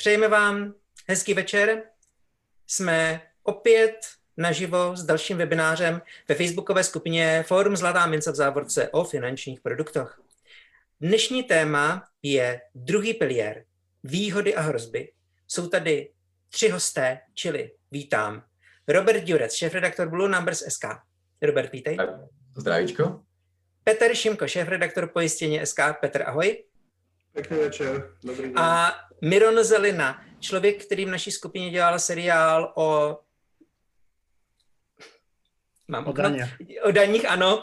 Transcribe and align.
Přejeme 0.00 0.28
vám 0.28 0.74
hezký 1.08 1.34
večer. 1.34 1.82
Jsme 2.66 3.22
opět 3.42 3.96
naživo 4.36 4.96
s 4.96 5.04
dalším 5.04 5.38
webinářem 5.38 6.02
ve 6.28 6.34
facebookové 6.34 6.84
skupině 6.84 7.44
Fórum 7.46 7.76
Zlatá 7.76 8.06
mince 8.06 8.32
v 8.32 8.34
závorce 8.34 8.88
o 8.88 9.04
finančních 9.04 9.60
produktech. 9.60 10.20
Dnešní 11.00 11.42
téma 11.42 12.08
je 12.22 12.60
druhý 12.74 13.14
pilier, 13.14 13.64
výhody 14.04 14.54
a 14.54 14.60
hrozby. 14.60 15.12
Jsou 15.48 15.68
tady 15.68 16.10
tři 16.48 16.68
hosté, 16.68 17.20
čili 17.34 17.72
vítám 17.90 18.44
Robert 18.88 19.28
Jurec, 19.28 19.54
šéf-redaktor 19.54 20.08
Blue 20.08 20.28
Numbers 20.28 20.62
SK. 20.68 20.84
Robert, 21.42 21.72
vítej. 21.72 21.96
Zdravíčko. 22.56 23.22
Petr 23.84 24.14
Šimko, 24.14 24.48
šéf-redaktor 24.48 25.06
pojistění 25.06 25.66
SK. 25.66 25.80
Petr, 26.00 26.22
ahoj. 26.22 26.64
Pěkný 27.32 27.58
večer, 27.58 28.10
dobrý 28.24 28.42
den. 28.42 28.58
A 28.58 28.92
Miron 29.22 29.64
Zelina, 29.64 30.22
člověk, 30.40 30.84
který 30.84 31.04
v 31.04 31.08
naší 31.08 31.30
skupině 31.30 31.70
dělal 31.70 31.98
seriál 31.98 32.72
o 32.76 33.18
Mám 35.88 36.06
o, 36.06 36.12
daně. 36.12 36.56
o 36.82 36.90
daních, 36.90 37.30
ano, 37.30 37.62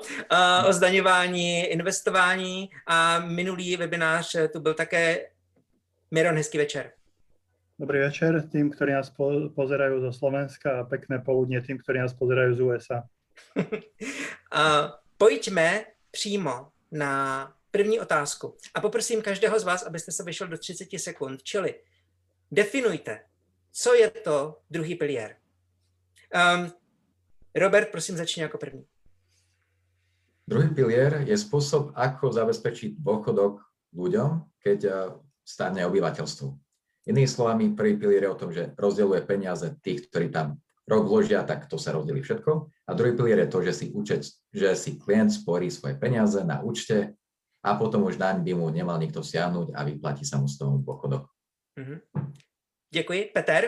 o 0.67 0.73
zdaňování, 0.73 1.59
investování 1.59 2.69
a 2.87 3.19
minulý 3.19 3.77
webinář 3.77 4.35
tu 4.53 4.59
byl 4.59 4.73
také 4.73 5.29
Miron, 6.11 6.35
hezký 6.35 6.57
večer. 6.57 6.91
Dobrý 7.79 7.99
večer 7.99 8.41
tým, 8.49 8.73
ktorí 8.73 8.89
nás 8.97 9.13
po- 9.13 9.53
pozerajú 9.53 10.01
zo 10.01 10.09
Slovenska 10.09 10.81
a 10.81 10.87
pekné 10.89 11.21
poludne 11.21 11.61
tým, 11.61 11.77
ktorí 11.77 12.01
nás 12.01 12.09
pozerajú 12.17 12.57
z 12.57 12.59
USA. 12.65 12.99
pojďme 15.17 15.85
přímo 16.11 16.73
na 16.91 17.13
první 17.77 17.99
otázku. 17.99 18.55
A 18.73 18.81
poprosím 18.81 19.21
každého 19.21 19.59
z 19.59 19.63
vás, 19.63 19.83
abyste 19.83 20.11
se 20.11 20.23
vyšel 20.23 20.47
do 20.47 20.57
30 20.57 20.87
sekund. 20.97 21.43
Čili 21.43 21.75
definujte, 22.51 23.19
co 23.71 23.93
je 23.93 24.09
to 24.09 24.57
druhý 24.69 24.95
pilier. 24.95 25.35
Um, 26.33 26.71
Robert, 27.55 27.89
prosím, 27.91 28.17
začni 28.17 28.41
jako 28.41 28.57
první. 28.57 28.85
Druhý 30.47 30.69
pilier 30.69 31.21
je 31.27 31.37
spôsob, 31.37 31.91
ako 31.95 32.31
zabezpečiť 32.31 33.03
dôchodok 33.03 33.59
ľuďom, 33.93 34.47
keď 34.63 34.79
starne 35.43 35.85
obyvateľstvo. 35.85 36.47
Inými 37.11 37.27
slovami, 37.27 37.75
prvý 37.75 37.99
pilier 37.99 38.23
je 38.23 38.29
o 38.31 38.39
tom, 38.39 38.51
že 38.55 38.71
rozdeľuje 38.79 39.21
peniaze 39.27 39.75
tých, 39.83 40.07
ktorí 40.07 40.31
tam 40.31 40.57
rok 40.87 41.03
vložia, 41.03 41.43
tak 41.43 41.67
to 41.67 41.75
sa 41.75 41.91
rozdelí 41.91 42.23
všetko. 42.23 42.51
A 42.87 42.93
druhý 42.95 43.11
pilier 43.11 43.43
je 43.43 43.51
to, 43.51 43.59
že 43.61 43.73
si, 43.73 43.85
účet, 43.91 44.23
že 44.55 44.71
si 44.79 44.95
klient 44.95 45.35
sporí 45.35 45.67
svoje 45.67 45.99
peniaze 45.99 46.39
na 46.47 46.63
účte 46.63 47.13
a 47.67 47.75
potom 47.75 48.07
už 48.07 48.15
naň 48.15 48.47
by 48.47 48.55
mu 48.55 48.71
nemal 48.71 48.95
nikto 48.95 49.19
siahnuť 49.19 49.75
a 49.75 49.83
vyplatí 49.83 50.23
sa 50.23 50.39
mu 50.39 50.47
z 50.47 50.55
toho 50.55 50.79
dôchodok. 50.79 51.27
Mm-hmm. 51.75 51.99
Děkuji. 52.93 53.21
Peter? 53.35 53.63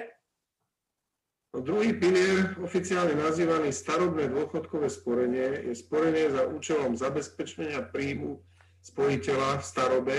No, 1.50 1.66
druhý 1.66 1.98
pilier, 1.98 2.54
oficiálne 2.62 3.18
nazývaný 3.18 3.74
starobné 3.74 4.30
dôchodkové 4.30 4.86
sporenie, 4.86 5.66
je 5.66 5.74
sporenie 5.74 6.30
za 6.30 6.46
účelom 6.46 6.94
zabezpečenia 6.94 7.90
príjmu 7.90 8.38
spojiteľa 8.86 9.58
v 9.58 9.64
starobe 9.66 10.18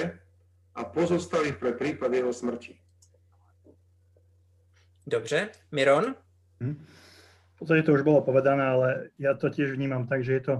a 0.74 0.80
pozostalých 0.84 1.56
pre 1.56 1.72
prípad 1.78 2.10
jeho 2.10 2.34
smrti. 2.34 2.74
Dobře. 5.06 5.48
Miron? 5.70 6.14
Hm. 6.60 6.76
V 7.54 7.56
podstate 7.58 7.82
to 7.86 7.94
už 7.94 8.02
bolo 8.02 8.26
povedané, 8.26 8.64
ale 8.66 8.88
ja 9.20 9.38
to 9.38 9.54
tiež 9.54 9.70
vnímam 9.70 10.10
tak, 10.10 10.26
že 10.26 10.32
je 10.32 10.42
to 10.42 10.54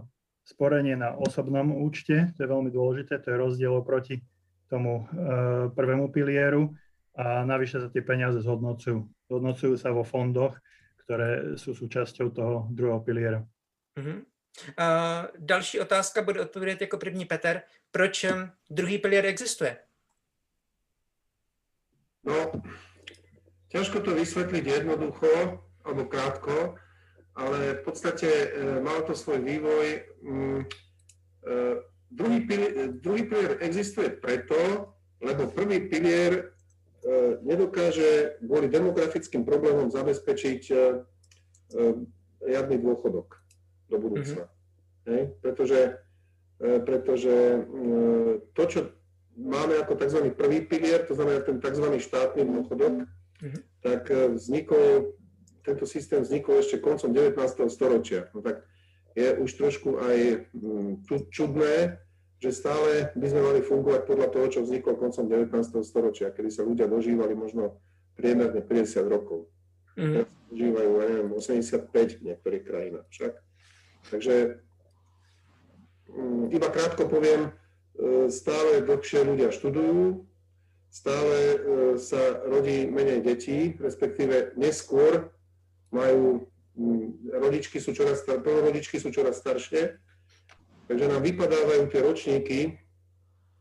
sporenie 0.45 0.97
na 0.97 1.15
osobnom 1.15 1.73
účte, 1.77 2.35
to 2.35 2.39
je 2.43 2.49
veľmi 2.49 2.71
dôležité, 2.73 3.23
to 3.23 3.31
je 3.31 3.41
rozdiel 3.41 3.73
oproti 3.77 4.23
tomu 4.71 5.03
e, 5.03 5.25
prvému 5.75 6.15
pilieru 6.15 6.71
a 7.19 7.43
navyše 7.43 7.83
sa 7.83 7.89
tie 7.91 8.03
peniaze 8.03 8.39
zhodnocujú. 8.43 9.03
Zhodnocujú 9.27 9.75
sa 9.75 9.91
vo 9.91 10.07
fondoch, 10.07 10.55
ktoré 11.05 11.59
sú 11.59 11.75
súčasťou 11.75 12.27
toho 12.31 12.55
druhého 12.71 13.03
piliera. 13.03 13.43
Uh-huh. 13.99 14.23
Uh, 14.79 15.27
další 15.39 15.81
otázka 15.81 16.23
bude 16.23 16.41
odpovědět 16.41 16.81
jako 16.81 16.99
první 16.99 17.25
Peter. 17.25 17.63
Proč 17.91 18.27
druhý 18.71 18.99
pilier 18.99 19.27
existuje? 19.27 19.77
No, 22.25 22.53
ťažko 23.73 24.05
to 24.05 24.13
vysvetliť 24.13 24.65
jednoducho 24.67 25.65
alebo 25.85 26.05
krátko, 26.05 26.77
ale 27.41 27.81
v 27.81 27.83
podstate 27.89 28.29
e, 28.29 28.49
mal 28.85 29.01
to 29.09 29.17
svoj 29.17 29.41
vývoj. 29.41 29.87
Mm, 30.21 30.61
e, 30.61 31.61
druhý, 32.13 32.39
pilier, 32.45 32.73
druhý 33.01 33.23
pilier 33.25 33.53
existuje 33.65 34.13
preto, 34.13 34.93
lebo 35.25 35.49
prvý 35.49 35.89
pilier 35.89 36.33
e, 36.37 36.43
nedokáže 37.41 38.37
kvôli 38.45 38.69
demografickým 38.69 39.49
problémom 39.49 39.89
zabezpečiť 39.89 40.63
riadny 42.43 42.77
dôchodok 42.83 43.39
do 43.89 43.97
budúcna. 44.03 44.51
Mm-hmm. 44.51 45.07
Hej? 45.07 45.23
Pretože, 45.39 45.81
pretože 46.59 47.35
to, 48.59 48.63
čo 48.67 48.81
máme 49.39 49.79
ako 49.79 49.95
tzv. 49.95 50.35
prvý 50.35 50.67
pilier, 50.67 51.07
to 51.07 51.15
znamená 51.15 51.47
ten 51.47 51.63
tzv. 51.63 51.95
štátny 51.95 52.43
dôchodok, 52.43 53.07
mm-hmm. 53.07 53.63
tak 53.87 54.11
vznikol 54.35 55.15
tento 55.71 55.87
systém 55.87 56.27
vznikol 56.27 56.59
ešte 56.59 56.83
koncom 56.83 57.15
19. 57.15 57.39
storočia. 57.71 58.27
No 58.35 58.43
tak 58.43 58.67
je 59.15 59.39
už 59.39 59.51
trošku 59.55 59.99
aj 60.03 60.47
mm, 60.51 61.07
čudné, 61.31 62.03
že 62.41 62.51
stále 62.51 63.13
by 63.15 63.27
sme 63.29 63.41
mali 63.43 63.61
fungovať 63.61 64.03
podľa 64.09 64.29
toho, 64.33 64.47
čo 64.49 64.61
vzniklo 64.65 64.97
koncom 64.97 65.29
19. 65.29 65.53
storočia, 65.87 66.33
kedy 66.33 66.51
sa 66.51 66.67
ľudia 66.67 66.89
dožívali 66.89 67.37
možno 67.37 67.79
priemerne 68.17 68.65
50 68.65 69.07
rokov. 69.07 69.47
Mm. 69.95 70.25
Teraz 70.25 70.31
dožívajú, 70.51 70.91
ja 70.91 71.07
neviem, 71.07 71.31
85 71.31 72.19
v 72.19 72.25
niektorých 72.33 72.65
krajinách 72.65 73.07
však. 73.13 73.33
Takže 74.11 74.35
mm, 76.11 76.45
iba 76.51 76.69
krátko 76.73 77.07
poviem, 77.07 77.51
e, 77.51 77.51
stále 78.33 78.83
dlhšie 78.83 79.21
ľudia 79.27 79.53
študujú, 79.53 80.25
stále 80.91 81.37
e, 81.37 81.59
sa 82.01 82.41
rodí 82.49 82.89
menej 82.91 83.23
detí, 83.23 83.79
respektíve 83.79 84.57
neskôr 84.59 85.31
majú, 85.91 86.47
mm, 86.79 87.35
rodičky 87.35 87.79
sú 87.83 87.93
čoraz, 87.93 88.27
rodičky 88.27 88.99
sú 88.99 89.11
čoraz 89.11 89.39
staršie, 89.39 89.99
takže 90.87 91.05
nám 91.07 91.23
vypadávajú 91.23 91.83
tie 91.91 92.01
ročníky, 92.03 92.59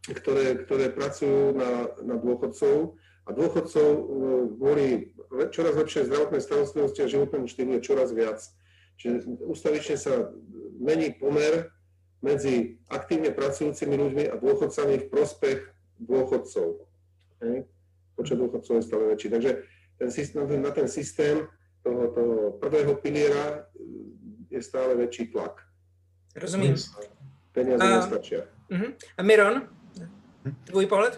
ktoré, 0.10 0.66
ktoré 0.66 0.90
pracujú 0.90 1.54
na, 1.54 1.94
na 2.02 2.16
dôchodcov 2.18 2.98
a 3.28 3.30
dôchodcov 3.30 3.88
e, 3.94 4.02
kvôli 4.58 4.88
čoraz 5.54 5.78
lepšej 5.78 6.10
zdravotnej 6.10 6.42
starostlivosti 6.42 7.06
a 7.06 7.12
životnému 7.12 7.46
štýlu 7.46 7.78
je 7.78 7.86
čoraz 7.86 8.10
viac. 8.10 8.42
Čiže 8.98 9.30
ustavične 9.46 9.96
sa 9.96 10.34
mení 10.82 11.14
pomer 11.14 11.70
medzi 12.20 12.82
aktívne 12.92 13.32
pracujúcimi 13.32 13.96
ľuďmi 13.96 14.24
a 14.28 14.36
dôchodcami 14.36 14.96
v 15.00 15.06
prospech 15.08 15.60
dôchodcov. 16.04 16.84
Počet 18.20 18.36
dôchodcov 18.36 18.74
je 18.76 18.84
stále 18.84 19.04
väčší. 19.16 19.28
Takže 19.32 19.52
ten 20.00 20.10
systém, 20.12 20.44
na 20.60 20.72
ten 20.76 20.88
systém 20.92 21.48
toho, 21.90 22.04
toho 22.14 22.36
prvého 22.62 22.94
piliera 23.02 23.66
je 24.50 24.62
stále 24.62 24.94
väčší 24.94 25.34
tlak. 25.34 25.66
Rozumím. 26.38 26.78
Peniaze 27.50 27.82
a, 27.82 27.90
nestačia. 27.98 28.42
Uh-huh. 28.70 28.94
A 29.18 29.22
Miron, 29.26 29.66
tvoj 30.70 30.86
pohľad? 30.86 31.18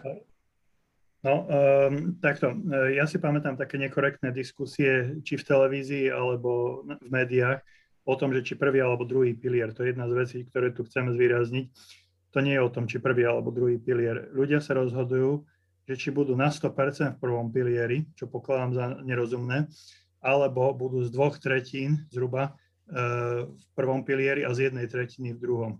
No, 1.21 1.45
um, 1.45 2.17
takto. 2.17 2.55
Ja 2.95 3.05
si 3.05 3.21
pamätám 3.21 3.53
také 3.59 3.77
nekorektné 3.77 4.33
diskusie, 4.33 5.21
či 5.21 5.37
v 5.37 5.45
televízii 5.45 6.07
alebo 6.09 6.81
v 6.87 7.09
médiách, 7.11 7.61
o 8.07 8.17
tom, 8.17 8.33
že 8.33 8.41
či 8.41 8.53
prvý 8.57 8.81
alebo 8.81 9.05
druhý 9.05 9.37
pilier. 9.37 9.69
To 9.75 9.85
je 9.85 9.93
jedna 9.93 10.09
z 10.09 10.17
vecí, 10.17 10.37
ktoré 10.49 10.73
tu 10.73 10.81
chceme 10.87 11.13
zvýrazniť. 11.13 11.65
To 12.31 12.39
nie 12.41 12.57
je 12.57 12.63
o 12.63 12.73
tom, 12.73 12.89
či 12.89 12.97
prvý 12.97 13.27
alebo 13.27 13.53
druhý 13.53 13.77
pilier. 13.77 14.33
Ľudia 14.33 14.63
sa 14.63 14.73
rozhodujú, 14.73 15.45
že 15.85 15.93
či 15.99 16.09
budú 16.09 16.33
na 16.33 16.49
100% 16.49 17.19
v 17.19 17.21
prvom 17.21 17.53
pilieri, 17.53 18.07
čo 18.17 18.25
pokladám 18.25 18.71
za 18.73 18.85
nerozumné, 19.05 19.69
alebo 20.21 20.71
budú 20.77 21.01
z 21.01 21.09
dvoch 21.09 21.41
tretín 21.41 22.05
zhruba 22.13 22.49
e, 22.49 22.51
v 23.49 23.65
prvom 23.73 24.05
pilieri 24.05 24.45
a 24.45 24.53
z 24.53 24.69
jednej 24.69 24.85
tretiny 24.85 25.33
v 25.33 25.41
druhom. 25.41 25.71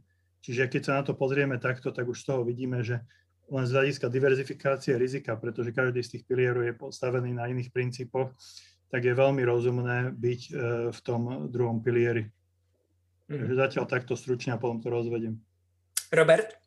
Čiže 0.41 0.65
keď 0.67 0.81
sa 0.81 0.93
na 0.99 1.03
to 1.05 1.13
pozrieme 1.13 1.61
takto, 1.61 1.93
tak 1.93 2.09
už 2.09 2.25
z 2.25 2.25
toho 2.33 2.41
vidíme, 2.41 2.81
že 2.81 3.05
len 3.51 3.65
z 3.69 3.71
hľadiska 3.77 4.09
diverzifikácie 4.09 4.97
rizika, 4.97 5.37
pretože 5.37 5.75
každý 5.75 6.01
z 6.01 6.17
tých 6.17 6.23
pilierov 6.25 6.65
je 6.65 6.73
postavený 6.73 7.37
na 7.37 7.45
iných 7.45 7.69
princípoch, 7.69 8.33
tak 8.89 9.05
je 9.05 9.13
veľmi 9.13 9.45
rozumné 9.45 10.11
byť 10.17 10.41
e, 10.49 10.51
v 10.89 10.99
tom 11.05 11.47
druhom 11.47 11.79
pilieri. 11.79 12.27
Mm. 13.29 13.45
Takže 13.45 13.55
zatiaľ 13.55 13.85
takto 13.87 14.17
stručne 14.17 14.57
a 14.57 14.59
potom 14.59 14.81
to 14.81 14.89
rozvediem. 14.91 15.39
Robert? 16.11 16.57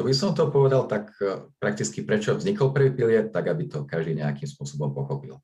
To 0.00 0.08
by 0.08 0.14
som 0.16 0.32
to 0.32 0.50
povedal 0.50 0.88
tak 0.88 1.14
e, 1.20 1.46
prakticky, 1.60 2.02
prečo 2.02 2.34
vznikol 2.34 2.74
prvý 2.74 2.90
pilier, 2.90 3.28
tak 3.28 3.52
aby 3.52 3.68
to 3.68 3.84
každý 3.84 4.18
nejakým 4.18 4.48
spôsobom 4.48 4.90
pochopil. 4.90 5.38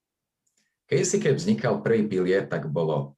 Keď 0.89 0.99
si 1.05 1.17
keď 1.21 1.33
vznikal 1.37 1.85
prvý 1.85 2.09
pilier, 2.09 2.49
tak 2.49 2.65
bolo 2.73 3.15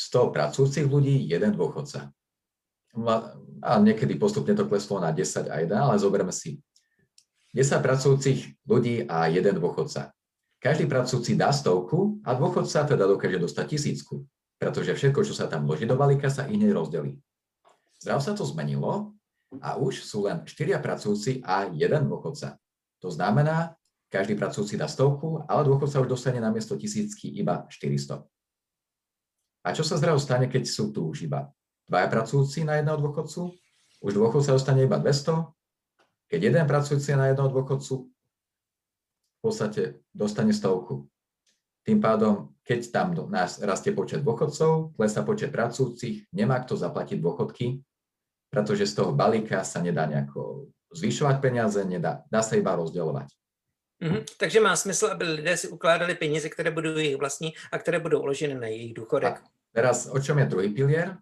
100 0.00 0.32
pracujúcich 0.32 0.88
ľudí, 0.88 1.28
jeden 1.28 1.52
dôchodca. 1.52 2.12
A 3.60 3.76
niekedy 3.76 4.16
postupne 4.16 4.56
to 4.56 4.64
kleslo 4.64 4.96
na 4.96 5.12
10 5.12 5.52
a 5.52 5.60
1, 5.60 5.68
ale 5.68 6.00
zoberme 6.00 6.32
si 6.32 6.64
10 7.52 7.80
pracujúcich 7.80 8.68
ľudí 8.68 9.04
a 9.08 9.28
jeden 9.28 9.56
dôchodca. 9.56 10.12
každý 10.60 10.88
pracujúci 10.88 11.36
dá 11.36 11.52
stovku 11.52 12.20
a 12.24 12.34
dôchodca 12.34 12.88
teda 12.88 13.04
dokáže 13.06 13.38
dostať 13.38 13.64
tisícku, 13.76 14.24
pretože 14.56 14.96
všetko, 14.96 15.24
čo 15.24 15.36
sa 15.36 15.46
tam 15.46 15.68
vloží 15.68 15.84
do 15.84 15.96
balíka, 15.96 16.32
sa 16.32 16.48
hneď 16.48 16.72
rozdelí. 16.72 17.20
Zdrav 18.00 18.20
sa 18.20 18.36
to 18.36 18.44
zmenilo 18.44 19.14
a 19.62 19.76
už 19.78 20.04
sú 20.04 20.26
len 20.26 20.44
štyria 20.44 20.80
pracujúci 20.80 21.40
a 21.44 21.68
jeden 21.70 22.08
dôchodca. 22.08 22.58
To 23.00 23.08
znamená, 23.08 23.76
každý 24.08 24.38
pracujúci 24.38 24.78
dá 24.78 24.86
stovku, 24.86 25.42
ale 25.50 25.66
dôchodca 25.66 25.98
už 25.98 26.08
dostane 26.08 26.38
na 26.38 26.54
miesto 26.54 26.78
tisícky 26.78 27.30
iba 27.36 27.66
400. 27.68 28.22
A 29.66 29.68
čo 29.74 29.82
sa 29.82 29.98
zdravo 29.98 30.22
stane, 30.22 30.46
keď 30.46 30.62
sú 30.62 30.94
tu 30.94 31.10
už 31.10 31.26
iba 31.26 31.50
dvaja 31.90 32.06
pracujúci 32.10 32.62
na 32.62 32.78
jedného 32.78 32.98
dôchodcu? 33.02 33.50
Už 34.02 34.12
dôchodca 34.14 34.54
dostane 34.54 34.86
iba 34.86 34.98
200, 34.98 36.30
keď 36.30 36.40
jeden 36.42 36.66
pracujúci 36.66 37.18
na 37.18 37.30
jedného 37.34 37.50
dôchodcu 37.50 37.94
v 38.06 39.38
podstate 39.42 40.02
dostane 40.10 40.50
stovku. 40.54 41.06
Tým 41.86 42.02
pádom, 42.02 42.50
keď 42.66 42.90
tam 42.90 43.14
nás 43.30 43.62
rastie 43.62 43.94
počet 43.94 44.26
dôchodcov, 44.26 44.98
klesá 44.98 45.22
počet 45.22 45.54
pracujúcich, 45.54 46.34
nemá 46.34 46.58
kto 46.66 46.74
zaplatiť 46.74 47.18
dôchodky, 47.22 47.78
pretože 48.50 48.90
z 48.90 49.02
toho 49.02 49.14
balíka 49.14 49.62
sa 49.62 49.78
nedá 49.78 50.02
nejako 50.10 50.70
zvyšovať 50.90 51.36
peniaze, 51.38 51.78
nedá, 51.86 52.26
dá 52.26 52.42
sa 52.42 52.58
iba 52.58 52.74
rozdeľovať. 52.74 53.30
Mm-hmm. 54.02 54.22
Takže 54.36 54.60
má 54.60 54.76
smysl, 54.76 55.06
aby 55.06 55.24
lidé 55.24 55.56
si 55.56 55.68
ukládali 55.68 56.14
peníze, 56.14 56.48
které 56.48 56.70
budou 56.70 56.96
jejich 56.96 57.16
vlastní 57.16 57.54
a 57.72 57.78
které 57.78 57.98
budou 57.98 58.20
uložené 58.20 58.54
na 58.54 58.66
jejich 58.66 58.94
důchodek. 58.94 59.40
A 59.40 59.44
teraz, 59.72 60.06
o 60.06 60.20
čom 60.20 60.38
je 60.38 60.46
druhý 60.46 60.68
pilier? 60.68 61.16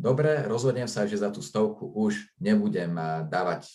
Dobre, 0.00 0.42
rozhodnem 0.48 0.88
sa, 0.88 1.04
že 1.06 1.20
za 1.20 1.28
tú 1.28 1.44
stovku 1.44 1.86
už 1.86 2.34
nebudem 2.40 2.96
dávať 3.28 3.68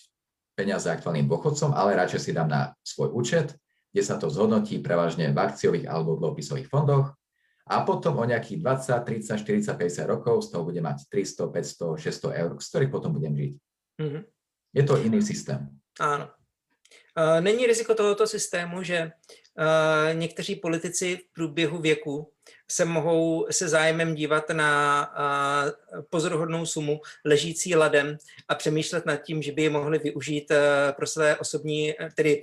peniaze 0.58 0.90
aktuálnym 0.90 1.30
dôchodcom, 1.30 1.76
ale 1.76 1.96
radšej 1.96 2.22
si 2.22 2.32
dám 2.34 2.50
na 2.50 2.62
svoj 2.82 3.14
účet, 3.14 3.54
kde 3.94 4.02
sa 4.04 4.20
to 4.20 4.28
zhodnotí 4.28 4.82
prevažne 4.82 5.30
v 5.32 5.38
akciových 5.38 5.86
alebo 5.86 6.20
dlhopisových 6.20 6.68
fondoch 6.68 7.14
a 7.70 7.88
potom 7.88 8.20
o 8.20 8.26
nejakých 8.28 8.60
20, 8.60 9.40
30, 9.40 9.72
40, 9.72 9.80
50 9.80 10.12
rokov 10.12 10.44
z 10.44 10.48
toho 10.52 10.68
budem 10.68 10.84
mať 10.84 11.08
300, 11.08 11.48
500, 11.56 12.04
600 12.04 12.42
eur, 12.42 12.52
z 12.60 12.68
ktorých 12.68 12.92
potom 12.92 13.16
budem 13.16 13.34
žiť. 13.38 13.54
Mm-hmm. 14.02 14.22
Je 14.76 14.84
to 14.84 14.94
iný 15.00 15.20
systém. 15.24 15.72
Áno. 16.04 16.28
Není 17.40 17.66
riziko 17.66 17.96
tohoto 17.96 18.28
systému, 18.28 18.84
že 18.84 19.12
někteří 20.14 20.56
politici 20.56 21.18
v 21.18 21.34
průběhu 21.34 21.82
věku 21.82 22.32
se 22.72 22.86
mohou 22.86 23.48
se 23.52 23.70
zájmem 23.70 24.16
dívat 24.16 24.50
na 24.50 25.10
pozoruhodnou 26.10 26.66
sumu 26.66 27.02
ležící 27.26 27.76
ladem 27.76 28.18
a 28.48 28.56
přemýšlet 28.56 29.06
nad 29.06 29.16
tím, 29.16 29.42
že 29.42 29.52
by 29.52 29.64
je 29.64 29.70
mohli 29.70 30.00
využít 30.00 30.52
pro 30.96 31.08
své 31.08 31.38
osobní, 31.38 31.94
tedy 32.16 32.42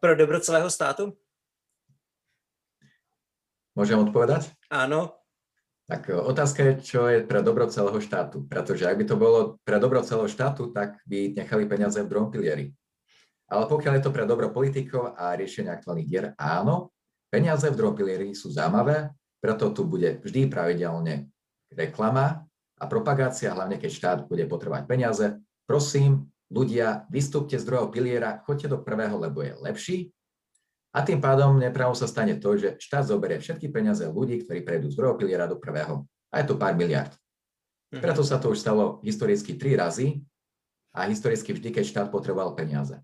pro 0.00 0.16
dobro 0.16 0.40
celého 0.40 0.70
státu? 0.70 1.16
Môžem 3.70 4.02
odpovedať? 4.02 4.50
Áno. 4.66 5.14
Tak 5.86 6.10
otázka 6.10 6.62
je, 6.62 6.72
čo 6.82 7.06
je 7.06 7.22
pre 7.22 7.38
dobro 7.40 7.70
celého 7.70 7.96
štátu. 8.02 8.42
Pretože 8.44 8.82
ak 8.82 8.98
by 8.98 9.04
to 9.06 9.16
bolo 9.16 9.62
pre 9.62 9.78
dobro 9.78 10.02
celého 10.02 10.28
štátu, 10.28 10.74
tak 10.74 10.98
by 11.06 11.32
nechali 11.38 11.64
peniaze 11.70 12.02
v 12.02 12.10
druhom 12.10 12.28
pilieri. 12.34 12.74
Ale 13.50 13.66
pokiaľ 13.66 13.98
je 13.98 14.04
to 14.06 14.14
pre 14.14 14.24
dobro 14.30 14.54
politikov 14.54 15.18
a 15.18 15.34
riešenie 15.34 15.74
aktuálnych 15.74 16.06
dier, 16.06 16.26
áno, 16.38 16.94
peniaze 17.26 17.66
v 17.66 17.74
druhom 17.74 17.98
pilieri 17.98 18.30
sú 18.30 18.54
zaujímavé, 18.54 19.10
preto 19.42 19.74
tu 19.74 19.90
bude 19.90 20.22
vždy 20.22 20.46
pravidelne 20.46 21.26
reklama 21.74 22.46
a 22.78 22.84
propagácia, 22.86 23.50
hlavne 23.50 23.76
keď 23.76 23.90
štát 23.90 24.18
bude 24.30 24.46
potrebovať 24.46 24.84
peniaze. 24.86 25.26
Prosím, 25.66 26.30
ľudia, 26.46 27.10
vystúpte 27.10 27.58
z 27.58 27.66
druhého 27.66 27.90
piliera, 27.90 28.38
choďte 28.46 28.74
do 28.74 28.78
prvého, 28.82 29.18
lebo 29.18 29.42
je 29.42 29.52
lepší. 29.58 29.98
A 30.90 31.06
tým 31.06 31.22
pádom 31.22 31.54
nepravo 31.54 31.94
sa 31.94 32.10
stane 32.10 32.34
to, 32.42 32.58
že 32.58 32.78
štát 32.82 33.06
zoberie 33.06 33.38
všetky 33.38 33.70
peniaze 33.70 34.02
ľudí, 34.02 34.42
ktorí 34.42 34.66
prejdú 34.66 34.90
z 34.90 34.98
druhého 34.98 35.14
piliera 35.18 35.46
do 35.46 35.58
prvého. 35.58 36.02
A 36.34 36.42
je 36.42 36.46
to 36.50 36.58
pár 36.58 36.74
miliard. 36.74 37.14
Mhm. 37.94 38.02
Preto 38.02 38.22
sa 38.22 38.38
to 38.38 38.50
už 38.54 38.62
stalo 38.62 39.02
historicky 39.02 39.54
tri 39.54 39.74
razy 39.74 40.22
a 40.94 41.06
historicky 41.06 41.54
vždy, 41.54 41.70
keď 41.70 41.84
štát 41.86 42.08
potreboval 42.10 42.54
peniaze. 42.58 42.98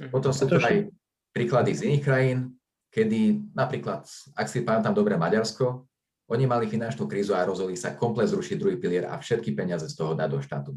Mhm. 0.00 0.10
Potom 0.10 0.32
sú 0.34 0.50
to 0.50 0.58
aj 0.58 0.90
príklady 1.34 1.74
z 1.74 1.90
iných 1.90 2.02
krajín, 2.02 2.38
kedy 2.94 3.50
napríklad, 3.54 4.06
ak 4.38 4.46
si 4.46 4.62
pamätám 4.62 4.94
dobre 4.94 5.18
Maďarsko, 5.18 5.82
oni 6.30 6.46
mali 6.48 6.70
finančnú 6.70 7.04
krízu 7.04 7.36
a 7.36 7.44
rozhodli 7.44 7.76
sa 7.76 7.92
komplet 7.98 8.30
zrušiť 8.30 8.56
druhý 8.56 8.78
pilier 8.80 9.04
a 9.04 9.18
všetky 9.20 9.52
peniaze 9.52 9.84
z 9.90 9.94
toho 9.98 10.16
dať 10.16 10.28
do 10.30 10.40
štátu. 10.40 10.72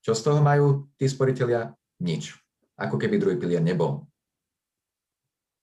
Čo 0.00 0.16
z 0.16 0.22
toho 0.24 0.40
majú 0.40 0.88
tí 0.96 1.04
sporiteľia? 1.04 1.74
Nič. 2.00 2.32
Ako 2.80 2.96
keby 2.96 3.20
druhý 3.20 3.36
pilier 3.36 3.60
nebol. 3.60 4.08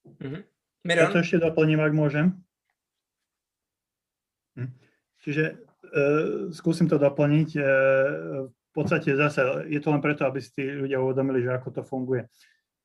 Mm-hmm. 0.06 0.42
Ja 0.86 1.10
to 1.10 1.22
ešte 1.22 1.42
doplním, 1.42 1.82
ak 1.82 1.94
môžem. 1.94 2.42
Hm. 4.58 4.70
Čiže 5.22 5.44
e, 5.46 5.54
skúsim 6.50 6.90
to 6.90 6.98
doplniť. 6.98 7.48
E, 7.54 7.62
v 8.46 8.72
podstate 8.74 9.14
zase 9.14 9.68
je 9.70 9.78
to 9.78 9.94
len 9.94 10.02
preto, 10.02 10.26
aby 10.26 10.42
si 10.42 10.50
tí 10.50 10.64
ľudia 10.66 10.98
uvedomili, 10.98 11.44
že 11.44 11.54
ako 11.54 11.68
to 11.70 11.82
funguje 11.86 12.26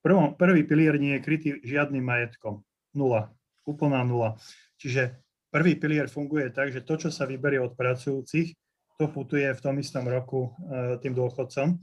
prvom, 0.07 0.31
prvý 0.39 0.63
pilier 0.63 0.95
nie 0.95 1.19
je 1.19 1.23
krytý 1.27 1.49
žiadnym 1.67 1.99
majetkom. 1.99 2.63
Nula. 2.95 3.35
Úplná 3.67 4.07
nula. 4.07 4.39
Čiže 4.79 5.19
prvý 5.51 5.75
pilier 5.75 6.07
funguje 6.07 6.47
tak, 6.55 6.71
že 6.71 6.79
to, 6.79 6.95
čo 6.95 7.11
sa 7.11 7.27
vyberie 7.27 7.59
od 7.59 7.75
pracujúcich, 7.75 8.55
to 8.95 9.05
putuje 9.11 9.51
v 9.51 9.59
tom 9.59 9.75
istom 9.75 10.07
roku 10.07 10.47
e, 10.47 10.95
tým 11.03 11.11
dôchodcom. 11.11 11.75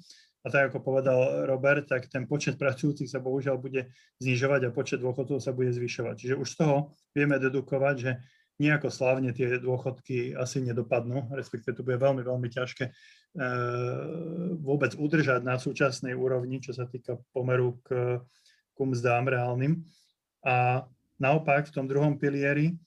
A 0.45 0.47
tak 0.49 0.73
ako 0.73 0.81
povedal 0.81 1.45
Robert, 1.45 1.85
tak 1.85 2.09
ten 2.09 2.25
počet 2.25 2.57
pracujúcich 2.57 3.09
sa 3.09 3.21
bohužiaľ 3.21 3.61
bude 3.61 3.93
znižovať 4.25 4.61
a 4.69 4.75
počet 4.75 5.05
dôchodcov 5.05 5.45
sa 5.45 5.53
bude 5.53 5.73
zvyšovať. 5.77 6.15
Čiže 6.17 6.35
už 6.41 6.49
z 6.49 6.57
toho 6.65 6.97
vieme 7.13 7.37
dedukovať, 7.37 7.97
že 8.01 8.13
nejako 8.57 8.89
slávne 8.89 9.37
tie 9.37 9.61
dôchodky 9.61 10.33
asi 10.33 10.65
nedopadnú, 10.65 11.33
respektíve 11.37 11.77
to 11.77 11.85
bude 11.85 12.01
veľmi, 12.01 12.25
veľmi 12.25 12.49
ťažké 12.49 12.89
Eh, 12.89 13.24
vôbec 14.63 14.95
udržať 14.95 15.43
na 15.43 15.59
súčasnej 15.59 16.15
úrovni, 16.15 16.63
čo 16.63 16.71
sa 16.71 16.87
týka 16.87 17.19
pomeru 17.35 17.83
k, 17.83 18.19
k 18.75 18.79
mzdám 18.79 19.27
reálnym. 19.27 19.83
A 20.47 20.87
naopak 21.19 21.67
v 21.67 21.75
tom 21.75 21.91
druhom 21.91 22.15
pilieri, 22.15 22.79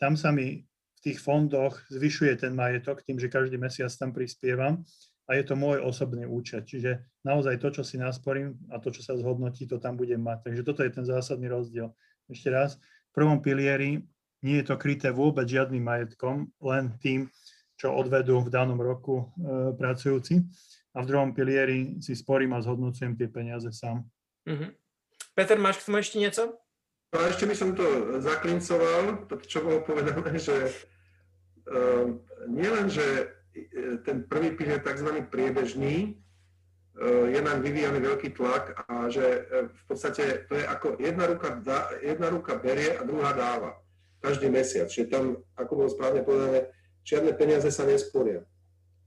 tam 0.00 0.16
sa 0.16 0.32
mi 0.32 0.64
v 1.00 1.00
tých 1.04 1.20
fondoch 1.20 1.80
zvyšuje 1.92 2.44
ten 2.44 2.52
majetok 2.56 3.04
tým, 3.04 3.20
že 3.20 3.32
každý 3.32 3.56
mesiac 3.60 3.92
tam 3.92 4.12
prispievam 4.12 4.84
a 5.28 5.36
je 5.36 5.44
to 5.44 5.54
môj 5.56 5.80
osobný 5.84 6.24
účet. 6.24 6.64
Čiže 6.64 7.20
naozaj 7.24 7.60
to, 7.60 7.68
čo 7.70 7.82
si 7.84 7.96
nasporím 8.00 8.56
a 8.72 8.80
to, 8.80 8.92
čo 8.92 9.04
sa 9.04 9.16
zhodnotí, 9.16 9.68
to 9.68 9.80
tam 9.80 9.96
budem 9.96 10.20
mať. 10.20 10.48
Takže 10.48 10.62
toto 10.64 10.80
je 10.84 10.92
ten 10.92 11.04
zásadný 11.04 11.48
rozdiel. 11.48 11.92
Ešte 12.28 12.48
raz, 12.52 12.76
v 13.10 13.12
prvom 13.16 13.40
pilieri 13.40 14.04
nie 14.40 14.56
je 14.60 14.72
to 14.72 14.80
kryté 14.80 15.12
vôbec 15.12 15.44
žiadnym 15.44 15.84
majetkom, 15.84 16.48
len 16.64 16.96
tým, 17.00 17.28
čo 17.80 17.96
odvedú 17.96 18.44
v 18.44 18.52
danom 18.52 18.76
roku 18.76 19.24
e, 19.24 19.72
pracujúci. 19.72 20.44
A 20.92 21.00
v 21.00 21.08
druhom 21.08 21.32
pilieri 21.32 21.96
si 22.04 22.12
sporím 22.12 22.52
a 22.52 22.60
zhodnocujem 22.60 23.16
tie 23.16 23.24
peniaze 23.32 23.72
sám. 23.72 24.04
Mm-hmm. 24.44 24.70
Peter, 25.32 25.56
máš 25.56 25.80
k 25.80 25.86
tomu 25.88 26.04
ešte 26.04 26.20
niečo? 26.20 26.60
No, 27.16 27.24
ešte 27.24 27.48
by 27.48 27.54
som 27.56 27.72
to 27.72 28.20
zaklincoval, 28.20 29.24
to, 29.32 29.40
čo 29.48 29.64
bolo 29.64 29.80
povedané, 29.80 30.36
že 30.36 30.68
uh, 31.66 32.06
nielen, 32.46 32.90
že 32.90 33.02
e, 33.54 33.98
ten 34.02 34.26
prvý 34.26 34.54
pilier 34.54 34.82
tzv. 34.82 35.22
priebežný, 35.30 36.18
uh, 36.98 37.26
je 37.30 37.40
nám 37.42 37.62
vyvíjaný 37.62 37.98
veľký 38.02 38.34
tlak 38.34 38.78
a 38.90 39.10
že 39.10 39.46
v 39.70 39.82
podstate 39.90 40.46
to 40.50 40.58
je 40.58 40.64
ako 40.66 40.98
jedna 41.02 41.26
ruka, 41.30 41.54
dá, 41.62 41.90
jedna 42.02 42.30
ruka 42.30 42.58
berie 42.58 42.94
a 42.98 43.02
druhá 43.06 43.34
dáva 43.34 43.78
každý 44.22 44.50
mesiac. 44.52 44.90
Čiže 44.90 45.10
tam, 45.10 45.24
ako 45.54 45.72
bolo 45.74 45.88
správne 45.90 46.22
povedané, 46.22 46.70
žiadne 47.04 47.32
peniaze 47.36 47.68
sa 47.72 47.84
nesporia. 47.86 48.44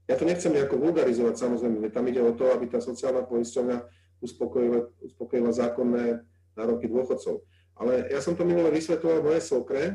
Ja 0.04 0.20
to 0.20 0.28
nechcem 0.28 0.52
nejako 0.52 0.76
vulgarizovať, 0.76 1.40
samozrejme, 1.40 1.88
tam 1.88 2.04
ide 2.12 2.20
o 2.20 2.36
to, 2.36 2.52
aby 2.52 2.68
tá 2.68 2.76
sociálna 2.82 3.24
poisťovňa 3.24 3.78
uspokojila, 4.20 4.92
uspokojila 5.00 5.50
zákonné 5.52 6.20
nároky 6.56 6.88
dôchodcov. 6.92 7.40
Ale 7.74 8.12
ja 8.12 8.20
som 8.20 8.36
to 8.36 8.44
minule 8.44 8.68
vysvetloval 8.68 9.24
mojej 9.24 9.42
svokre, 9.42 9.82
e, 9.88 9.94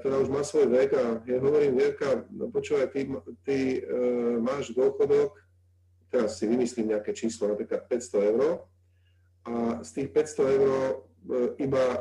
ktorá 0.00 0.22
už 0.22 0.30
má 0.30 0.46
svoj 0.46 0.70
vek 0.70 0.90
a 0.94 1.04
ja 1.26 1.38
hovorím, 1.42 1.76
Vierka, 1.76 2.24
no 2.30 2.48
počúvaj, 2.48 2.94
ty, 2.94 3.10
ty 3.42 3.56
e, 3.78 3.90
máš 4.38 4.70
dôchodok, 4.72 5.34
teraz 6.08 6.38
si 6.38 6.46
vymyslím 6.46 6.94
nejaké 6.96 7.12
číslo, 7.12 7.50
napríklad 7.50 7.90
500 7.90 8.30
eur 8.36 8.64
a 9.42 9.82
z 9.82 9.90
tých 9.90 10.08
500 10.14 10.56
eur 10.56 10.70
e, 10.78 10.92
iba 11.66 11.84
e, 11.90 12.00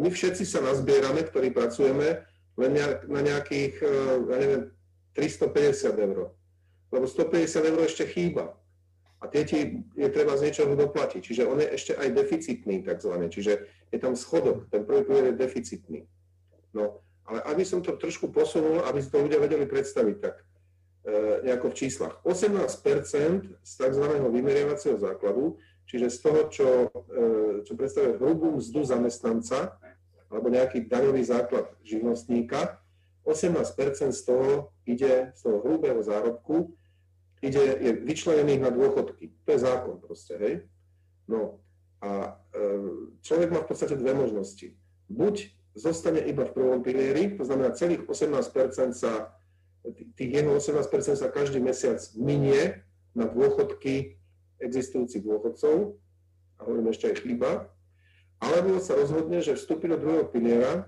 my 0.00 0.08
všetci 0.08 0.48
sa 0.48 0.64
nazbierame, 0.64 1.20
ktorí 1.26 1.52
pracujeme, 1.52 2.24
len 2.58 2.74
na 3.06 3.20
nejakých, 3.22 3.74
e, 3.80 3.94
ja 4.26 4.36
neviem, 4.42 4.62
350 5.14 5.94
eur. 5.94 6.34
Lebo 6.90 7.04
150 7.06 7.62
eur 7.62 7.80
ešte 7.86 8.04
chýba. 8.10 8.58
A 9.18 9.26
tie 9.26 9.42
ti 9.42 9.58
je 9.98 10.08
treba 10.10 10.38
z 10.38 10.50
niečoho 10.50 10.74
doplatiť. 10.74 11.20
Čiže 11.22 11.42
on 11.46 11.58
je 11.58 11.68
ešte 11.74 11.92
aj 11.94 12.08
deficitný 12.14 12.82
takzvané. 12.86 13.30
Čiže 13.30 13.52
je 13.90 13.98
tam 13.98 14.14
schodok. 14.14 14.70
Ten 14.70 14.86
prvý 14.86 15.02
pilier 15.06 15.26
je 15.34 15.42
deficitný. 15.42 16.06
No, 16.74 17.02
ale 17.26 17.42
aby 17.50 17.62
som 17.66 17.82
to 17.82 17.98
trošku 17.98 18.30
posunul, 18.30 18.86
aby 18.86 19.02
si 19.02 19.10
to 19.10 19.22
ľudia 19.22 19.42
vedeli 19.42 19.66
predstaviť 19.66 20.16
tak 20.22 20.36
e, 20.38 20.44
nejako 21.50 21.66
v 21.70 21.78
číslach. 21.78 22.14
18% 22.22 23.64
z 23.64 23.72
tzv. 23.74 24.04
vymeriavacieho 24.32 24.96
základu, 24.96 25.58
čiže 25.88 26.08
z 26.14 26.18
toho, 26.22 26.40
čo, 26.48 26.68
e, 26.88 27.26
čo 27.66 27.72
predstavuje 27.74 28.16
hrubú 28.16 28.56
mzdu 28.60 28.80
zamestnanca 28.86 29.76
alebo 30.28 30.52
nejaký 30.52 30.88
daňový 30.88 31.24
základ 31.24 31.72
živnostníka, 31.84 32.80
18 33.24 34.12
z 34.12 34.20
toho 34.24 34.72
ide, 34.88 35.32
z 35.36 35.40
toho 35.44 35.60
hrubého 35.60 36.00
zárobku, 36.00 36.72
ide, 37.44 37.60
je 37.60 37.92
vyčlenených 37.92 38.64
na 38.64 38.70
dôchodky. 38.72 39.36
To 39.44 39.48
je 39.52 39.60
zákon 39.60 40.00
proste, 40.00 40.34
hej. 40.40 40.54
No 41.28 41.60
a 42.00 42.40
e, 42.56 42.68
človek 43.20 43.48
má 43.52 43.60
v 43.60 43.68
podstate 43.68 44.00
dve 44.00 44.16
možnosti. 44.16 44.72
Buď 45.12 45.52
zostane 45.76 46.24
iba 46.24 46.48
v 46.48 46.54
prvom 46.56 46.80
pilieri, 46.80 47.36
to 47.36 47.44
znamená 47.44 47.76
celých 47.76 48.08
18% 48.08 48.96
sa, 48.96 49.36
tých 50.16 50.30
jeho 50.32 50.56
18% 50.56 50.88
sa 51.20 51.28
každý 51.28 51.60
mesiac 51.60 52.00
minie 52.16 52.82
na 53.12 53.28
dôchodky 53.28 54.18
existujúcich 54.58 55.22
dôchodcov, 55.22 56.00
a 56.58 56.60
hovorím 56.66 56.90
ešte 56.90 57.14
aj 57.14 57.16
chyba, 57.22 57.50
alebo 58.38 58.78
sa 58.78 58.94
rozhodne, 58.94 59.42
že 59.42 59.58
vstúpi 59.58 59.90
do 59.90 59.98
druhého 59.98 60.30
piliera 60.30 60.86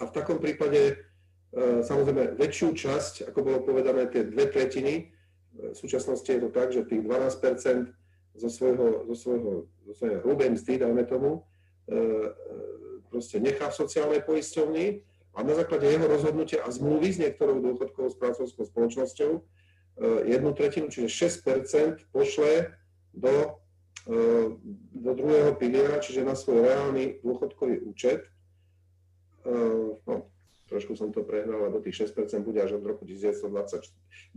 a 0.00 0.02
v 0.08 0.14
takom 0.14 0.40
prípade 0.40 1.08
E, 1.48 1.80
samozrejme 1.80 2.36
väčšiu 2.36 2.76
časť, 2.76 3.14
ako 3.32 3.38
bolo 3.40 3.58
povedané, 3.64 4.04
tie 4.12 4.28
dve 4.28 4.52
tretiny, 4.52 5.16
v 5.56 5.74
súčasnosti 5.74 6.28
je 6.28 6.44
to 6.44 6.50
tak, 6.52 6.76
že 6.76 6.84
tých 6.84 7.00
12 7.00 7.88
zo 8.38 8.48
svojho, 8.52 9.08
zo 9.08 9.16
svojho, 9.16 9.52
zo 9.88 9.92
svojho 9.96 10.18
hrubej 10.22 10.54
mzdy, 10.54 10.76
dajme 10.76 11.04
tomu, 11.08 11.30
e, 11.88 11.96
e, 11.96 12.28
proste 13.08 13.40
nechá 13.40 13.72
v 13.72 13.80
sociálnej 13.80 14.20
poisťovni 14.28 15.00
a 15.32 15.38
na 15.40 15.56
základe 15.56 15.88
jeho 15.88 16.04
rozhodnutia 16.04 16.60
a 16.60 16.68
zmluvy 16.68 17.16
s 17.16 17.18
niektorou 17.24 17.64
dôchodkovou 17.64 18.12
správcovskou 18.12 18.68
spoločnosťou 18.68 19.30
jednu 20.28 20.54
tretinu, 20.54 20.86
čiže 20.86 21.10
6% 21.42 22.06
pošle 22.14 22.70
do, 23.10 23.58
do 24.92 25.12
druhého 25.12 25.52
piliera, 25.60 26.00
čiže 26.00 26.24
na 26.24 26.32
svoj 26.32 26.64
reálny 26.64 27.20
dôchodkový 27.20 27.84
účet. 27.84 28.24
No, 30.08 30.32
trošku 30.64 30.96
som 30.96 31.12
to 31.12 31.28
prehnal, 31.28 31.68
lebo 31.68 31.84
tých 31.84 32.08
6% 32.08 32.40
bude 32.40 32.64
až 32.64 32.80
od 32.80 32.84
roku 32.88 33.04
2024, 33.04 34.32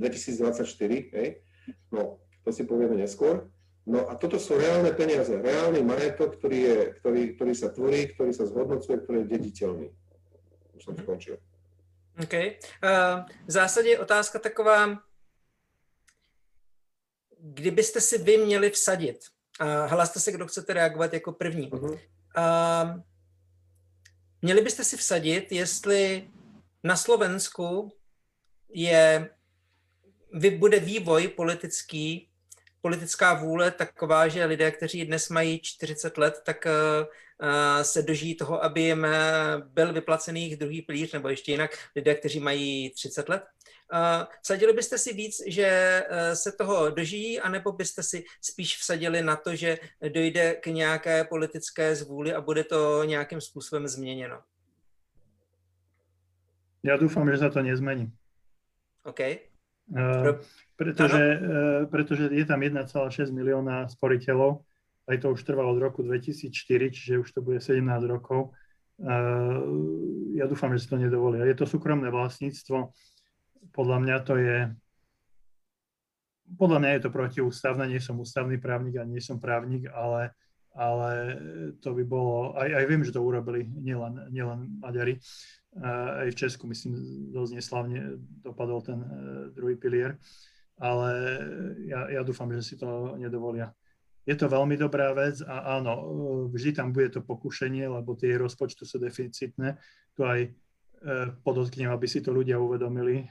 hej? 1.15 1.39
No, 1.87 2.19
to 2.43 2.51
si 2.51 2.67
povieme 2.67 2.99
neskôr. 2.99 3.47
No 3.87 4.11
a 4.11 4.19
toto 4.19 4.37
sú 4.37 4.59
reálne 4.59 4.93
peniaze, 4.93 5.33
reálny 5.33 5.81
majetok, 5.81 6.37
ktorý, 6.37 6.57
je, 6.61 6.77
ktorý, 7.01 7.21
ktorý 7.33 7.53
sa 7.55 7.73
tvorí, 7.73 8.13
ktorý 8.13 8.31
sa 8.35 8.45
zhodnocuje, 8.45 9.01
ktorý 9.01 9.25
je 9.25 9.31
dediteľný. 9.31 9.87
Už 10.77 10.83
som 10.83 10.93
skončil. 10.99 11.41
OK. 12.19 12.33
Uh, 12.33 13.25
v 13.47 13.51
zásadě 13.51 13.99
otázka 13.99 14.39
taková, 14.39 15.03
kdybyste 17.39 18.01
si 18.01 18.17
vy 18.17 18.37
měli 18.37 18.69
vsadit, 18.69 19.19
a 19.61 19.85
hlaste 19.85 20.19
se, 20.19 20.31
kdo 20.31 20.47
chcete 20.47 20.73
reagovat 20.73 21.13
jako 21.13 21.31
první. 21.31 21.71
Uh-huh. 21.71 21.99
Uh, 22.37 23.01
Měli 24.41 24.61
byste 24.61 24.83
si 24.83 24.97
vsadit, 24.97 25.51
jestli 25.51 26.29
na 26.83 26.95
Slovensku 26.95 27.97
je, 28.73 29.29
bude 30.57 30.79
vývoj 30.79 31.27
politický, 31.27 32.29
politická 32.81 33.33
vůle 33.33 33.71
taková, 33.71 34.27
že 34.27 34.45
lidé, 34.45 34.71
kteří 34.71 35.05
dnes 35.05 35.29
mají 35.29 35.59
40 35.59 36.17
let, 36.17 36.41
tak 36.45 36.65
uh, 36.65 37.81
se 37.81 38.01
dožijí 38.01 38.35
toho, 38.35 38.63
aby 38.63 38.81
jim 38.81 39.07
byl 39.57 39.93
vyplacený 39.93 40.55
druhý 40.55 40.81
pilíř, 40.81 41.13
nebo 41.13 41.29
ještě 41.29 41.51
jinak 41.51 41.71
lidé, 41.95 42.15
kteří 42.15 42.39
mají 42.39 42.89
30 42.89 43.29
let. 43.29 43.43
Uh, 43.91 44.27
vsadili 44.41 44.73
byste 44.73 44.97
si 44.97 45.13
víc, 45.13 45.41
že 45.47 46.01
uh, 46.03 46.33
se 46.33 46.51
toho 46.51 46.89
dožijí, 46.89 47.39
anebo 47.39 47.71
byste 47.71 48.03
si 48.03 48.23
spíš 48.41 48.77
vsadili 48.77 49.21
na 49.21 49.35
to, 49.35 49.55
že 49.55 49.77
dojde 50.13 50.53
k 50.53 50.67
nějaké 50.67 51.23
politické 51.23 51.95
zvůli 51.95 52.33
a 52.33 52.41
bude 52.41 52.63
to 52.63 53.03
nějakým 53.03 53.41
způsobem 53.41 53.87
změněno? 53.87 54.39
Já 56.83 56.97
doufám, 56.97 57.31
že 57.31 57.37
se 57.37 57.49
to 57.49 57.61
nezmení. 57.61 58.11
OK. 59.03 59.19
Uh, 59.91 60.39
pretože, 60.75 61.39
uh, 61.39 61.85
pretože 61.85 62.29
je 62.31 62.45
tam 62.45 62.59
1,6 62.59 63.33
milióna 63.33 63.91
sporiteľov, 63.91 64.63
aj 65.11 65.17
to 65.19 65.35
už 65.35 65.43
trvalo 65.43 65.75
od 65.75 65.83
roku 65.83 65.99
2004, 66.03 66.91
čiže 66.91 67.19
už 67.19 67.31
to 67.31 67.41
bude 67.41 67.59
17 67.59 67.83
rokov. 68.07 68.55
Uh, 69.01 70.31
ja 70.39 70.47
dúfam, 70.47 70.71
že 70.71 70.85
si 70.85 70.87
to 70.87 70.95
nedovolia. 70.95 71.43
Je 71.43 71.59
to 71.59 71.67
súkromné 71.67 72.07
vlastníctvo, 72.07 72.95
podľa 73.69 73.97
mňa 74.01 74.17
to 74.25 74.33
je 74.41 74.57
podľa 76.57 76.83
mňa 76.83 76.91
je 76.99 77.01
to 77.07 77.15
protiústavné, 77.15 77.83
nie 77.87 78.01
som 78.03 78.19
ústavný 78.19 78.59
právnik 78.59 78.99
a 78.99 79.07
nie 79.07 79.23
som 79.23 79.39
právnik, 79.39 79.87
ale, 79.87 80.35
ale 80.75 81.11
to 81.79 81.95
by 81.95 82.03
bolo, 82.03 82.55
aj, 82.59 82.75
aj 82.75 82.85
viem, 82.91 83.03
že 83.07 83.15
to 83.15 83.23
urobili 83.23 83.63
nielen, 83.63 84.27
nielen 84.31 84.83
Maďari, 84.83 85.15
aj 85.79 86.27
v 86.27 86.39
Česku, 86.39 86.67
myslím, 86.67 86.99
dosť 87.31 87.51
neslavne 87.55 88.19
dopadol 88.43 88.83
ten 88.83 88.99
e, 88.99 89.09
druhý 89.55 89.79
pilier, 89.79 90.19
ale 90.75 91.11
ja, 91.87 92.19
ja 92.19 92.21
dúfam, 92.27 92.51
že 92.51 92.59
si 92.59 92.75
to 92.75 93.15
nedovolia. 93.15 93.71
Je 94.27 94.35
to 94.35 94.51
veľmi 94.51 94.75
dobrá 94.75 95.15
vec 95.15 95.39
a 95.47 95.79
áno, 95.79 95.93
e, 95.95 96.03
vždy 96.51 96.75
tam 96.75 96.91
bude 96.91 97.15
to 97.15 97.23
pokušenie, 97.23 97.87
lebo 97.87 98.19
tie 98.19 98.35
rozpočty 98.35 98.83
sú 98.83 98.99
deficitné. 98.99 99.79
Tu 100.11 100.27
aj 100.27 100.51
podotknem, 101.41 101.89
aby 101.89 102.05
si 102.05 102.21
to 102.21 102.29
ľudia 102.29 102.61
uvedomili, 102.61 103.25
e, 103.25 103.27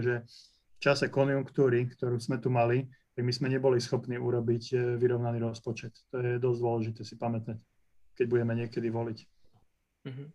že 0.00 0.14
v 0.24 0.78
čase 0.80 1.12
konjunktúry, 1.12 1.84
ktorú 1.92 2.16
sme 2.16 2.40
tu 2.40 2.48
mali, 2.48 2.88
tak 3.14 3.22
my 3.22 3.32
sme 3.32 3.52
neboli 3.52 3.78
schopní 3.78 4.16
urobiť 4.16 4.64
e, 4.72 4.76
vyrovnaný 4.96 5.44
rozpočet. 5.44 5.92
To 6.10 6.18
je 6.18 6.40
dosť 6.40 6.60
dôležité 6.64 7.00
si 7.04 7.20
pamätať, 7.20 7.60
keď 8.16 8.26
budeme 8.26 8.56
niekedy 8.56 8.88
voliť. 8.88 9.18
Uh-huh. 10.08 10.28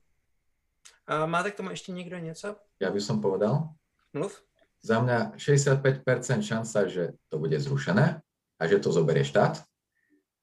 A 1.10 1.26
máte 1.26 1.52
k 1.52 1.60
tomu 1.60 1.74
ešte 1.74 1.90
niekto 1.90 2.22
niečo? 2.22 2.56
Ja 2.78 2.94
by 2.94 3.02
som 3.02 3.18
povedal. 3.18 3.74
Mluv. 4.14 4.32
Za 4.80 5.02
mňa 5.02 5.36
65% 5.42 6.14
šanca, 6.40 6.80
že 6.88 7.18
to 7.28 7.36
bude 7.42 7.58
zrušené 7.58 8.22
a 8.56 8.64
že 8.64 8.78
to 8.80 8.94
zoberie 8.94 9.26
štát. 9.26 9.60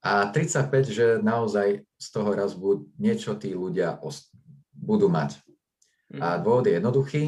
A 0.04 0.28
35, 0.28 0.90
že 0.92 1.06
naozaj 1.24 1.86
z 1.86 2.08
toho 2.12 2.30
raz 2.34 2.52
budú, 2.52 2.90
niečo 3.00 3.32
tí 3.38 3.56
ľudia 3.56 3.96
budú 4.76 5.08
mať. 5.08 5.45
A 6.22 6.38
mhm. 6.38 6.42
dôvod 6.46 6.64
je 6.66 6.76
jednoduchý. 6.78 7.24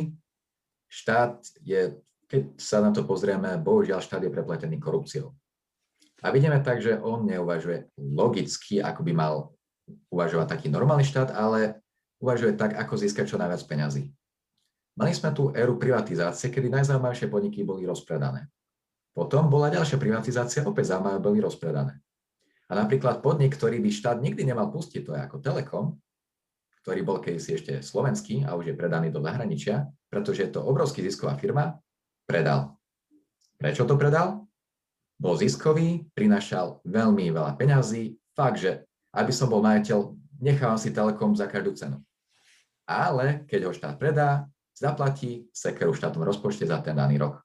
Štát 0.89 1.43
je, 1.67 1.99
keď 2.31 2.43
sa 2.57 2.81
na 2.81 2.95
to 2.95 3.05
pozrieme, 3.05 3.59
bohužiaľ 3.61 4.01
štát 4.01 4.25
je 4.25 4.33
prepletený 4.33 4.81
korupciou. 4.81 5.37
A 6.25 6.35
vidíme 6.35 6.59
tak, 6.65 6.83
že 6.83 6.99
on 6.99 7.29
neuvažuje 7.29 7.95
logicky, 7.99 8.83
ako 8.83 9.07
by 9.07 9.13
mal 9.15 9.35
uvažovať 10.11 10.47
taký 10.51 10.67
normálny 10.67 11.07
štát, 11.07 11.31
ale 11.31 11.79
uvažuje 12.19 12.59
tak, 12.59 12.75
ako 12.75 12.99
získať 12.99 13.31
čo 13.31 13.39
najviac 13.39 13.63
peňazí. 13.63 14.11
Mali 14.99 15.15
sme 15.15 15.31
tu 15.31 15.55
éru 15.55 15.79
privatizácie, 15.79 16.51
kedy 16.51 16.75
najzaujímavejšie 16.75 17.31
podniky 17.31 17.63
boli 17.63 17.87
rozpredané. 17.87 18.51
Potom 19.15 19.47
bola 19.47 19.71
ďalšia 19.71 19.95
privatizácia, 19.95 20.67
opäť 20.67 20.95
zaujímavé 20.95 21.23
boli 21.23 21.39
rozpredané. 21.39 22.03
A 22.67 22.73
napríklad 22.75 23.23
podnik, 23.23 23.55
ktorý 23.55 23.79
by 23.79 23.91
štát 23.95 24.19
nikdy 24.19 24.43
nemal 24.43 24.75
pustiť, 24.75 25.07
to 25.07 25.15
je 25.15 25.21
ako 25.23 25.37
Telekom, 25.39 25.87
ktorý 26.88 27.04
bol 27.04 27.21
kedysi 27.21 27.61
ešte 27.61 27.85
slovenský 27.85 28.49
a 28.49 28.57
už 28.57 28.73
je 28.73 28.78
predaný 28.80 29.12
do 29.12 29.21
zahraničia, 29.21 29.85
pretože 30.09 30.49
je 30.49 30.57
to 30.57 30.64
obrovský 30.64 31.04
zisková 31.04 31.37
firma, 31.37 31.76
predal. 32.25 32.80
Prečo 33.61 33.85
to 33.85 33.92
predal? 34.00 34.49
Bol 35.21 35.37
ziskový, 35.37 36.09
prinašal 36.16 36.80
veľmi 36.88 37.28
veľa 37.28 37.61
peňazí, 37.61 38.16
fakt, 38.33 38.64
že 38.64 38.88
aby 39.12 39.28
som 39.37 39.52
bol 39.52 39.61
majiteľ, 39.61 40.16
nechávam 40.40 40.80
si 40.80 40.88
Telekom 40.88 41.37
za 41.37 41.45
každú 41.45 41.76
cenu. 41.76 42.00
Ale 42.88 43.45
keď 43.45 43.68
ho 43.68 43.76
štát 43.76 44.00
predá, 44.00 44.49
zaplatí 44.73 45.45
sekeru 45.52 45.92
v 45.92 46.00
štátnom 46.00 46.25
rozpočte 46.25 46.64
za 46.64 46.80
ten 46.80 46.97
daný 46.97 47.21
rok. 47.21 47.45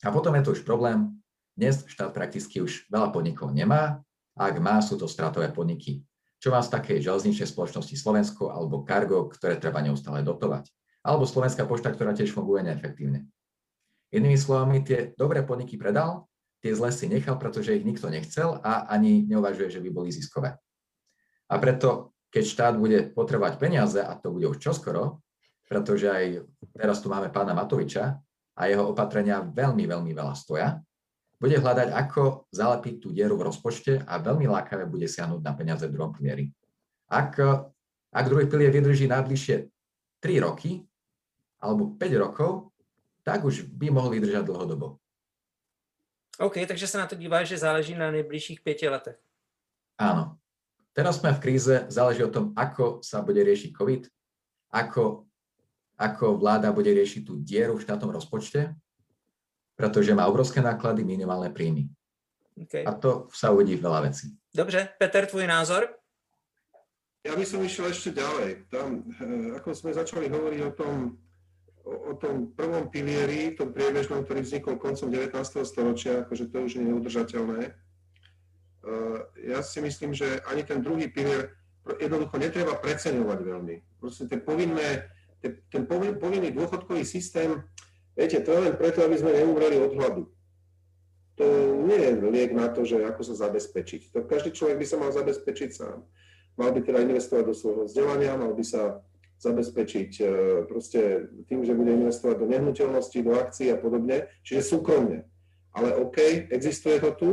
A 0.00 0.08
potom 0.08 0.32
je 0.32 0.48
to 0.48 0.56
už 0.56 0.64
problém. 0.64 1.12
Dnes 1.52 1.84
štát 1.84 2.08
prakticky 2.16 2.64
už 2.64 2.88
veľa 2.88 3.12
podnikov 3.12 3.52
nemá. 3.52 4.00
Ak 4.32 4.56
má, 4.64 4.80
sú 4.80 4.96
to 4.96 5.04
stratové 5.04 5.52
podniky 5.52 6.08
čo 6.40 6.48
má 6.48 6.64
z 6.64 6.72
takej 6.72 7.04
železničnej 7.04 7.48
spoločnosti 7.52 7.92
Slovensko 7.92 8.48
alebo 8.48 8.80
Cargo, 8.88 9.28
ktoré 9.28 9.60
treba 9.60 9.84
neustále 9.84 10.24
dotovať. 10.24 10.72
Alebo 11.04 11.28
Slovenská 11.28 11.68
pošta, 11.68 11.92
ktorá 11.92 12.16
tiež 12.16 12.32
funguje 12.32 12.64
neefektívne. 12.64 13.28
Inými 14.10 14.40
slovami, 14.40 14.80
tie 14.82 15.12
dobré 15.14 15.44
podniky 15.44 15.76
predal, 15.76 16.26
tie 16.64 16.72
zlé 16.72 16.90
si 16.90 17.06
nechal, 17.06 17.36
pretože 17.36 17.76
ich 17.76 17.84
nikto 17.84 18.08
nechcel 18.08 18.58
a 18.64 18.88
ani 18.88 19.28
neuvažuje, 19.28 19.68
že 19.68 19.80
by 19.84 19.88
boli 19.92 20.10
ziskové. 20.10 20.56
A 21.50 21.54
preto, 21.60 22.16
keď 22.32 22.44
štát 22.44 22.74
bude 22.80 23.12
potrebovať 23.12 23.60
peniaze, 23.60 24.00
a 24.00 24.16
to 24.16 24.32
bude 24.32 24.48
už 24.48 24.58
čoskoro, 24.58 25.20
pretože 25.68 26.10
aj 26.10 26.24
teraz 26.74 26.98
tu 27.04 27.12
máme 27.12 27.30
pána 27.30 27.54
Matoviča 27.54 28.18
a 28.56 28.60
jeho 28.66 28.90
opatrenia 28.90 29.44
veľmi, 29.44 29.86
veľmi 29.86 30.12
veľa 30.16 30.34
stoja, 30.34 30.80
bude 31.40 31.56
hľadať, 31.56 31.88
ako 31.88 32.52
zalepiť 32.52 32.94
tú 33.00 33.08
dieru 33.16 33.40
v 33.40 33.48
rozpočte 33.48 34.04
a 34.04 34.20
veľmi 34.20 34.44
lákavé 34.44 34.84
bude 34.84 35.08
siahnuť 35.08 35.40
na 35.40 35.56
peniaze 35.56 35.88
v 35.88 35.94
druhom 35.96 36.12
pilieri. 36.12 36.52
Ak, 37.08 37.40
ak 38.12 38.24
druhý 38.28 38.44
pilier 38.44 38.68
vydrží 38.68 39.08
najbližšie 39.08 39.56
3 40.20 40.44
roky 40.44 40.84
alebo 41.64 41.96
5 41.96 42.24
rokov, 42.24 42.70
tak 43.24 43.40
už 43.48 43.72
by 43.72 43.88
mohol 43.88 44.12
vydržať 44.12 44.44
dlhodobo. 44.44 45.00
OK, 46.40 46.64
takže 46.68 46.88
sa 46.88 47.04
na 47.04 47.06
to 47.08 47.16
díváš, 47.16 47.52
že 47.52 47.64
záleží 47.64 47.92
na 47.96 48.12
nejbližších 48.12 48.60
pěti 48.64 48.88
letech. 48.88 49.20
Áno. 50.00 50.40
Teraz 50.96 51.20
sme 51.20 51.32
v 51.36 51.42
kríze, 51.42 51.86
záleží 51.88 52.24
o 52.24 52.32
tom, 52.32 52.52
ako 52.56 53.00
sa 53.04 53.22
bude 53.22 53.40
riešiť 53.44 53.70
COVID, 53.76 54.02
ako, 54.74 55.24
ako 56.00 56.26
vláda 56.40 56.74
bude 56.74 56.90
riešiť 56.90 57.22
tú 57.22 57.38
dieru 57.38 57.78
v 57.78 57.84
štátnom 57.84 58.10
rozpočte, 58.10 58.74
pretože 59.80 60.12
má 60.12 60.28
obrovské 60.28 60.60
náklady, 60.60 61.00
minimálne 61.00 61.48
príjmy. 61.48 61.88
Okay. 62.68 62.84
A 62.84 62.92
to 62.92 63.32
sa 63.32 63.48
uvidí 63.48 63.80
veľa 63.80 64.12
vecí. 64.12 64.36
Dobře, 64.52 64.88
Peter, 65.00 65.26
tvůj 65.26 65.46
názor? 65.46 65.88
Ja 67.20 67.36
by 67.36 67.44
som 67.44 67.60
išiel 67.60 67.92
ešte 67.92 68.16
ďalej. 68.16 68.72
Tam, 68.72 69.04
eh, 69.04 69.52
ako 69.60 69.76
sme 69.76 69.92
začali 69.92 70.32
hovoriť 70.32 70.60
o 70.64 70.72
tom, 70.72 71.20
o, 71.84 71.92
o 71.92 72.12
tom 72.16 72.56
prvom 72.56 72.88
pilieri, 72.88 73.52
tom 73.52 73.76
priebežnom, 73.76 74.24
ktorý 74.24 74.40
vznikol 74.40 74.80
koncom 74.80 75.12
19. 75.12 75.36
storočia, 75.68 76.24
akože 76.24 76.48
to 76.48 76.64
už 76.64 76.80
je 76.80 76.82
neudržateľné. 76.84 77.60
Eh, 78.80 79.18
ja 79.52 79.60
si 79.60 79.84
myslím, 79.84 80.16
že 80.16 80.40
ani 80.48 80.64
ten 80.64 80.80
druhý 80.80 81.12
pilier 81.12 81.52
jednoducho 82.00 82.40
netreba 82.40 82.80
preceňovať 82.80 83.38
veľmi. 83.44 84.00
Proste 84.00 84.24
ten, 84.24 84.40
povinné, 84.40 85.12
ten, 85.44 85.60
ten 85.68 85.84
povinný 86.16 86.56
dôchodkový 86.56 87.04
systém, 87.04 87.60
viete, 88.16 88.38
to 88.42 88.50
je 88.52 88.60
len 88.70 88.74
preto, 88.76 89.02
aby 89.04 89.16
sme 89.18 89.36
neumreli 89.36 89.76
od 89.78 89.92
hladu. 89.94 90.22
To 91.40 91.46
nie 91.88 91.96
je 91.96 92.12
liek 92.20 92.52
na 92.52 92.68
to, 92.68 92.84
že 92.84 93.00
ako 93.00 93.24
sa 93.24 93.48
zabezpečiť. 93.48 94.12
To 94.12 94.28
každý 94.28 94.52
človek 94.52 94.76
by 94.82 94.86
sa 94.86 94.96
mal 95.00 95.10
zabezpečiť 95.10 95.70
sám 95.72 96.04
mal 96.60 96.76
by 96.76 96.80
teda 96.84 97.00
investovať 97.00 97.44
do 97.48 97.54
svojho 97.56 97.82
vzdelania, 97.88 98.36
mal 98.36 98.52
by 98.52 98.64
sa 98.64 99.00
zabezpečiť 99.40 100.10
e, 100.20 100.24
proste 100.68 101.32
tým, 101.48 101.64
že 101.64 101.72
bude 101.72 101.96
investovať 101.96 102.36
do 102.44 102.46
nehnuteľnosti, 102.52 103.18
do 103.24 103.32
akcií 103.32 103.72
a 103.72 103.80
podobne, 103.80 104.28
čiže 104.44 104.76
súkromne. 104.76 105.24
Ale 105.72 105.96
OK, 105.96 106.50
existuje 106.52 107.00
to 107.00 107.10
tu. 107.16 107.30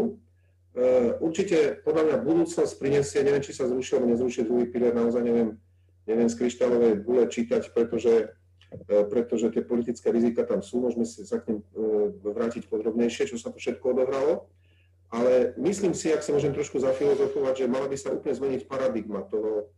E, 0.72 1.20
určite 1.20 1.84
podľa 1.84 2.04
mňa 2.08 2.18
budúcnosť 2.24 2.74
prinesie, 2.80 3.28
neviem, 3.28 3.44
či 3.44 3.52
sa 3.52 3.68
zrušil 3.68 4.00
alebo 4.00 4.16
nezrušil 4.16 4.48
druhý 4.48 4.72
pilier, 4.72 4.96
naozaj 4.96 5.20
neviem, 5.20 5.60
neviem 6.08 6.32
z 6.32 6.40
kryštálovej 6.40 7.04
bule 7.04 7.28
čítať, 7.28 7.76
pretože, 7.76 8.32
pretože 8.88 9.48
tie 9.52 9.64
politické 9.64 10.12
rizika 10.12 10.44
tam 10.44 10.60
sú, 10.60 10.84
môžeme 10.84 11.08
si 11.08 11.24
sa 11.24 11.40
k 11.40 11.56
ním 11.56 11.60
vrátiť 12.24 12.68
podrobnejšie, 12.68 13.32
čo 13.32 13.40
sa 13.40 13.52
to 13.52 13.58
všetko 13.60 13.96
odohralo. 13.96 14.52
Ale 15.08 15.56
myslím 15.56 15.96
si, 15.96 16.12
ak 16.12 16.20
sa 16.20 16.36
môžem 16.36 16.52
trošku 16.52 16.84
zafilozofovať, 16.84 17.64
že 17.64 17.72
mala 17.72 17.88
by 17.88 17.96
sa 17.96 18.12
úplne 18.12 18.36
zmeniť 18.36 18.68
paradigma 18.68 19.24
toho, 19.24 19.72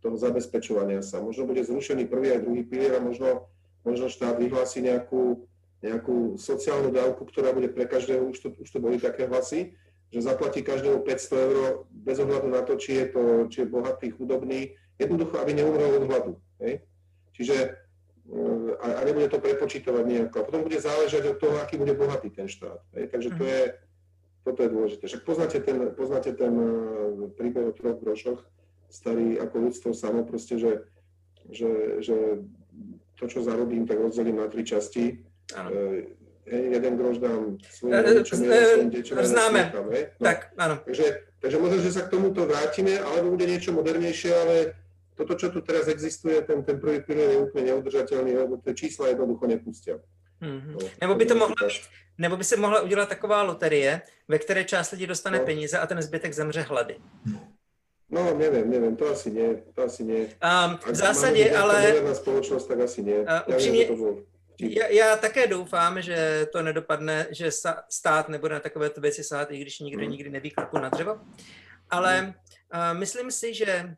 toho 0.00 0.16
zabezpečovania 0.16 1.04
sa. 1.04 1.20
Možno 1.20 1.44
bude 1.44 1.60
zrušený 1.60 2.08
prvý 2.08 2.32
aj 2.32 2.48
druhý 2.48 2.64
pilier 2.64 2.96
a 2.96 3.04
možno, 3.04 3.52
možno 3.84 4.08
štát 4.08 4.40
vyhlási 4.40 4.80
nejakú, 4.80 5.44
nejakú 5.84 6.40
sociálnu 6.40 6.88
dávku, 6.96 7.28
ktorá 7.28 7.52
bude 7.52 7.68
pre 7.68 7.84
každého, 7.84 8.24
už 8.24 8.40
to, 8.40 8.48
už 8.56 8.68
to 8.72 8.80
boli 8.80 8.96
také 8.96 9.28
hlasy, 9.28 9.76
že 10.08 10.24
zaplatí 10.24 10.64
každému 10.64 11.04
500 11.04 11.52
eur 11.52 11.84
bez 11.92 12.16
ohľadu 12.16 12.48
na 12.48 12.64
to, 12.64 12.80
či 12.80 13.04
je, 13.04 13.06
to, 13.12 13.22
či 13.52 13.62
je 13.62 13.66
bohatý, 13.68 14.16
chudobný, 14.16 14.80
jednoducho, 14.96 15.36
aby 15.44 15.60
neumrel 15.60 16.00
od 16.00 16.08
hladu. 16.08 16.32
Hej? 16.64 16.88
Čiže 17.36 17.76
a, 18.80 18.86
a 18.86 19.04
nebude 19.04 19.28
to 19.28 19.42
prepočítovať 19.42 20.04
nejako. 20.06 20.36
A 20.40 20.46
potom 20.46 20.62
bude 20.62 20.78
záležať 20.78 21.34
od 21.34 21.36
toho, 21.42 21.58
aký 21.58 21.76
bude 21.76 21.94
bohatý 21.98 22.30
ten 22.30 22.46
štát. 22.46 22.78
Hej? 22.94 23.10
Takže 23.10 23.28
to 23.34 23.44
mhm. 23.44 23.50
je, 23.50 23.62
toto 24.46 24.60
je 24.62 24.68
dôležité. 24.68 25.02
Však 25.06 25.22
poznáte 25.26 25.58
ten, 25.60 25.76
poznáte 25.92 26.30
ten 26.32 26.54
eh, 26.54 27.28
príbeh 27.34 27.70
o 27.70 27.76
troch 27.76 27.98
grošoch, 27.98 28.40
starý 28.90 29.38
ako 29.38 29.56
ľudstvo 29.70 29.90
samo, 29.94 30.22
proste, 30.26 30.58
že, 30.58 30.86
že, 31.50 32.02
že 32.02 32.16
to, 33.18 33.24
čo 33.26 33.42
zarobím, 33.42 33.86
tak 33.86 33.98
rozdelím 34.00 34.42
na 34.42 34.48
tri 34.50 34.66
časti. 34.66 35.22
E, 35.54 36.06
jeden 36.50 36.96
groš 36.96 37.22
dám 37.22 37.60
svojim 37.70 38.02
rodičom, 38.02 38.38
jeden 38.42 38.66
svojim 38.66 38.90
deťom, 38.90 39.14
Známe. 39.22 39.62
No. 39.70 39.82
Tak, 40.18 40.38
áno. 40.58 40.82
Takže, 40.82 41.06
takže 41.38 41.56
možno, 41.60 41.78
že 41.84 41.94
sa 41.94 42.02
k 42.08 42.12
tomuto 42.16 42.48
vrátime, 42.48 42.98
alebo 42.98 43.36
bude 43.36 43.46
niečo 43.46 43.70
modernejšie, 43.70 44.30
ale 44.34 44.56
toto, 45.20 45.36
čo 45.36 45.52
tu 45.52 45.60
teraz 45.60 45.84
existuje, 45.92 46.40
ten, 46.48 46.64
ten 46.64 46.80
prvý 46.80 47.04
pilier 47.04 47.36
je 47.36 47.44
úplne 47.44 47.68
neudržateľný, 47.68 48.32
lebo 48.40 48.56
tie 48.64 48.72
čísla 48.72 49.12
jednoducho 49.12 49.44
nepustia. 49.44 50.00
Mm-hmm. 50.40 51.04
Nebo 51.04 51.14
by 51.14 51.24
to 51.26 51.34
mohlo 51.36 51.54
být, 51.60 51.84
nebo 52.18 52.36
by 52.36 52.44
se 52.44 52.56
mohla 52.56 52.80
udělat 52.80 53.08
taková 53.08 53.42
loterie, 53.42 54.02
ve 54.28 54.38
které 54.38 54.64
část 54.64 54.90
lidí 54.90 55.06
dostane 55.06 55.38
no. 55.38 55.44
peníze 55.44 55.78
a 55.78 55.86
ten 55.86 56.02
zbytek 56.02 56.32
zemře 56.32 56.60
hlady. 56.60 56.96
No, 58.10 58.34
neviem, 58.34 58.70
neviem, 58.70 58.96
to 58.96 59.06
asi 59.12 59.30
nie, 59.30 59.62
to 59.74 59.82
asi 59.82 60.04
nie. 60.04 60.26
Um, 60.42 60.78
v 60.92 60.94
zásadě, 60.94 61.56
ale... 61.56 61.94
spoločnosť, 62.14 62.68
tak 62.68 62.80
asi 62.80 63.02
nie. 63.02 63.22
Uh, 63.22 63.26
ja 63.28 63.44
upřímně, 63.46 63.84
viem, 63.84 63.96
to 63.96 64.30
já, 64.60 64.86
já 64.86 65.16
také 65.16 65.46
doufám, 65.46 66.02
že 66.02 66.46
to 66.52 66.62
nedopadne, 66.62 67.26
že 67.30 67.50
stát 67.88 68.28
nebude 68.28 68.54
na 68.54 68.60
takovéto 68.60 69.00
věci 69.00 69.24
sát, 69.24 69.50
i 69.50 69.58
když 69.58 69.80
nikdo 69.80 70.02
hmm. 70.02 70.10
nikdy 70.10 70.30
neví 70.30 70.50
kroku 70.50 70.78
na 70.78 70.88
dřevo. 70.88 71.20
Ale 71.90 72.34
uh, 72.74 72.98
myslím 72.98 73.30
si, 73.30 73.54
že 73.54 73.94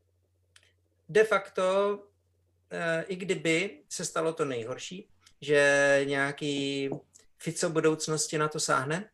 de 1.09 1.25
facto, 1.25 1.99
uh, 1.99 3.05
i 3.07 3.17
kdyby 3.17 3.81
se 3.89 4.05
stalo 4.05 4.33
to 4.33 4.45
nejhorší, 4.45 5.09
že 5.41 6.01
nějaký 6.05 6.91
Fico 7.39 7.71
budoucnosti 7.71 8.39
na 8.39 8.49
to 8.49 8.61
sáhne, 8.61 9.11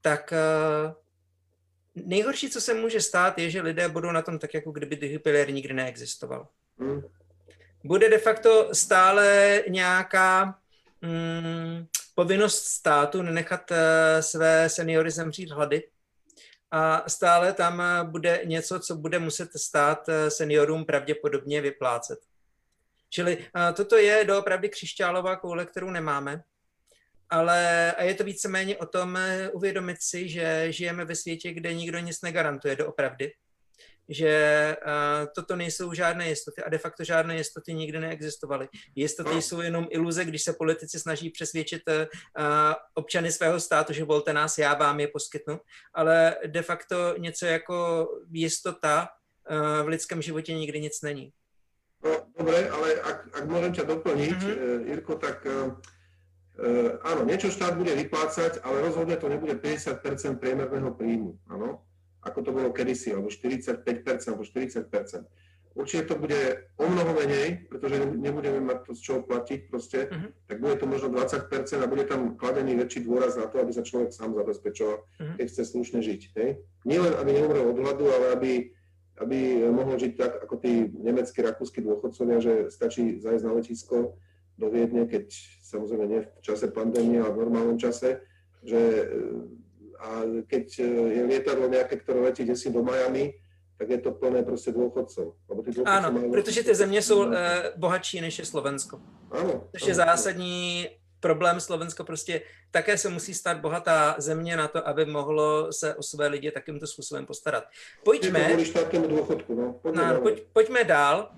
tak 0.00 0.32
uh, 0.32 0.92
nejhorší, 1.94 2.50
co 2.50 2.60
se 2.60 2.74
může 2.74 3.00
stát, 3.00 3.38
je, 3.38 3.50
že 3.50 3.62
lidé 3.62 3.88
budou 3.88 4.10
na 4.12 4.22
tom 4.22 4.38
tak, 4.38 4.54
jako 4.54 4.72
kdyby 4.72 4.96
druhý 4.96 5.18
pilier 5.18 5.52
nikdy 5.52 5.74
neexistoval. 5.74 6.48
Hmm. 6.78 7.02
Bude 7.84 8.08
de 8.08 8.18
facto 8.18 8.74
stále 8.74 9.62
nějaká 9.68 10.58
mm, 11.02 11.86
povinnost 12.14 12.64
státu 12.64 13.22
nenechat 13.22 13.70
uh, 13.70 13.76
své 14.20 14.68
seniory 14.68 15.10
zemřít 15.10 15.50
hlady 15.50 15.82
a 16.70 17.10
stále 17.10 17.52
tam 17.52 17.82
bude 18.02 18.40
něco, 18.44 18.80
co 18.80 18.96
bude 18.96 19.18
muset 19.18 19.50
stát 19.56 20.08
seniorům 20.28 20.84
pravděpodobně 20.84 21.60
vyplácet. 21.60 22.18
Čili 23.10 23.36
uh, 23.36 23.44
toto 23.76 23.96
je 23.96 24.24
doopravdy 24.24 24.68
křišťálová 24.68 25.36
koule, 25.36 25.66
kterou 25.66 25.90
nemáme. 25.90 26.42
Ale 27.30 27.92
a 27.92 28.02
je 28.02 28.14
to 28.14 28.24
víceméně 28.24 28.76
o 28.76 28.86
tom 28.86 29.16
eh, 29.16 29.50
uvědomit 29.50 29.96
si, 30.00 30.28
že 30.28 30.72
žijeme 30.72 31.04
ve 31.04 31.14
světě, 31.14 31.52
kde 31.52 31.74
nikdo 31.74 31.98
nic 31.98 32.22
negarantuje 32.22 32.76
doopravdy. 32.76 33.32
Že 34.08 34.76
uh, 34.86 35.26
toto 35.34 35.56
nejsou 35.56 35.92
žádné 35.92 36.28
jistoty 36.28 36.62
a 36.62 36.68
de 36.68 36.78
facto 36.78 37.04
žádné 37.04 37.36
jistoty 37.36 37.74
nikdy 37.74 38.00
neexistovaly. 38.00 38.68
Jistoty 38.94 39.34
no. 39.34 39.42
jsou 39.42 39.60
jenom 39.60 39.86
iluze, 39.90 40.24
když 40.24 40.42
se 40.42 40.52
politici 40.52 41.00
snaží 41.00 41.30
přesvědčit 41.30 41.82
uh, 41.88 41.94
občany 42.94 43.32
svého 43.32 43.60
státu, 43.60 43.92
že 43.92 44.04
volte 44.04 44.32
nás, 44.32 44.58
já 44.58 44.74
vám 44.74 45.00
je 45.00 45.08
poskytnu. 45.08 45.60
Ale 45.94 46.36
de 46.46 46.62
facto 46.62 47.14
něco 47.18 47.46
jako 47.46 48.08
jistota 48.32 49.08
uh, 49.50 49.86
v 49.86 49.88
lidském 49.88 50.22
životě 50.22 50.54
nikdy 50.54 50.80
nic 50.80 51.02
není. 51.02 51.32
No, 52.04 52.12
dobre, 52.38 52.68
ale 52.70 53.00
ak, 53.00 53.18
ak 53.32 53.44
môžem 53.48 53.72
ťa 53.72 53.84
doplniť, 53.88 54.38
mm-hmm. 54.38 54.80
Jirko, 54.92 55.16
tak 55.16 55.42
uh, 55.48 55.74
áno, 57.02 57.24
niečo 57.24 57.48
štát 57.48 57.74
bude 57.76 57.92
vyplácať, 57.96 58.60
ale 58.62 58.84
rozhodne 58.84 59.16
to 59.16 59.32
nebude 59.32 59.56
50% 59.56 60.04
priemerného 60.38 60.92
príjmu, 60.92 61.40
áno, 61.48 61.82
ako 62.26 62.38
to 62.42 62.50
bolo 62.50 62.74
kedysi, 62.74 63.14
alebo 63.14 63.30
45 63.30 63.86
alebo 64.26 64.42
40% 64.42 64.90
Určite 65.76 66.08
to 66.08 66.16
bude 66.16 66.72
o 66.80 66.88
mnoho 66.88 67.12
menej, 67.20 67.68
pretože 67.68 68.00
nebudeme 68.00 68.64
mať 68.64 68.88
to 68.88 68.92
z 68.96 69.00
čoho 69.04 69.20
platiť 69.28 69.68
proste, 69.68 70.08
uh-huh. 70.08 70.32
tak 70.48 70.56
bude 70.64 70.80
to 70.80 70.88
možno 70.88 71.12
20 71.12 71.52
a 71.52 71.84
bude 71.84 72.08
tam 72.08 72.32
kladený 72.40 72.80
väčší 72.80 73.04
dôraz 73.04 73.36
na 73.36 73.44
to, 73.44 73.60
aby 73.60 73.76
sa 73.76 73.84
človek 73.84 74.08
sám 74.08 74.32
zabezpečoval, 74.32 75.04
uh-huh. 75.04 75.36
keď 75.36 75.46
chce 75.52 75.62
slušne 75.68 76.00
žiť. 76.00 76.20
Hej? 76.40 76.64
Nie 76.88 77.04
len, 77.04 77.12
aby 77.20 77.28
neumrel 77.36 77.68
od 77.68 77.76
hladu, 77.76 78.08
ale 78.08 78.26
aby 78.32 78.52
aby 79.16 79.64
mohol 79.72 79.96
žiť 79.96 80.12
tak, 80.12 80.44
ako 80.44 80.60
tí 80.60 80.92
nemeckí, 80.92 81.40
rakúsky 81.40 81.80
dôchodcovia, 81.80 82.36
že 82.36 82.52
stačí 82.68 83.16
zajsť 83.16 83.44
na 83.48 83.52
letisko 83.56 84.20
do 84.60 84.66
Viedne, 84.68 85.08
keď 85.08 85.32
samozrejme 85.64 86.04
nie 86.04 86.20
v 86.20 86.28
čase 86.44 86.68
pandémie, 86.68 87.24
ale 87.24 87.32
v 87.32 87.48
normálnom 87.48 87.80
čase, 87.80 88.20
že 88.60 89.08
a 90.00 90.22
keď 90.46 90.64
je 91.12 91.22
lietadlo 91.24 91.68
nejaké, 91.68 91.96
ktoré 91.96 92.20
letí 92.20 92.44
si 92.56 92.70
do 92.70 92.82
Miami, 92.82 93.34
tak 93.78 93.90
je 93.90 93.98
to 93.98 94.10
plné 94.12 94.42
prostě 94.42 94.72
dôchodcov. 94.72 95.36
Áno, 95.84 96.30
pretože 96.30 96.64
tie 96.64 96.74
země 96.74 97.02
sú 97.02 97.28
uh, 97.28 97.34
bohatší 97.76 98.20
než 98.20 98.38
je 98.38 98.44
Slovensko. 98.44 99.00
Áno. 99.30 99.68
Což 99.72 99.86
je 99.88 99.94
zásadní 99.94 100.88
problém 101.20 101.60
Slovensko 101.60 102.04
prostě 102.04 102.42
také 102.70 102.98
se 102.98 103.08
musí 103.08 103.34
stát 103.34 103.60
bohatá 103.60 104.14
země 104.18 104.56
na 104.56 104.68
to, 104.68 104.88
aby 104.88 105.04
mohlo 105.04 105.72
se 105.72 105.94
o 105.94 106.02
své 106.02 106.26
lidi 106.26 106.50
takýmto 106.50 106.86
způsobem 106.86 107.26
postarat. 107.26 107.64
Pojďme, 108.04 108.56
dôchodku, 108.92 109.54
no. 109.54 109.72
Pojďme, 109.82 110.14
no, 110.14 110.20
pojď, 110.20 110.42
pojďme 110.52 110.84
dál. 110.84 111.30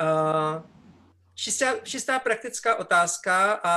Uh, 0.00 0.62
čistá, 1.34 1.78
čistá 1.82 2.18
praktická 2.18 2.76
otázka 2.76 3.60
a 3.64 3.74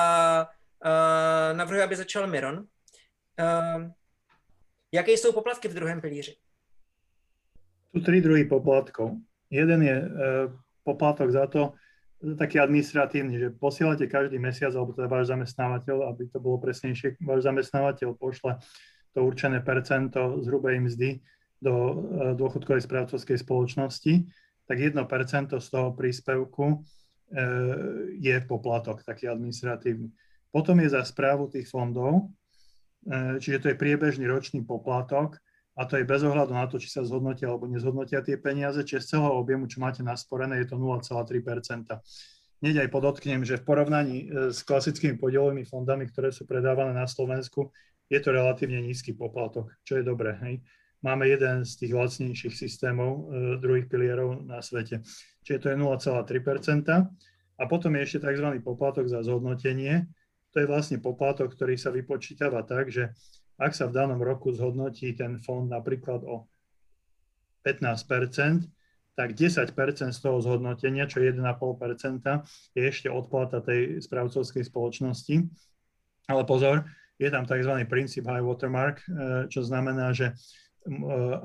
uh, 0.85 1.57
navrhuji, 1.57 1.81
aby 1.81 1.95
začal 1.95 2.27
Miron. 2.27 2.57
Uh, 2.57 3.91
jaké 4.97 5.11
jsou 5.11 5.33
poplatky 5.33 5.67
v 5.67 5.73
druhém 5.73 6.01
pilíři? 6.01 6.35
Tu 7.93 8.01
tri 8.01 8.21
druhy 8.21 8.45
poplatkov. 8.45 9.11
Jeden 9.49 9.81
je 9.81 10.01
uh, 10.01 10.09
poplatok 10.83 11.31
za 11.31 11.47
to, 11.47 11.73
taký 12.17 12.57
administratívny, 12.59 13.37
že 13.37 13.53
posielate 13.53 14.09
každý 14.09 14.41
mesiac, 14.41 14.73
alebo 14.73 14.93
teda 14.93 15.05
váš 15.05 15.29
zamestnávateľ, 15.29 16.09
aby 16.09 16.23
to 16.33 16.41
bolo 16.41 16.57
presnejšie, 16.57 17.21
váš 17.21 17.45
zamestnávateľ 17.45 18.17
pošle 18.17 18.57
to 19.13 19.19
určené 19.21 19.61
percento 19.61 20.41
z 20.41 20.45
hrubej 20.49 20.81
mzdy 20.81 21.21
do 21.61 21.73
e, 21.73 21.93
dôchodkovej 22.37 22.85
správcovskej 22.85 23.37
spoločnosti, 23.37 24.13
tak 24.65 24.77
1% 24.77 24.97
z 25.57 25.67
toho 25.69 25.93
príspevku 25.93 26.65
e, 26.69 26.77
je 28.17 28.35
poplatok 28.45 29.05
taký 29.05 29.29
administratívny. 29.29 30.09
Potom 30.49 30.81
je 30.81 30.89
za 30.89 31.05
správu 31.05 31.53
tých 31.53 31.69
fondov, 31.69 32.13
e, 32.13 32.36
čiže 33.41 33.61
to 33.61 33.67
je 33.71 33.79
priebežný 33.79 34.25
ročný 34.25 34.65
poplatok 34.65 35.37
a 35.77 35.85
to 35.85 36.01
je 36.01 36.09
bez 36.09 36.25
ohľadu 36.25 36.53
na 36.57 36.65
to, 36.65 36.81
či 36.81 36.89
sa 36.89 37.05
zhodnotia 37.05 37.53
alebo 37.53 37.69
nezhodnotia 37.69 38.25
tie 38.25 38.41
peniaze, 38.41 38.81
čiže 38.81 39.05
z 39.05 39.09
celého 39.17 39.37
objemu, 39.37 39.69
čo 39.69 39.77
máte 39.77 40.01
nasporené, 40.01 40.57
je 40.65 40.73
to 40.73 40.81
0,3 40.81 41.05
Hneď 42.57 42.75
aj 42.81 42.89
podotknem, 42.89 43.45
že 43.45 43.61
v 43.61 43.67
porovnaní 43.69 44.17
s 44.49 44.65
klasickými 44.65 45.21
podielovými 45.21 45.61
fondami, 45.69 46.09
ktoré 46.09 46.33
sú 46.33 46.49
predávané 46.49 46.89
na 46.89 47.05
Slovensku, 47.05 47.69
je 48.09 48.19
to 48.23 48.33
relatívne 48.33 48.81
nízky 48.81 49.13
poplatok, 49.13 49.75
čo 49.83 49.99
je 49.99 50.03
dobré. 50.03 50.33
Hej. 50.41 50.65
Máme 51.05 51.29
jeden 51.29 51.61
z 51.61 51.71
tých 51.77 51.93
lacnejších 51.93 52.55
systémov 52.57 53.29
e, 53.29 53.61
druhých 53.61 53.85
pilierov 53.85 54.41
na 54.47 54.63
svete. 54.65 55.05
Čiže 55.45 55.59
to 55.61 55.67
je 55.69 55.77
0,3% 55.77 56.89
A 57.57 57.63
potom 57.69 57.91
je 57.93 58.01
ešte 58.01 58.19
tzv. 58.25 58.47
poplatok 58.65 59.05
za 59.05 59.21
zhodnotenie. 59.21 60.09
To 60.57 60.65
je 60.65 60.73
vlastne 60.73 60.97
poplatok, 60.97 61.53
ktorý 61.53 61.77
sa 61.77 61.93
vypočítava 61.93 62.65
tak, 62.65 62.89
že 62.89 63.13
ak 63.61 63.77
sa 63.77 63.85
v 63.85 63.93
danom 63.93 64.17
roku 64.17 64.49
zhodnotí 64.49 65.13
ten 65.13 65.37
fond 65.37 65.69
napríklad 65.69 66.25
o 66.25 66.49
15% 67.61 68.65
tak 69.13 69.37
10 69.37 69.69
z 70.13 70.17
toho 70.17 70.41
zhodnotenia, 70.41 71.05
čo 71.05 71.21
je 71.21 71.29
1,5 71.29 71.45
je 72.73 72.81
ešte 72.89 73.05
odplata 73.05 73.61
tej 73.61 74.01
správcovskej 74.01 74.65
spoločnosti. 74.65 75.45
Ale 76.25 76.41
pozor, 76.49 76.89
je 77.21 77.29
tam 77.29 77.45
tzv. 77.45 77.77
princíp 77.85 78.25
high 78.25 78.41
watermark, 78.41 79.05
e, 79.05 79.05
čo 79.53 79.61
znamená, 79.61 80.09
že 80.13 80.33
e, 80.33 80.33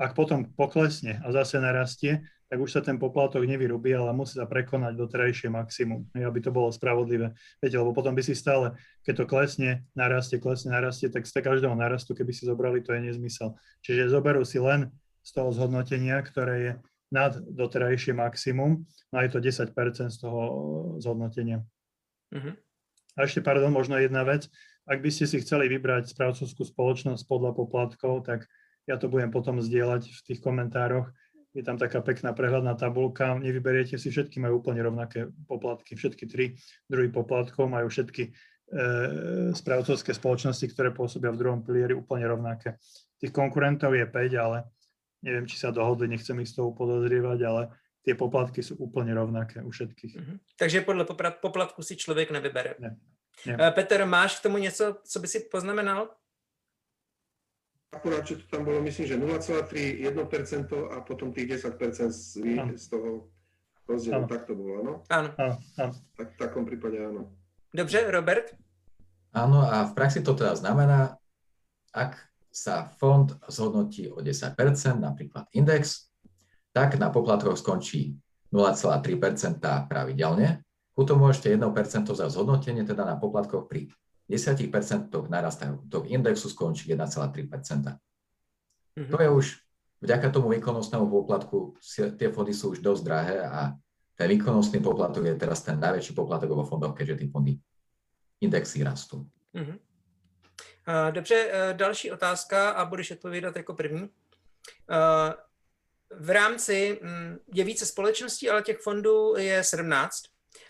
ak 0.01 0.17
potom 0.17 0.49
poklesne 0.57 1.21
a 1.21 1.29
zase 1.29 1.61
narastie, 1.61 2.25
tak 2.53 2.61
už 2.61 2.69
sa 2.69 2.85
ten 2.85 3.01
poplatok 3.01 3.49
nevyrobí, 3.49 3.97
ale 3.97 4.13
musí 4.13 4.37
sa 4.37 4.45
prekonať 4.45 4.93
do 4.93 5.09
terajšie 5.09 5.49
maximum, 5.49 6.05
aby 6.13 6.37
to 6.37 6.53
bolo 6.53 6.69
spravodlivé. 6.69 7.33
Viete, 7.57 7.81
lebo 7.81 7.97
potom 7.97 8.13
by 8.13 8.21
si 8.21 8.37
stále, 8.37 8.77
keď 9.01 9.13
to 9.17 9.25
klesne, 9.25 9.71
narastie, 9.97 10.37
klesne, 10.37 10.69
narastie, 10.69 11.09
tak 11.09 11.25
z 11.25 11.33
každého 11.33 11.73
narastu, 11.73 12.13
keby 12.13 12.29
si 12.29 12.45
zobrali, 12.45 12.85
to 12.85 12.93
je 12.93 13.09
nezmysel. 13.09 13.57
Čiže 13.81 14.13
zoberú 14.13 14.45
si 14.45 14.61
len 14.61 14.93
z 15.25 15.33
toho 15.33 15.49
zhodnotenia, 15.49 16.21
ktoré 16.21 16.55
je 16.61 16.71
nad 17.09 17.33
doterajšie 17.41 18.13
maximum, 18.13 18.85
no 19.09 19.17
je 19.17 19.29
to 19.33 19.41
10% 19.41 19.73
z 20.13 20.17
toho 20.21 20.41
zhodnotenia. 21.01 21.65
Uh-huh. 22.37 22.53
A 23.17 23.25
ešte, 23.25 23.41
pardon, 23.41 23.73
možno 23.73 23.97
jedna 23.97 24.21
vec. 24.21 24.45
Ak 24.85 25.01
by 25.01 25.09
ste 25.09 25.25
si 25.25 25.41
chceli 25.41 25.73
vybrať 25.73 26.13
správcovskú 26.13 26.69
spoločnosť 26.69 27.25
podľa 27.25 27.57
poplatkov, 27.57 28.29
tak 28.29 28.45
ja 28.85 29.01
to 29.01 29.09
budem 29.09 29.33
potom 29.33 29.57
zdieľať 29.57 30.05
v 30.05 30.21
tých 30.21 30.37
komentároch. 30.37 31.09
Je 31.53 31.61
tam 31.61 31.77
taká 31.77 32.01
pekná 32.01 32.33
prehľadná 32.33 32.73
tabulka. 32.73 33.37
Nevyberiete 33.37 33.93
si, 34.01 34.09
všetky 34.09 34.41
majú 34.41 34.57
úplne 34.59 34.81
rovnaké 34.81 35.29
poplatky. 35.45 35.93
Všetky 35.93 36.25
tri 36.25 36.57
druhy 36.89 37.13
poplatkov 37.13 37.69
majú 37.69 37.93
všetky 37.93 38.23
e, 38.25 38.31
správcovské 39.53 40.17
spoločnosti, 40.17 40.65
ktoré 40.73 40.89
pôsobia 40.89 41.29
v 41.29 41.39
druhom 41.39 41.61
pilieri 41.61 41.93
úplne 41.93 42.25
rovnaké. 42.25 42.81
Tých 43.21 43.29
konkurentov 43.29 43.93
je 43.93 44.05
5, 44.09 44.33
ale 44.41 44.65
neviem, 45.21 45.45
či 45.45 45.61
sa 45.61 45.69
dohodli, 45.69 46.09
nechcem 46.09 46.35
ich 46.41 46.49
z 46.49 46.57
toho 46.57 46.73
podozrievať, 46.73 47.39
ale 47.45 47.61
tie 48.03 48.17
poplatky 48.17 48.65
sú 48.65 48.75
úplne 48.81 49.13
rovnaké 49.13 49.63
u 49.63 49.69
všetkých. 49.69 50.13
Mm-hmm. 50.17 50.37
Takže 50.57 50.81
podle 50.81 51.05
poplatku 51.41 51.83
si 51.83 51.95
člověk 51.95 52.31
nevybere. 52.31 52.75
Ne. 52.79 52.97
Yeah. 53.45 53.73
Peter, 53.73 54.05
máš 54.05 54.39
k 54.39 54.43
tomu 54.43 54.57
něco, 54.57 54.97
co 55.03 55.19
by 55.19 55.27
si 55.27 55.39
poznamenal? 55.39 56.09
Akurát, 57.93 58.25
že 58.25 58.41
to 58.41 58.45
tam 58.49 58.65
bolo, 58.65 58.81
myslím, 58.81 59.05
že 59.07 59.15
0,3, 59.21 60.01
1% 60.09 60.67
a 60.91 60.97
potom 61.05 61.29
tých 61.29 61.61
10% 61.61 62.09
z, 62.09 62.41
z 62.73 62.85
toho 62.89 63.29
rozdielu. 63.85 64.25
Tak 64.25 64.49
to 64.49 64.57
bolo, 64.57 64.71
áno? 64.81 64.93
Áno. 65.13 65.29
Tak 66.17 66.27
v 66.33 66.37
takom 66.41 66.65
prípade 66.65 66.97
áno. 66.97 67.29
Dobře, 67.69 68.09
Robert? 68.09 68.57
Áno, 69.33 69.65
a 69.65 69.85
v 69.85 69.93
praxi 69.93 70.21
to 70.21 70.33
teda 70.33 70.57
znamená, 70.57 71.17
ak 71.93 72.17
sa 72.53 72.85
fond 72.97 73.33
zhodnotí 73.49 74.09
o 74.09 74.21
10%, 74.21 74.57
napríklad 74.97 75.49
index, 75.53 76.09
tak 76.73 76.97
na 76.97 77.09
poplatkoch 77.09 77.57
skončí 77.57 78.17
0,3% 78.53 79.61
pravidelne 79.89 80.61
potom 80.93 81.25
môžete 81.25 81.57
1% 81.57 82.13
za 82.13 82.29
zhodnotenie, 82.29 82.85
teda 82.85 83.01
na 83.01 83.17
poplatkoch 83.17 83.65
pri 83.65 83.89
10% 84.33 85.29
narastajúcich 85.29 86.09
indexu 86.09 86.49
skončí 86.49 86.89
1,3%. 86.89 87.53
Mm-hmm. 88.97 89.11
To 89.13 89.17
je 89.21 89.29
už 89.29 89.45
vďaka 90.01 90.29
tomu 90.29 90.49
výkonnostnému 90.49 91.07
poplatku, 91.07 91.77
tie 92.17 92.27
fondy 92.33 92.53
sú 92.53 92.75
už 92.75 92.81
dosť 92.81 93.01
drahé 93.05 93.37
a 93.45 93.77
ten 94.17 94.27
výkonnostný 94.29 94.83
poplatok 94.83 95.25
je 95.25 95.35
teraz 95.37 95.63
ten 95.63 95.79
najväčší 95.79 96.13
poplatok 96.13 96.49
vo 96.49 96.65
fondoch, 96.65 96.93
keďže 96.93 97.23
tie 97.23 97.29
fondy 97.29 97.53
indexy 98.41 98.83
rastú. 98.83 99.25
Mm-hmm. 99.55 99.77
Dobře, 101.11 101.35
e, 101.35 101.73
další 101.73 102.11
otázka 102.11 102.69
a 102.69 102.85
budeš 102.85 103.11
odpovídat 103.11 103.55
jako 103.55 103.73
první. 103.73 104.03
E, 104.03 104.09
v 106.19 106.29
rámci, 106.29 106.99
mm, 107.03 107.37
je 107.53 107.63
více 107.63 107.85
společností, 107.85 108.49
ale 108.49 108.61
těch 108.61 108.77
fondů 108.77 109.35
je 109.37 109.63
17. 109.63 110.23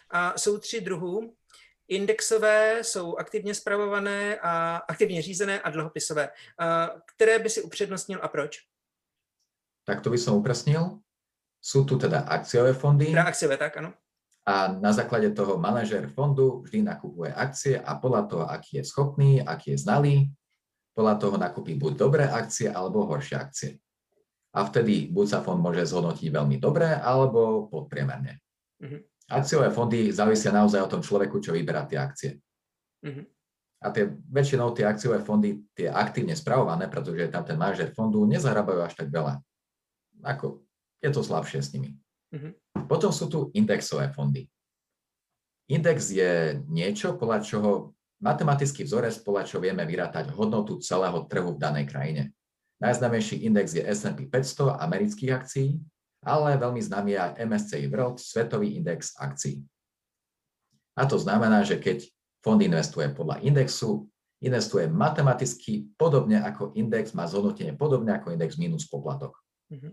A 0.10 0.38
jsou 0.38 0.58
tři 0.58 0.82
druhů. 0.82 1.36
Indexové 1.88 2.80
jsou 2.84 3.16
aktivně 3.18 3.56
zpravované 3.56 4.40
a 4.40 4.78
aktivně 4.78 5.22
řízené 5.22 5.62
a 5.62 5.70
dlhopisové. 5.70 6.30
Které 7.16 7.40
by 7.40 7.50
si 7.50 7.62
upřednostnil 7.62 8.20
a 8.22 8.28
proč? 8.28 8.58
Tak 9.84 10.02
to 10.02 10.10
by 10.10 10.18
som 10.18 10.40
upresnil. 10.40 11.04
Sú 11.64 11.84
tu 11.88 11.96
teda 11.96 12.28
akciové 12.28 12.76
fondy. 12.76 13.12
Teda 13.12 13.24
akciové, 13.28 13.56
tak 13.56 13.80
áno. 13.80 13.96
A 14.44 14.68
na 14.68 14.92
základe 14.92 15.32
toho 15.32 15.56
manažér 15.56 16.12
fondu 16.12 16.60
vždy 16.64 16.84
nakupuje 16.84 17.32
akcie 17.32 17.80
a 17.80 17.96
podľa 17.96 18.22
toho, 18.28 18.44
aký 18.48 18.80
je 18.80 18.84
schopný, 18.84 19.40
aký 19.40 19.72
je 19.72 19.84
znalý, 19.84 20.16
podľa 20.92 21.16
toho 21.16 21.36
nakúpi 21.40 21.80
buď 21.80 21.94
dobré 21.96 22.28
akcie 22.28 22.68
alebo 22.68 23.08
horšie 23.08 23.36
akcie. 23.40 23.80
A 24.52 24.68
vtedy 24.68 25.08
buď 25.08 25.26
sa 25.28 25.40
fond 25.40 25.56
môže 25.60 25.88
zhodnotiť 25.88 26.28
veľmi 26.32 26.60
dobre 26.60 26.92
alebo 27.00 27.72
podpriemerne. 27.72 28.40
Mm-hmm. 28.84 29.02
Akciové 29.32 29.72
fondy 29.72 30.12
závisia 30.12 30.52
naozaj 30.52 30.84
o 30.84 30.92
tom 30.92 31.02
človeku, 31.02 31.40
čo 31.40 31.56
vyberá 31.56 31.88
tie 31.88 31.98
akcie. 32.00 32.32
Mm-hmm. 33.04 33.26
A 33.84 33.88
tie, 33.92 34.04
väčšinou 34.32 34.72
tie 34.72 34.88
akciové 34.88 35.20
fondy, 35.20 35.60
tie 35.76 35.92
aktívne 35.92 36.36
spravované, 36.36 36.88
pretože 36.88 37.28
tam 37.28 37.44
ten 37.44 37.60
manažer 37.60 37.92
fondu 37.92 38.24
nezarábajú 38.24 38.80
až 38.84 38.96
tak 38.96 39.12
veľa. 39.12 39.44
Ako, 40.24 40.64
je 41.04 41.10
to 41.12 41.22
slabšie 41.24 41.60
s 41.60 41.72
nimi. 41.76 41.96
Mm-hmm. 42.32 42.88
Potom 42.88 43.12
sú 43.12 43.28
tu 43.28 43.52
indexové 43.56 44.12
fondy. 44.12 44.48
Index 45.72 46.12
je 46.12 46.60
niečo, 46.68 47.16
podľa 47.16 47.40
čoho 47.44 47.96
matematický 48.24 48.88
vzorec, 48.88 49.20
podľa 49.24 49.44
čo 49.48 49.58
vieme 49.60 49.84
vyrátať 49.84 50.32
hodnotu 50.32 50.80
celého 50.80 51.24
trhu 51.28 51.56
v 51.56 51.62
danej 51.62 51.86
krajine. 51.92 52.24
Najznámejší 52.84 53.48
index 53.48 53.76
je 53.76 53.84
S&P 53.84 54.28
500 54.28 54.80
amerických 54.80 55.32
akcií, 55.32 55.80
ale 56.24 56.56
veľmi 56.58 56.80
známy 56.80 57.10
je 57.14 57.20
aj 57.20 57.32
MSCI 57.44 57.86
World, 57.92 58.18
Svetový 58.20 58.80
index 58.80 59.14
akcií. 59.20 59.62
A 60.96 61.04
to 61.04 61.20
znamená, 61.20 61.62
že 61.68 61.78
keď 61.78 62.08
fond 62.40 62.60
investuje 62.60 63.10
podľa 63.12 63.44
indexu, 63.44 64.08
investuje 64.44 64.92
matematicky 64.92 65.88
podobne 65.96 66.44
ako 66.44 66.76
index, 66.76 67.16
má 67.16 67.24
zhodnotenie 67.28 67.76
podobne 67.76 68.16
ako 68.16 68.36
index 68.36 68.60
minus 68.60 68.88
poplatok. 68.88 69.36
Mm-hmm. 69.72 69.92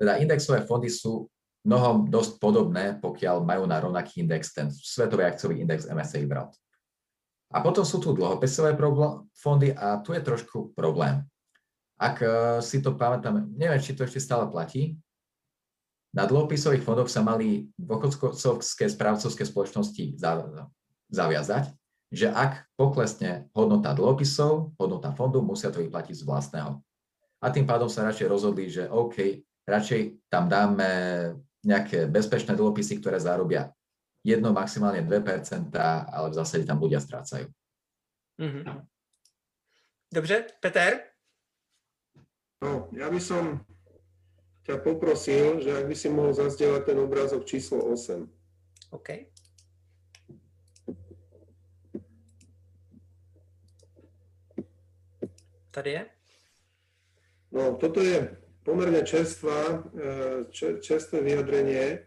Teda 0.00 0.16
indexové 0.22 0.64
fondy 0.64 0.88
sú 0.88 1.28
mnohom 1.66 2.08
dosť 2.08 2.40
podobné, 2.40 2.96
pokiaľ 3.02 3.44
majú 3.44 3.68
na 3.68 3.76
rovnaký 3.82 4.24
index 4.24 4.56
ten 4.56 4.72
svetový 4.72 5.28
akciový 5.28 5.60
index 5.60 5.84
MSCI 5.84 6.24
World. 6.24 6.56
A 7.50 7.60
potom 7.60 7.82
sú 7.82 7.98
tu 7.98 8.14
dlhopisové 8.14 8.78
fondy 9.34 9.74
a 9.74 9.98
tu 10.00 10.14
je 10.14 10.22
trošku 10.22 10.72
problém. 10.72 11.20
Ak 12.00 12.22
eh, 12.22 12.30
si 12.64 12.80
to 12.80 12.96
pamätám, 12.96 13.44
neviem, 13.52 13.82
či 13.82 13.92
to 13.92 14.06
ešte 14.06 14.22
stále 14.22 14.48
platí, 14.48 14.96
na 16.10 16.26
dlhopisových 16.26 16.82
fondoch 16.82 17.06
sa 17.06 17.22
mali 17.22 17.70
dôchodcovské 17.78 18.90
správcovské 18.90 19.46
spoločnosti 19.46 20.18
zaviazať, 21.10 21.64
že 22.10 22.26
ak 22.26 22.66
poklesne 22.74 23.46
hodnota 23.54 23.94
dlhopisov, 23.94 24.74
hodnota 24.74 25.14
fondu, 25.14 25.38
musia 25.38 25.70
to 25.70 25.78
vyplatiť 25.78 26.14
z 26.18 26.26
vlastného. 26.26 26.82
A 27.40 27.46
tým 27.54 27.64
pádom 27.64 27.86
sa 27.86 28.02
radšej 28.10 28.26
rozhodli, 28.26 28.66
že 28.66 28.90
OK, 28.90 29.46
radšej 29.64 30.26
tam 30.26 30.50
dáme 30.50 30.88
nejaké 31.62 32.10
bezpečné 32.10 32.58
dlhopisy, 32.58 32.98
ktoré 32.98 33.22
zarobia 33.22 33.70
1, 34.26 34.42
maximálne 34.50 35.06
2%, 35.06 35.70
ale 36.10 36.26
v 36.28 36.36
zásade 36.36 36.66
tam 36.66 36.82
ľudia 36.82 37.00
strácajú. 37.00 37.46
Mm-hmm. 38.40 38.64
Dobře, 40.12 40.36
Peter? 40.60 41.00
No, 42.60 42.90
ja 42.92 43.08
by 43.08 43.20
som 43.20 43.64
ťa 44.68 44.80
poprosil, 44.84 45.60
že 45.64 45.72
ak 45.72 45.88
by 45.88 45.96
si 45.96 46.08
mohol 46.12 46.36
zazdieľať 46.36 46.82
ten 46.88 46.98
obrázok 47.00 47.44
číslo 47.48 47.80
8. 47.84 48.28
OK. 48.92 49.30
tady 55.70 55.90
je? 55.90 56.06
No, 57.52 57.74
toto 57.80 58.00
je 58.00 58.36
pomerne 58.62 59.02
čerstvá, 59.02 59.90
čerstvé 60.80 61.18
vyjadrenie 61.22 62.06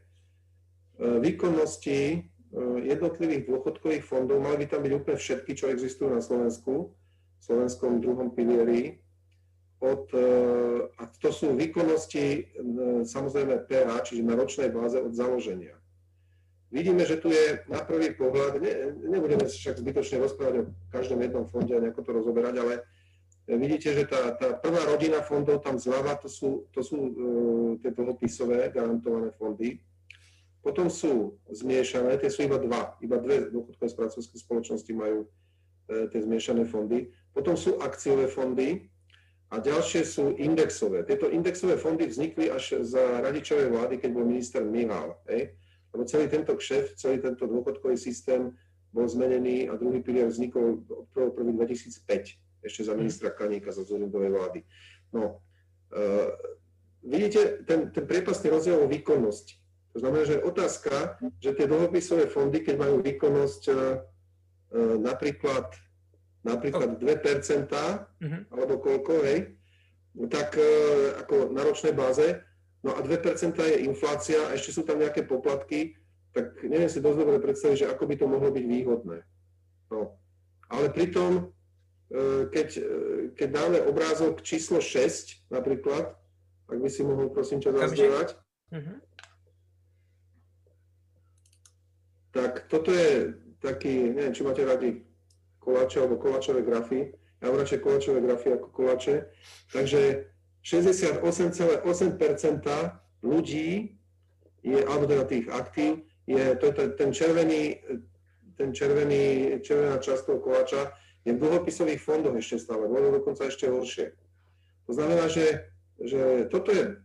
výkonnosti 0.99 2.29
jednotlivých 2.85 3.49
dôchodkových 3.49 4.05
fondov. 4.05 4.39
Mali 4.39 4.63
by 4.63 4.65
tam 4.69 4.81
byť 4.85 4.93
úplne 4.93 5.17
všetky, 5.17 5.51
čo 5.57 5.67
existujú 5.67 6.13
na 6.13 6.21
Slovensku, 6.21 6.93
v 6.93 7.41
slovenskom 7.43 7.99
druhom 7.99 8.31
pilieri. 8.31 9.02
Od, 9.83 10.07
a 10.95 11.03
to 11.19 11.35
sú 11.35 11.59
výkonnosti 11.59 12.55
samozrejme 13.03 13.67
PH, 13.67 13.89
čiže 14.07 14.23
na 14.23 14.39
ročnej 14.39 14.71
báze 14.71 14.95
od 14.95 15.11
založenia. 15.11 15.75
Vidíme, 16.71 17.03
že 17.05 17.19
tu 17.19 17.29
je 17.29 17.61
na 17.67 17.83
prvý 17.83 18.15
pohľad, 18.15 18.63
ne, 18.63 18.73
nebudeme 19.11 19.45
však 19.45 19.77
zbytočne 19.77 20.23
rozprávať 20.23 20.55
o 20.57 20.71
každom 20.89 21.19
jednom 21.21 21.45
fonde 21.45 21.75
a 21.75 21.83
nejako 21.83 22.01
to 22.01 22.11
rozoberať, 22.15 22.55
ale 22.63 22.73
vidíte, 23.45 23.93
že 23.93 24.09
tá, 24.09 24.33
tá 24.39 24.57
prvá 24.57 24.81
rodina 24.87 25.21
fondov 25.21 25.61
tam 25.61 25.77
zľava, 25.77 26.15
to 26.17 26.31
sú, 26.31 26.65
to 26.71 26.81
sú 26.81 26.97
uh, 26.97 27.11
tie 27.77 27.91
dlhopisové 27.91 28.71
garantované 28.71 29.35
fondy. 29.35 29.83
Potom 30.63 30.87
sú 30.87 31.37
zmiešané, 31.51 32.17
tie 32.23 32.31
sú 32.31 32.47
iba 32.47 32.55
dva, 32.55 32.95
iba 33.03 33.19
dve 33.19 33.51
dôchodkové 33.51 33.89
spracovské 33.91 34.39
spoločnosti 34.39 34.91
majú 34.95 35.27
uh, 35.27 36.07
tie 36.09 36.23
zmiešané 36.23 36.65
fondy. 36.65 37.11
Potom 37.35 37.53
sú 37.53 37.83
akciové 37.83 38.31
fondy 38.31 38.89
a 39.53 39.61
ďalšie 39.61 40.01
sú 40.01 40.33
indexové. 40.41 41.05
Tieto 41.05 41.29
indexové 41.29 41.77
fondy 41.77 42.09
vznikli 42.09 42.49
až 42.49 42.81
za 42.81 43.21
radičovej 43.21 43.69
vlády, 43.69 44.01
keď 44.01 44.09
bol 44.09 44.25
minister 44.25 44.65
Mihal. 44.65 45.21
Hej? 45.29 45.53
lebo 45.93 46.09
celý 46.09 46.27
tento 46.27 46.57
kšef, 46.57 46.97
celý 46.97 47.21
tento 47.21 47.45
dôchodkový 47.45 47.97
systém 47.97 48.57
bol 48.89 49.05
zmenený 49.05 49.69
a 49.69 49.77
druhý 49.77 50.01
pilier 50.01 50.25
vznikol 50.25 50.81
od 50.89 51.07
1. 51.13 51.53
2005, 51.53 52.65
ešte 52.65 52.81
za 52.81 52.93
ministra 52.97 53.29
Kaníka 53.29 53.69
za 53.69 53.85
Zurindovej 53.85 54.33
vlády. 54.33 54.59
No, 55.13 55.41
uh, 55.93 56.29
vidíte 57.05 57.65
ten, 57.69 57.93
ten 57.93 58.05
priepasný 58.09 58.49
rozdiel 58.49 58.81
o 58.81 58.89
výkonnosti. 58.89 59.61
To 59.93 60.01
znamená, 60.01 60.25
že 60.25 60.41
otázka, 60.41 61.21
že 61.37 61.53
tie 61.53 61.69
dlhopisové 61.69 62.25
fondy, 62.25 62.65
keď 62.65 62.75
majú 62.81 63.05
výkonnosť 63.05 63.63
uh, 63.69 63.77
napríklad, 64.97 65.69
napríklad 66.43 66.99
2%, 66.99 67.03
uh-huh. 67.03 68.41
alebo 68.51 68.73
koľko, 68.79 69.13
hej, 69.23 69.55
tak 70.29 70.59
uh, 70.59 71.23
ako 71.23 71.55
na 71.55 71.61
ročnej 71.63 71.95
báze, 71.95 72.43
No 72.83 72.91
a 72.97 73.01
2% 73.01 73.55
je 73.55 73.77
inflácia 73.87 74.43
a 74.43 74.53
ešte 74.59 74.75
sú 74.75 74.83
tam 74.83 74.99
nejaké 74.99 75.23
poplatky, 75.23 75.95
tak 76.35 76.59
neviem 76.67 76.91
si 76.91 76.99
dosť 76.99 77.17
dobre 77.23 77.39
predstaviť, 77.39 77.87
že 77.87 77.89
ako 77.89 78.03
by 78.11 78.15
to 78.19 78.25
mohlo 78.27 78.51
byť 78.51 78.65
výhodné. 78.67 79.23
No. 79.87 80.19
Ale 80.67 80.91
pritom, 80.91 81.31
e, 82.11 82.51
keď, 82.51 82.69
e, 82.75 82.83
keď 83.39 83.49
dáme 83.55 83.79
obrázok 83.87 84.43
číslo 84.43 84.83
6 84.83 85.47
napríklad, 85.47 86.11
ak 86.67 86.77
by 86.83 86.89
si 86.91 87.07
mohol 87.07 87.31
prosím 87.31 87.63
ťa 87.63 87.71
zazdávať, 87.71 88.35
uh-huh. 88.75 88.97
tak 92.35 92.67
toto 92.67 92.91
je 92.91 93.31
taký, 93.63 94.11
neviem, 94.11 94.35
či 94.35 94.43
máte 94.43 94.67
radi 94.67 95.07
koláče 95.63 96.03
alebo 96.03 96.19
koláčové 96.19 96.61
grafy. 96.61 97.15
Ja 97.39 97.47
mám 97.47 97.63
radšej 97.63 97.79
koláčové 97.79 98.19
grafy 98.19 98.59
ako 98.59 98.67
koláče. 98.75 99.31
Takže 99.71 100.27
68,8% 100.63 101.23
ľudí, 103.23 103.95
je, 104.63 104.79
alebo 104.87 105.07
teda 105.07 105.23
tých 105.27 105.47
aktív, 105.51 106.07
je, 106.27 106.55
to 106.55 106.71
je 106.71 106.87
ten 106.95 107.11
červený, 107.11 107.83
ten 108.55 108.71
červený, 108.71 109.59
červená 109.59 109.99
časť 109.99 110.23
toho 110.23 110.39
koláča, 110.39 110.95
je 111.23 111.31
v 111.35 111.39
dlhopisových 111.39 112.03
fondoch 112.03 112.35
ešte 112.35 112.59
stále, 112.59 112.87
možno 112.87 113.19
dokonca 113.19 113.47
ešte 113.47 113.71
horšie. 113.71 114.15
To 114.87 114.91
znamená, 114.91 115.31
že, 115.31 115.71
že 115.99 116.47
toto 116.51 116.71
je 116.71 116.99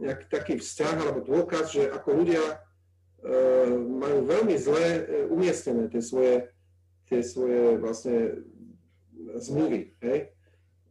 nejaký 0.00 0.26
taký 0.32 0.54
vzťah 0.56 0.96
alebo 1.04 1.20
dôkaz, 1.20 1.76
že 1.76 1.84
ako 1.84 2.08
ľudia 2.24 2.40
e, 2.40 2.56
majú 3.76 4.24
veľmi 4.24 4.56
zle 4.56 4.84
e, 4.84 5.00
umiestnené 5.28 5.92
tie 5.92 6.00
svoje, 6.00 6.48
tie 7.10 7.20
svoje 7.24 7.78
vlastne 7.80 8.44
zmluvy. 9.38 9.94
Hej? 10.02 10.32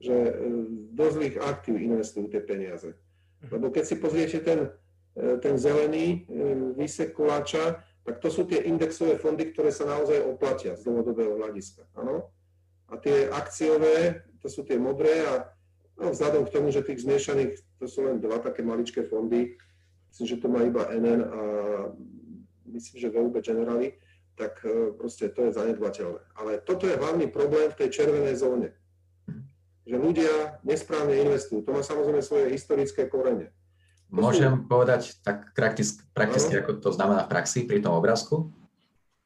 že 0.02 0.18
e, 0.18 0.32
do 0.92 1.06
zlých 1.14 1.38
aktív 1.38 1.78
investujú 1.78 2.28
tie 2.28 2.42
peniaze. 2.42 2.98
Lebo 3.48 3.70
keď 3.70 3.84
si 3.86 3.96
pozriete 4.02 4.42
ten, 4.42 4.74
e, 5.14 5.38
ten 5.38 5.56
zelený 5.62 6.26
e, 6.26 6.44
výsek 6.76 7.14
koláča, 7.14 7.86
tak 8.02 8.18
to 8.18 8.34
sú 8.34 8.50
tie 8.50 8.66
indexové 8.66 9.22
fondy, 9.22 9.54
ktoré 9.54 9.70
sa 9.70 9.86
naozaj 9.86 10.26
oplatia 10.26 10.74
z 10.74 10.90
dlhodobého 10.90 11.38
hľadiska. 11.38 11.86
Ano? 11.94 12.34
A 12.90 12.98
tie 12.98 13.30
akciové, 13.30 14.26
to 14.42 14.50
sú 14.50 14.66
tie 14.66 14.82
modré 14.82 15.22
a 15.22 15.54
no, 16.02 16.10
vzhľadom 16.10 16.50
k 16.50 16.54
tomu, 16.54 16.74
že 16.74 16.82
tých 16.82 17.06
zmiešaných, 17.06 17.54
to 17.78 17.86
sú 17.86 18.10
len 18.10 18.18
dva 18.18 18.42
také 18.42 18.66
maličké 18.66 19.06
fondy, 19.06 19.54
myslím, 20.10 20.28
že 20.28 20.42
to 20.42 20.50
má 20.50 20.66
iba 20.66 20.90
NN 20.90 21.22
a 21.30 21.42
myslím, 22.74 22.98
že 23.06 23.14
VUB 23.14 23.38
Generali, 23.38 24.01
tak 24.40 24.64
proste 24.98 25.30
to 25.30 25.50
je 25.50 25.56
zanedbateľné. 25.56 26.22
Ale 26.36 26.62
toto 26.64 26.88
je 26.88 26.98
hlavný 26.98 27.28
problém 27.30 27.70
v 27.70 27.78
tej 27.78 27.90
červenej 28.02 28.36
zóne 28.40 28.74
že 29.92 29.98
ľudia 30.00 30.64
nesprávne 30.64 31.20
investujú. 31.20 31.68
To 31.68 31.76
má 31.76 31.84
samozrejme 31.84 32.24
svoje 32.24 32.46
historické 32.56 33.12
korene. 33.12 33.52
Môžem 34.08 34.68
povedať 34.68 35.20
tak 35.20 35.52
prakticky, 35.52 36.04
prakticky 36.16 36.64
ako 36.64 36.80
to 36.80 36.92
znamená 36.96 37.28
v 37.28 37.32
praxi 37.32 37.68
pri 37.68 37.84
tom 37.84 37.96
obrázku? 37.96 38.52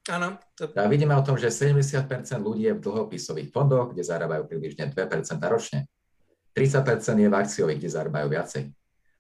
Áno. 0.09 0.37
To... 0.57 0.69
A 0.73 0.89
vidíme 0.89 1.17
o 1.17 1.25
tom, 1.25 1.37
že 1.37 1.49
70% 1.49 2.05
ľudí 2.41 2.69
je 2.69 2.77
v 2.77 2.81
dlhopisových 2.81 3.49
fondoch, 3.49 3.93
kde 3.93 4.05
zarábajú 4.05 4.45
približne 4.45 4.89
2% 4.89 4.97
ročne. 5.45 5.89
30% 6.53 6.81
je 7.13 7.29
v 7.29 7.35
akciových, 7.35 7.79
kde 7.81 7.89
zarábajú 7.89 8.27
viacej. 8.29 8.63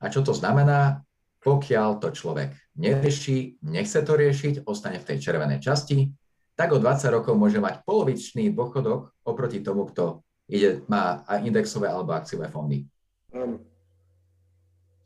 A 0.01 0.05
čo 0.09 0.25
to 0.25 0.33
znamená? 0.33 1.04
Pokiaľ 1.45 2.01
to 2.01 2.09
človek 2.09 2.57
nerieši, 2.81 3.61
nechce 3.69 4.01
to 4.01 4.17
riešiť, 4.17 4.65
ostane 4.65 4.97
v 4.97 5.07
tej 5.13 5.17
červenej 5.21 5.61
časti, 5.61 6.09
tak 6.57 6.73
o 6.73 6.81
20 6.81 7.05
rokov 7.13 7.37
môže 7.37 7.61
mať 7.61 7.85
polovičný 7.85 8.49
dôchodok 8.49 9.13
oproti 9.21 9.61
tomu, 9.61 9.85
kto 9.85 10.25
ide, 10.49 10.81
má 10.89 11.21
indexové 11.45 11.85
alebo 11.85 12.17
akciové 12.17 12.49
fondy. 12.49 12.89
Um, 13.29 13.61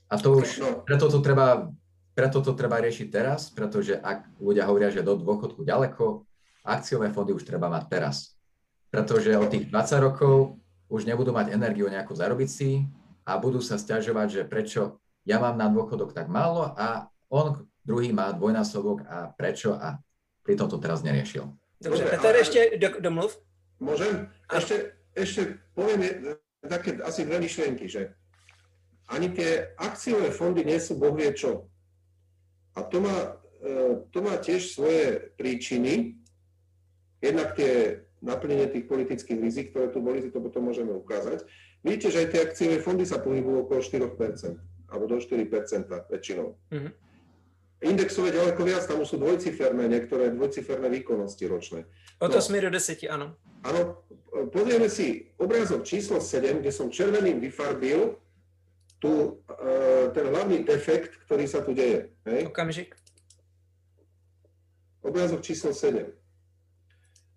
a 0.07 0.15
to 0.15 0.39
už, 0.39 0.47
no. 0.63 0.69
preto 0.87 1.11
to 1.11 1.19
treba, 1.19 1.67
preto 2.15 2.39
to 2.39 2.55
treba 2.55 2.79
riešiť 2.79 3.07
teraz, 3.11 3.51
pretože 3.51 3.99
ak 3.99 4.39
ľudia 4.39 4.63
hovoria, 4.63 4.93
že 4.93 5.03
do 5.03 5.19
dôchodku 5.19 5.67
ďaleko, 5.67 6.23
akciové 6.63 7.11
fondy 7.11 7.35
už 7.35 7.43
treba 7.43 7.67
mať 7.67 7.83
teraz. 7.89 8.39
Pretože 8.89 9.37
od 9.37 9.51
tých 9.51 9.69
20 9.69 10.05
rokov 10.07 10.57
už 10.89 11.05
nebudú 11.05 11.29
mať 11.29 11.53
energiu 11.53 11.85
nejakú 11.85 12.13
zarobiť 12.17 12.49
si 12.49 12.85
a 13.25 13.37
budú 13.37 13.61
sa 13.61 13.77
stiažovať, 13.77 14.27
že 14.29 14.41
prečo 14.49 14.97
ja 15.29 15.37
mám 15.37 15.61
na 15.61 15.69
dôchodok 15.69 16.17
tak 16.17 16.25
málo 16.25 16.73
a 16.73 17.05
on 17.29 17.69
druhý 17.85 18.09
má 18.09 18.33
dvojnásobok 18.33 19.05
a 19.05 19.29
prečo 19.29 19.77
a 19.77 20.01
pritom 20.41 20.65
to 20.65 20.81
teraz 20.81 21.05
neriešil. 21.05 21.45
Dobre, 21.77 22.09
Peter, 22.09 22.33
ešte 22.33 22.59
do, 22.81 22.97
domluv. 22.97 23.37
Môžem? 23.77 24.27
Ešte, 24.49 24.97
ešte 25.13 25.61
poviem 25.77 26.33
také 26.65 26.97
asi 27.05 27.23
dve 27.23 27.39
myšlienky, 27.39 27.85
že 27.85 28.17
ani 29.09 29.31
tie 29.31 29.73
akciové 29.77 30.33
fondy 30.33 30.65
nie 30.65 30.81
sú 30.81 30.97
boh 30.97 31.13
vie 31.13 31.29
čo. 31.31 31.69
A 32.75 32.83
to 32.83 32.99
má, 32.99 33.37
e, 33.61 34.05
to 34.11 34.19
má 34.21 34.37
tiež 34.37 34.75
svoje 34.75 35.33
príčiny. 35.39 36.19
Jednak 37.23 37.55
tie 37.55 38.05
naplnenie 38.19 38.67
tých 38.67 38.85
politických 38.85 39.39
rizik, 39.39 39.65
ktoré 39.71 39.89
tu 39.89 40.03
boli, 40.03 40.19
si 40.19 40.29
to 40.29 40.43
potom 40.43 40.67
môžeme 40.67 40.91
ukázať. 40.91 41.47
Vidíte, 41.79 42.11
že 42.11 42.19
aj 42.19 42.29
tie 42.35 42.41
akciové 42.43 42.77
fondy 42.83 43.07
sa 43.07 43.23
pohybujú 43.23 43.65
okolo 43.65 43.79
4%, 43.79 44.59
alebo 44.89 45.05
do 45.07 45.17
4% 45.17 45.89
väčšinou. 46.09 46.57
Mm-hmm. 46.73 46.93
Indexové 47.79 48.35
ďaleko 48.35 48.61
viac, 48.67 48.83
tam 48.83 48.99
už 48.99 49.15
sú 49.15 49.17
dvojciferné, 49.23 49.87
niektoré 49.87 50.35
dvojciferné 50.35 50.91
výkonnosti 50.99 51.47
ročné. 51.47 51.87
O 52.19 52.27
to 52.27 52.37
no. 52.37 52.43
sme 52.43 52.59
do 52.59 52.67
10, 52.67 53.07
áno. 53.07 53.39
Áno, 53.63 54.03
pozrieme 54.51 54.91
si 54.91 55.31
obrázok 55.39 55.87
číslo 55.87 56.19
7, 56.19 56.59
kde 56.59 56.71
som 56.75 56.91
červeným 56.91 57.39
vyfarbil 57.39 58.19
tu, 58.99 59.39
uh, 59.47 60.11
ten 60.11 60.27
hlavný 60.27 60.67
defekt, 60.67 61.23
ktorý 61.23 61.47
sa 61.47 61.63
tu 61.63 61.71
deje. 61.71 62.11
Hej? 62.27 62.51
Okamžik. 62.51 62.99
Obrázok 64.99 65.39
číslo 65.39 65.71
7. 65.71 66.03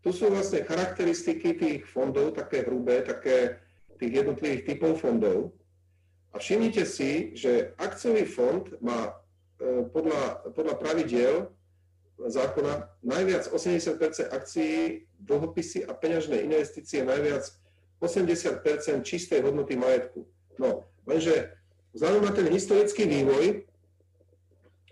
Tu 0.03 0.11
sú 0.11 0.27
vlastne 0.27 0.67
charakteristiky 0.67 1.55
tých 1.55 1.87
fondov, 1.87 2.35
také 2.35 2.67
hrubé, 2.67 3.07
také 3.07 3.62
tých 4.03 4.27
jednotlivých 4.27 4.67
typov 4.67 4.99
fondov. 4.99 5.55
A 6.33 6.40
všimnite 6.40 6.88
si, 6.88 7.37
že 7.37 7.77
akciový 7.77 8.25
fond 8.25 8.64
má 8.81 9.12
uh, 9.12 9.85
podľa, 9.92 10.53
podľa 10.57 10.75
pravidiel 10.81 11.35
zákona 12.18 12.88
najviac 13.03 13.51
80% 13.51 14.31
akcií, 14.31 15.07
dlhopisy 15.18 15.87
a 15.87 15.92
peňažné 15.95 16.45
investície 16.45 17.03
najviac 17.03 17.51
80% 18.03 19.07
čistej 19.07 19.42
hodnoty 19.42 19.79
majetku. 19.79 20.27
No, 20.59 20.87
lenže 21.07 21.55
vzhľadom 21.95 22.23
na 22.27 22.33
ten 22.35 22.47
historický 22.51 23.07
vývoj, 23.07 23.66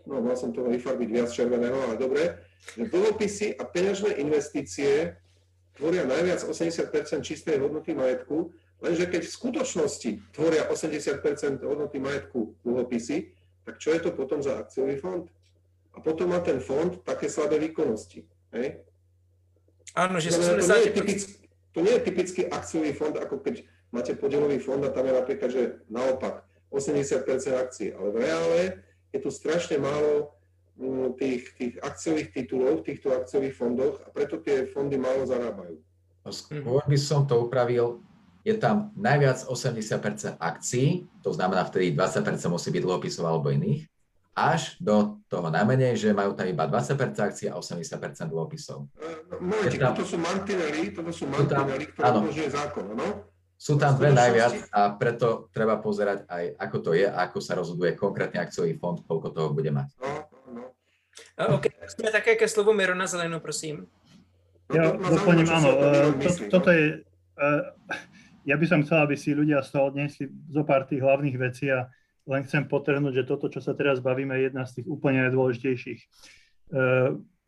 no 0.07 0.23
mal 0.23 0.39
som 0.39 0.55
toho 0.55 0.71
vyfarbiť 0.71 1.09
viac 1.11 1.31
červeného, 1.31 1.77
ale 1.87 1.95
dobre, 1.99 2.39
že 2.75 2.87
dlhopisy 2.87 3.59
a 3.59 3.67
peňažné 3.67 4.19
investície 4.23 5.19
tvoria 5.75 6.07
najviac 6.07 6.45
80% 6.47 6.93
čistej 7.25 7.57
hodnoty 7.59 7.95
majetku, 7.95 8.55
Lenže 8.81 9.13
keď 9.13 9.23
v 9.29 9.37
skutočnosti 9.37 10.11
tvoria 10.33 10.65
80% 10.73 11.61
hodnoty 11.61 12.01
majetku 12.01 12.57
dlhopisy, 12.65 13.37
tak 13.69 13.77
čo 13.77 13.93
je 13.93 14.01
to 14.01 14.11
potom 14.17 14.41
za 14.41 14.57
akciový 14.57 14.97
fond? 14.97 15.29
A 15.93 16.01
potom 16.01 16.33
má 16.33 16.41
ten 16.41 16.65
fond 16.65 16.97
také 17.05 17.29
slabé 17.29 17.61
výkonnosti. 17.61 18.25
Hej? 18.57 18.81
Áno, 19.93 20.17
že 20.17 20.33
to, 20.33 20.41
nie 20.41 20.81
je 20.87 20.93
typický, 20.97 21.33
to 21.77 21.79
nie 21.85 21.95
je 21.99 22.03
typický 22.03 22.43
akciový 22.49 22.93
fond, 22.97 23.15
ako 23.21 23.43
keď 23.43 23.67
máte 23.93 24.15
podielový 24.17 24.63
fond 24.63 24.81
a 24.87 24.95
tam 24.95 25.07
je 25.07 25.15
napríklad, 25.19 25.51
že 25.51 25.63
naopak 25.91 26.47
80% 26.71 27.27
akcií, 27.59 27.91
ale 27.93 28.09
v 28.15 28.17
reále 28.23 28.61
je 29.11 29.19
tu 29.19 29.31
strašne 29.35 29.83
málo 29.83 30.31
mm, 30.79 31.19
tých, 31.19 31.43
tých 31.59 31.75
akciových 31.83 32.31
titulov 32.31 32.81
v 32.81 32.95
týchto 32.95 33.11
akciových 33.11 33.59
fondoch 33.59 33.99
a 34.07 34.09
preto 34.15 34.39
tie 34.39 34.71
fondy 34.71 34.95
málo 34.95 35.27
zarábajú. 35.27 35.83
No, 36.23 36.31
skôr 36.31 36.85
by 36.87 36.99
som 37.01 37.27
to 37.27 37.43
upravil, 37.43 37.99
je 38.41 38.55
tam 38.57 38.93
najviac 38.97 39.45
80% 39.45 40.41
akcií, 40.41 41.05
to 41.21 41.31
znamená 41.33 41.65
vtedy 41.69 41.93
20% 41.93 42.25
musí 42.49 42.69
byť 42.73 42.83
dlhopisov 42.83 43.25
alebo 43.29 43.53
iných, 43.53 43.85
až 44.33 44.79
do 44.81 45.21
toho 45.29 45.53
najmenej, 45.53 45.99
že 46.01 46.17
majú 46.17 46.33
tam 46.33 46.49
iba 46.49 46.65
20% 46.65 47.19
akcií 47.19 47.47
a 47.53 47.61
80% 47.61 48.33
dlhopisov. 48.33 48.89
No, 48.89 49.37
momentík, 49.43 49.83
toto 49.83 50.07
sú 50.07 50.17
mantinely, 50.17 50.95
toto 50.97 51.13
sú 51.13 51.29
mantinely, 51.29 51.91
ktoré 51.93 52.09
umožňuje 52.17 52.51
zákon, 52.51 52.85
no? 52.97 53.29
Sú 53.61 53.77
tam 53.77 53.93
dve 54.01 54.17
najviac 54.17 54.73
a 54.73 54.97
preto 54.97 55.53
treba 55.53 55.77
pozerať 55.77 56.25
aj, 56.33 56.57
ako 56.57 56.77
to 56.81 56.91
je 56.97 57.05
a 57.05 57.29
ako 57.29 57.39
sa 57.45 57.53
rozhoduje 57.61 57.93
konkrétne 57.93 58.41
akciový 58.41 58.73
fond, 58.81 58.97
koľko 59.05 59.29
toho 59.37 59.49
bude 59.53 59.69
mať. 59.69 59.93
No, 60.01 60.65
no. 61.37 61.61
OK, 61.61 61.69
sme 61.93 62.09
také 62.09 62.41
ke 62.41 62.49
slovu 62.49 62.73
Mirona 62.73 63.05
Zelenu, 63.05 63.37
prosím. 63.45 63.85
No, 64.73 64.81
ja 64.81 64.97
doplním, 64.97 65.45
áno, 65.53 65.69
to, 66.17 66.31
toto 66.49 66.73
je, 66.73 67.05
ja 68.45 68.57
by 68.57 68.67
som 68.67 68.81
chcel, 68.85 69.05
aby 69.05 69.17
si 69.17 69.37
ľudia 69.37 69.61
z 69.61 69.71
toho 69.75 69.93
odnesli 69.93 70.29
zo 70.49 70.63
pár 70.65 70.89
tých 70.89 71.05
hlavných 71.05 71.37
vecí 71.37 71.69
a 71.69 71.89
len 72.29 72.45
chcem 72.47 72.69
potrhnúť, 72.69 73.23
že 73.23 73.29
toto, 73.29 73.51
čo 73.51 73.59
sa 73.59 73.75
teraz 73.75 73.99
bavíme, 73.99 74.37
je 74.39 74.53
jedna 74.53 74.65
z 74.69 74.81
tých 74.81 74.87
úplne 74.87 75.27
najdôležitejších. 75.29 76.01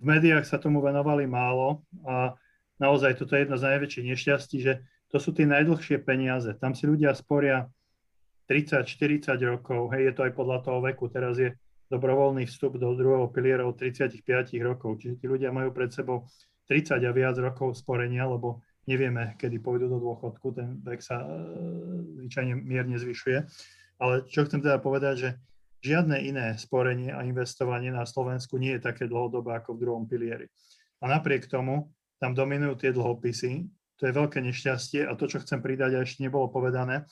V 0.02 0.04
médiách 0.04 0.42
sa 0.42 0.58
tomu 0.58 0.82
venovali 0.82 1.28
málo 1.30 1.86
a 2.02 2.34
naozaj 2.82 3.14
toto 3.14 3.38
je 3.38 3.46
jedna 3.46 3.56
z 3.60 3.66
najväčších 3.68 4.06
nešťastí, 4.10 4.56
že 4.58 4.82
to 5.12 5.20
sú 5.22 5.30
tie 5.36 5.46
najdlhšie 5.46 6.02
peniaze. 6.02 6.50
Tam 6.58 6.74
si 6.74 6.88
ľudia 6.88 7.14
sporia 7.14 7.68
30-40 8.50 9.38
rokov, 9.44 9.92
hej, 9.94 10.10
je 10.10 10.12
to 10.16 10.24
aj 10.26 10.32
podľa 10.34 10.58
toho 10.66 10.78
veku. 10.82 11.06
Teraz 11.12 11.38
je 11.38 11.54
dobrovoľný 11.92 12.48
vstup 12.48 12.80
do 12.80 12.96
druhého 12.96 13.28
piliera 13.28 13.62
od 13.68 13.76
35 13.76 14.24
rokov, 14.64 14.98
čiže 15.04 15.20
tí 15.20 15.26
ľudia 15.28 15.52
majú 15.52 15.70
pred 15.70 15.92
sebou 15.92 16.24
30 16.66 17.04
a 17.04 17.12
viac 17.12 17.36
rokov 17.36 17.76
sporenia, 17.76 18.24
lebo 18.24 18.64
nevieme, 18.86 19.38
kedy 19.38 19.62
pôjdu 19.62 19.86
do 19.86 19.98
dôchodku, 20.02 20.54
ten 20.54 20.78
vek 20.82 21.00
sa 21.02 21.22
e, 21.22 21.26
zvyčajne 22.18 22.54
mierne 22.58 22.98
zvyšuje. 22.98 23.38
Ale 24.02 24.26
čo 24.26 24.42
chcem 24.46 24.58
teda 24.58 24.82
povedať, 24.82 25.14
že 25.18 25.30
žiadne 25.82 26.18
iné 26.22 26.54
sporenie 26.58 27.10
a 27.10 27.26
investovanie 27.26 27.90
na 27.90 28.06
Slovensku 28.06 28.58
nie 28.58 28.78
je 28.78 28.86
také 28.86 29.10
dlhodobé 29.10 29.58
ako 29.58 29.74
v 29.74 29.82
druhom 29.82 30.04
pilieri. 30.06 30.46
A 31.02 31.10
napriek 31.10 31.50
tomu 31.50 31.90
tam 32.22 32.34
dominujú 32.38 32.78
tie 32.78 32.90
dlhopisy, 32.94 33.66
to 33.98 34.10
je 34.10 34.14
veľké 34.14 34.38
nešťastie 34.42 35.06
a 35.06 35.14
to, 35.18 35.26
čo 35.26 35.42
chcem 35.42 35.58
pridať 35.62 35.98
a 35.98 36.02
ešte 36.06 36.22
nebolo 36.22 36.50
povedané, 36.50 37.06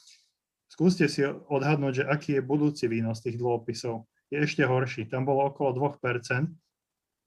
skúste 0.70 1.10
si 1.10 1.26
odhadnúť, 1.26 2.02
že 2.02 2.04
aký 2.06 2.38
je 2.38 2.42
budúci 2.46 2.86
výnos 2.86 3.22
tých 3.22 3.38
dlhopisov. 3.38 4.06
Je 4.30 4.38
ešte 4.38 4.62
horší, 4.62 5.10
tam 5.10 5.26
bolo 5.26 5.50
okolo 5.50 5.74
2%, 5.98 6.46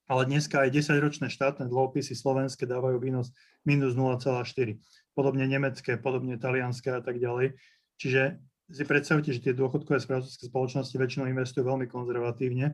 ale 0.07 0.27
dneska 0.27 0.63
aj 0.63 0.75
10-ročné 0.75 1.31
štátne 1.31 1.71
dlhopisy 1.71 2.13
slovenské 2.13 2.67
dávajú 2.67 2.99
výnos 2.99 3.31
minus 3.63 3.95
0,4. 3.95 4.79
Podobne 5.15 5.45
nemecké, 5.47 5.95
podobne 5.95 6.35
talianské 6.35 6.91
a 6.91 7.01
tak 7.01 7.21
ďalej. 7.21 7.55
Čiže 8.01 8.41
si 8.73 8.83
predstavte, 8.83 9.29
že 9.31 9.39
tie 9.43 9.53
dôchodkové 9.55 10.01
správcovské 10.01 10.49
spoločnosti 10.49 10.95
väčšinou 10.95 11.29
investujú 11.29 11.67
veľmi 11.67 11.87
konzervatívne. 11.87 12.73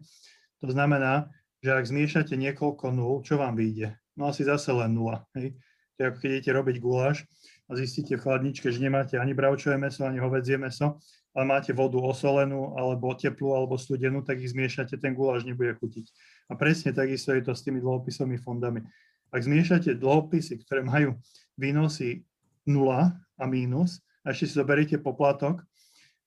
To 0.63 0.67
znamená, 0.71 1.29
že 1.59 1.75
ak 1.75 1.85
zmiešate 1.85 2.39
niekoľko 2.39 2.95
nul, 2.95 3.19
čo 3.21 3.35
vám 3.35 3.59
vyjde? 3.59 3.99
No 4.15 4.31
asi 4.31 4.47
zase 4.47 4.71
len 4.71 4.95
nula. 4.95 5.27
Hej? 5.35 5.59
To 5.95 5.97
je 5.99 6.07
ako 6.07 6.17
keď 6.23 6.29
idete 6.31 6.51
robiť 6.55 6.75
guláš 6.79 7.27
a 7.67 7.75
zistíte 7.75 8.15
v 8.15 8.23
chladničke, 8.23 8.71
že 8.71 8.79
nemáte 8.79 9.19
ani 9.19 9.35
bravčové 9.35 9.75
meso, 9.75 10.07
ani 10.07 10.23
hovedzie 10.23 10.55
meso, 10.55 11.03
ale 11.35 11.45
máte 11.45 11.75
vodu 11.75 11.99
osolenú, 11.99 12.73
alebo 12.79 13.11
teplú, 13.13 13.51
alebo 13.51 13.75
studenú, 13.75 14.23
tak 14.23 14.39
ich 14.39 14.55
zmiešate, 14.55 14.95
ten 14.97 15.11
guláš 15.11 15.43
nebude 15.43 15.75
chutiť. 15.77 16.07
A 16.49 16.57
presne 16.57 16.91
takisto 16.91 17.31
je 17.31 17.45
to 17.45 17.53
s 17.53 17.61
tými 17.61 17.77
dlhopisovými 17.79 18.41
fondami. 18.41 18.81
Ak 19.29 19.45
zmiešate 19.45 19.93
dlhopisy, 20.01 20.65
ktoré 20.65 20.81
majú 20.81 21.13
výnosy 21.53 22.25
0 22.65 23.13
a 23.13 23.43
mínus, 23.45 24.01
a 24.25 24.33
ešte 24.33 24.49
si 24.49 24.59
zoberiete 24.59 24.97
poplatok, 24.99 25.63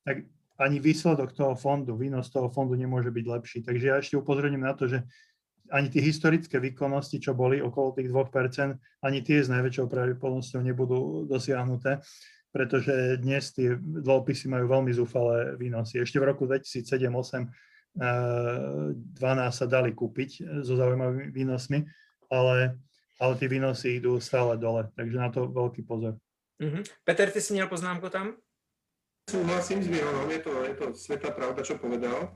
tak 0.06 0.26
ani 0.62 0.78
výsledok 0.78 1.34
toho 1.34 1.54
fondu, 1.58 1.98
výnos 1.98 2.30
toho 2.30 2.48
fondu 2.48 2.78
nemôže 2.78 3.10
byť 3.10 3.24
lepší. 3.26 3.58
Takže 3.66 3.84
ja 3.84 3.96
ešte 3.98 4.18
upozorním 4.18 4.62
na 4.62 4.72
to, 4.78 4.86
že 4.86 5.02
ani 5.72 5.88
tie 5.88 6.04
historické 6.04 6.60
výkonnosti, 6.60 7.16
čo 7.18 7.32
boli 7.32 7.58
okolo 7.58 7.96
tých 7.96 8.12
2%, 8.12 8.76
ani 9.02 9.18
tie 9.24 9.40
s 9.40 9.48
najväčšou 9.48 9.86
pravdepodobnosťou 9.88 10.60
nebudú 10.60 11.24
dosiahnuté, 11.24 11.98
pretože 12.52 13.16
dnes 13.18 13.48
tie 13.56 13.74
dlhopisy 13.80 14.52
majú 14.52 14.68
veľmi 14.68 14.92
zúfalé 14.92 15.56
výnosy. 15.56 16.04
Ešte 16.04 16.20
v 16.20 16.28
roku 16.28 16.44
2007 16.44 17.08
8 17.08 17.71
12 17.96 19.20
sa 19.52 19.66
dali 19.68 19.92
kúpiť 19.92 20.62
so 20.64 20.74
zaujímavými 20.80 21.28
výnosmi, 21.28 21.84
ale, 22.32 22.80
ale 23.20 23.32
tie 23.36 23.48
výnosy 23.48 24.00
idú 24.00 24.16
stále 24.16 24.56
dole, 24.56 24.88
takže 24.96 25.16
na 25.20 25.28
to 25.28 25.44
veľký 25.48 25.84
pozor. 25.84 26.16
Uh-huh. 26.56 26.82
Peter, 27.04 27.30
ty 27.30 27.40
si 27.40 27.52
měl 27.52 27.68
poznámku 27.68 28.08
tam? 28.08 28.36
Súhlasím 29.30 29.82
s 29.82 29.88
Milanom, 29.88 30.30
je 30.30 30.38
to, 30.38 30.64
je 30.64 30.74
to 30.74 30.86
sveta 30.94 31.30
pravda, 31.30 31.62
čo 31.62 31.78
povedal, 31.78 32.34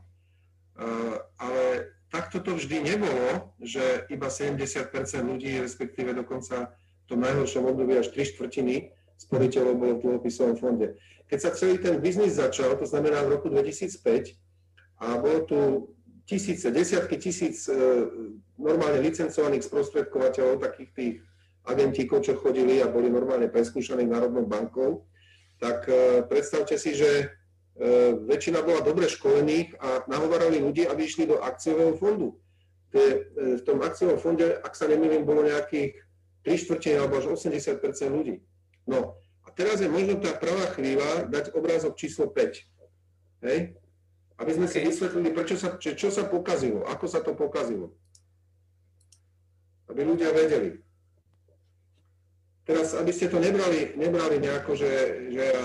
uh, 0.79 1.19
ale 1.39 1.91
takto 2.15 2.39
to 2.41 2.55
vždy 2.55 2.83
nebolo, 2.83 3.51
že 3.59 4.07
iba 4.07 4.31
70% 4.31 4.87
ľudí, 5.27 5.59
respektíve 5.59 6.15
dokonca 6.15 6.71
v 6.77 7.07
tom 7.11 7.21
najhoršom 7.27 7.67
období 7.67 7.99
až 7.99 8.15
3 8.15 8.39
štvrtiny 8.39 8.95
sporiteľov 9.19 9.75
bolo 9.75 9.93
v 9.99 10.03
dlhopisovom 10.07 10.57
fonde. 10.61 10.95
Keď 11.27 11.39
sa 11.43 11.51
celý 11.51 11.83
ten 11.83 11.99
biznis 11.99 12.39
začal, 12.39 12.79
to 12.79 12.87
znamená 12.87 13.27
v 13.27 13.35
roku 13.35 13.51
2005, 13.51 14.46
a 15.01 15.21
bolo 15.21 15.39
tu 15.45 15.59
tisíce, 16.25 16.71
desiatky 16.71 17.17
tisíc 17.21 17.69
e, 17.69 17.75
normálne 18.57 19.05
licencovaných 19.05 19.67
sprostredkovateľov, 19.67 20.65
takých 20.65 20.91
tých 20.97 21.15
agentíkov, 21.67 22.25
čo 22.25 22.39
chodili 22.39 22.81
a 22.81 22.89
boli 22.89 23.11
normálne 23.11 23.51
preskúšaní 23.51 24.07
Národnou 24.09 24.49
bankou, 24.49 25.05
tak 25.61 25.87
e, 25.89 26.25
predstavte 26.27 26.81
si, 26.81 26.97
že 26.97 27.37
E, 27.77 28.17
väčšina 28.17 28.65
bola 28.65 28.81
dobre 28.81 29.05
školených 29.05 29.77
a 29.77 30.09
nahovarali 30.09 30.65
ľudí, 30.65 30.89
aby 30.89 31.05
išli 31.05 31.29
do 31.29 31.45
akciového 31.45 31.93
fondu. 32.01 32.41
V 33.37 33.61
tom 33.69 33.85
akciovom 33.85 34.17
fonde, 34.17 34.57
ak 34.65 34.73
sa 34.73 34.89
nemýlim, 34.89 35.29
bolo 35.29 35.45
nejakých 35.45 36.01
3 36.49 36.57
štvrtiny 36.65 36.97
alebo 36.97 37.21
až 37.21 37.37
80 37.37 37.77
ľudí. 38.09 38.41
No 38.89 39.21
a 39.45 39.53
teraz 39.53 39.85
je 39.85 39.93
možno 39.93 40.17
tá 40.17 40.33
pravá 40.33 40.73
chvíľa 40.73 41.29
dať 41.29 41.53
obrázok 41.53 42.01
číslo 42.01 42.33
5. 42.33 43.45
Hej? 43.45 43.77
Aby 44.37 44.53
sme 44.53 44.67
si 44.69 44.85
vysvetlili, 44.85 45.33
prečo 45.33 45.57
sa, 45.57 45.81
čo, 45.81 45.97
čo 45.97 46.13
sa 46.13 46.29
pokazilo, 46.29 46.85
ako 46.85 47.07
sa 47.09 47.25
to 47.25 47.33
pokazilo. 47.33 47.93
Aby 49.89 50.05
ľudia 50.05 50.29
vedeli. 50.35 50.77
Teraz, 52.67 52.99
aby 52.99 53.15
ste 53.15 53.31
to 53.31 53.39
nebrali, 53.39 53.95
nebrali 53.95 54.43
nejako, 54.43 54.75
že, 54.75 54.93
že 55.31 55.45
ja 55.55 55.65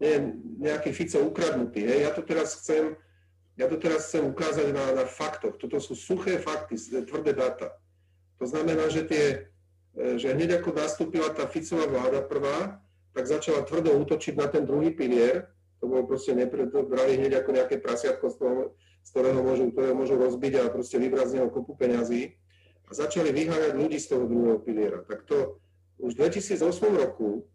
nie, 0.00 0.14
nejaký 0.62 0.94
Fico 0.94 1.20
ukradnutý. 1.26 1.82
Hej. 1.84 2.08
Ja 2.08 2.10
to 2.14 2.22
teraz 2.22 2.56
chcem, 2.62 2.94
ja 3.58 3.66
to 3.66 3.76
teraz 3.76 4.08
chcem 4.08 4.24
ukázať 4.24 4.70
na, 4.72 4.84
na 4.94 5.04
faktoch. 5.04 5.58
Toto 5.58 5.82
sú 5.82 5.98
suché 5.98 6.38
fakty, 6.40 6.78
tvrdé 7.04 7.34
dáta. 7.34 7.74
To 8.40 8.48
znamená, 8.48 8.88
že, 8.88 9.04
tie, 9.04 9.24
že 10.16 10.32
hneď 10.32 10.64
ako 10.64 10.72
nastúpila 10.72 11.28
tá 11.34 11.44
Ficová 11.44 11.84
vláda 11.84 12.24
prvá, 12.24 12.80
tak 13.12 13.26
začala 13.26 13.66
tvrdo 13.66 13.98
útočiť 14.00 14.38
na 14.38 14.46
ten 14.46 14.64
druhý 14.64 14.94
pilier. 14.94 15.50
To 15.80 15.88
bolo 15.88 16.04
proste, 16.04 16.36
nepre, 16.36 16.68
to 16.68 16.84
brali 16.84 17.16
hneď 17.16 17.40
ako 17.40 17.56
nejaké 17.56 17.80
prasiatko, 17.80 18.28
z, 18.28 18.36
toho, 18.36 18.56
z 19.00 19.08
ktorého 19.16 19.40
môžu, 19.40 19.72
ktorého 19.72 19.96
môžu 19.96 20.20
rozbiť 20.20 20.52
a 20.60 20.72
proste 20.72 21.00
vybrať 21.00 21.26
z 21.32 21.34
neho 21.40 21.48
kopu 21.48 21.72
peňazí. 21.72 22.36
A 22.84 22.90
začali 22.92 23.32
vyháňať 23.32 23.72
ľudí 23.78 23.96
z 23.96 24.06
toho 24.12 24.28
druhého 24.28 24.60
piliera. 24.60 25.00
Tak 25.06 25.24
to 25.24 25.62
už 26.00 26.16
v 26.16 26.28
2008 26.28 26.60
roku 27.00 27.48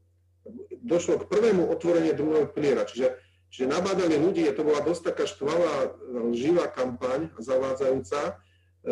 došlo 0.86 1.22
k 1.22 1.30
prvému 1.30 1.70
otvoreniu 1.70 2.14
druhého 2.14 2.48
piliera. 2.50 2.86
Čiže, 2.86 3.18
čiže 3.50 3.70
nabádali 3.70 4.18
ľudí, 4.22 4.46
to 4.54 4.62
bola 4.62 4.82
dosť 4.86 5.14
taká 5.14 5.26
štvavá, 5.26 5.98
živá 6.38 6.70
kampaň 6.70 7.34
zavádzajúca, 7.42 8.22
e, 8.22 8.34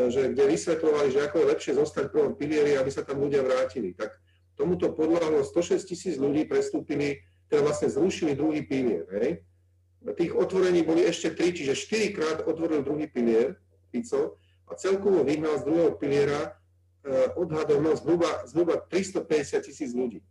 že 0.10 0.34
kde 0.34 0.44
vysvetľovali, 0.50 1.08
že 1.14 1.20
ako 1.22 1.36
je 1.42 1.50
lepšie 1.54 1.74
zostať 1.78 2.04
v 2.10 2.14
prvom 2.18 2.34
pilieri, 2.34 2.74
aby 2.78 2.90
sa 2.90 3.06
tam 3.06 3.22
ľudia 3.22 3.46
vrátili. 3.46 3.94
Tak 3.94 4.18
tomuto 4.58 4.90
podľahlo 4.94 5.46
106 5.46 5.86
tisíc 5.86 6.16
ľudí 6.18 6.50
prestúpili, 6.50 7.22
teda 7.54 7.70
vlastne 7.70 7.94
zrušili 7.94 8.34
druhý 8.34 8.66
pilier. 8.66 9.06
Hej. 9.14 9.46
Tých 10.18 10.34
otvorení 10.34 10.82
boli 10.82 11.06
ešte 11.06 11.38
tri, 11.38 11.54
čiže 11.54 11.78
štyrikrát 11.78 12.50
otvoril 12.50 12.82
druhý 12.82 13.06
pilier, 13.06 13.62
Fico, 13.94 14.42
a 14.66 14.74
celkovo 14.74 15.22
vyhnal 15.22 15.62
z 15.62 15.70
druhého 15.70 15.94
piliera 16.02 16.42
e, 16.50 16.50
odhadom 17.38 17.86
no, 17.86 17.94
zhruba, 17.94 18.42
zhruba 18.50 18.82
350 18.90 19.70
tisíc 19.70 19.94
ľudí. 19.94 20.26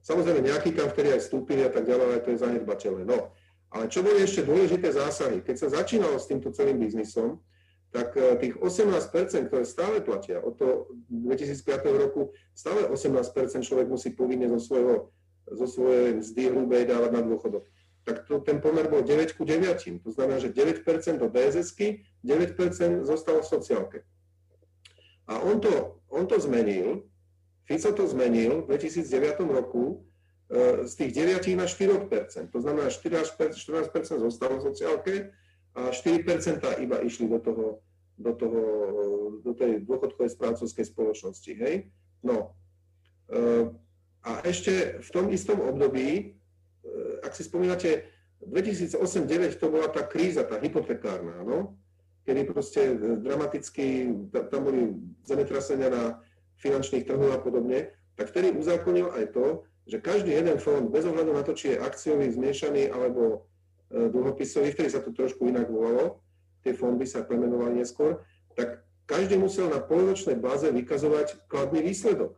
Samozrejme, 0.00 0.40
nejakí 0.40 0.72
tam 0.72 0.88
vtedy 0.88 1.12
aj 1.12 1.28
vstúpili 1.28 1.68
a 1.68 1.70
tak 1.70 1.84
ďalej, 1.84 2.04
ale 2.08 2.24
to 2.24 2.32
je 2.32 2.40
zanedbateľné. 2.40 3.04
No, 3.04 3.36
ale 3.68 3.92
čo 3.92 4.00
boli 4.00 4.24
ešte 4.24 4.40
dôležité 4.48 4.88
zásahy? 4.88 5.44
Keď 5.44 5.56
sa 5.60 5.68
začínalo 5.84 6.16
s 6.16 6.32
týmto 6.32 6.48
celým 6.48 6.80
biznisom, 6.80 7.44
tak 7.92 8.16
e, 8.16 8.40
tých 8.40 8.54
18%, 8.56 9.52
ktoré 9.52 9.68
stále 9.68 10.00
platia, 10.00 10.40
od 10.40 10.56
toho 10.56 10.88
2005 11.12 11.84
roku 11.92 12.32
stále 12.56 12.88
18% 12.88 13.36
človek 13.60 13.86
musí 13.92 14.16
povinne 14.16 14.48
zo, 14.48 14.60
svojho, 14.60 15.12
zo 15.52 15.66
svojej 15.66 16.18
mzdy 16.20 16.42
hrubej 16.52 16.88
dávať 16.88 17.10
na 17.12 17.22
dôchodok. 17.24 17.64
Tak 18.08 18.24
to, 18.24 18.40
ten 18.40 18.60
pomer 18.64 18.88
bol 18.88 19.04
9 19.04 19.36
ku 19.36 19.44
9. 19.44 20.00
To 20.04 20.10
znamená, 20.12 20.40
že 20.40 20.52
9% 20.52 20.84
do 21.20 21.28
DSS-ky, 21.28 22.08
9% 22.24 23.04
zostalo 23.04 23.44
v 23.44 23.50
sociálke. 23.52 23.98
A 25.28 25.44
on 25.44 25.60
to, 25.60 26.00
on 26.08 26.24
to 26.24 26.40
zmenil, 26.40 27.04
Fico 27.68 27.92
to 27.92 28.08
zmenil 28.08 28.64
v 28.64 28.80
2009 28.80 29.44
roku 29.44 30.00
e, 30.48 30.88
z 30.88 30.92
tých 30.96 31.12
9 31.44 31.52
na 31.52 31.68
4%. 31.68 32.48
To 32.48 32.60
znamená, 32.64 32.88
14%, 32.88 33.52
14% 33.52 34.24
zostalo 34.24 34.56
v 34.56 34.62
sociálke 34.72 35.14
a 35.76 35.92
4% 35.92 36.80
iba 36.80 36.96
išli 37.04 37.28
do 37.28 37.38
toho, 37.44 37.84
do 38.16 38.32
toho, 38.32 38.62
do 39.44 39.52
tej 39.52 39.84
dôchodkovej 39.84 40.32
správcovskej 40.32 40.84
spoločnosti, 40.88 41.52
hej? 41.60 41.92
No. 42.24 42.56
E, 44.28 44.40
a 44.44 44.44
ešte 44.44 45.00
v 45.00 45.10
tom 45.10 45.32
istom 45.32 45.64
období, 45.64 46.08
e, 46.08 46.24
ak 47.24 47.32
si 47.32 47.48
spomínate, 47.48 48.04
2008-2009 48.44 49.58
to 49.58 49.66
bola 49.72 49.88
tá 49.90 50.06
kríza, 50.06 50.46
tá 50.46 50.60
hypotekárna, 50.60 51.42
no? 51.42 51.74
kedy 52.22 52.44
proste 52.44 52.92
dramaticky, 53.24 54.12
tam 54.52 54.60
boli 54.68 55.00
zemetrasenia 55.24 55.88
na 55.88 56.04
finančných 56.60 57.08
trhov 57.08 57.32
a 57.32 57.40
podobne, 57.40 57.88
tak 58.20 58.28
vtedy 58.28 58.52
uzákonil 58.52 59.16
aj 59.16 59.32
to, 59.32 59.64
že 59.88 60.04
každý 60.04 60.36
jeden 60.36 60.60
fond, 60.60 60.92
bez 60.92 61.08
ohľadu 61.08 61.32
na 61.32 61.40
to, 61.40 61.56
či 61.56 61.72
je 61.72 61.80
akciový, 61.80 62.28
zmiešaný 62.28 62.92
alebo 62.92 63.48
e, 63.88 64.12
dlhopisový, 64.12 64.76
vtedy 64.76 64.92
sa 64.92 65.00
to 65.00 65.16
trošku 65.16 65.48
inak 65.48 65.72
volalo, 65.72 66.20
tie 66.60 66.76
fondy 66.76 67.08
sa 67.08 67.24
premenovali 67.24 67.80
neskôr, 67.80 68.20
tak 68.52 68.84
každý 69.08 69.40
musel 69.40 69.72
na 69.72 69.80
polovičnej 69.80 70.36
báze 70.36 70.68
vykazovať 70.68 71.48
kladný 71.48 71.80
výsledok. 71.80 72.36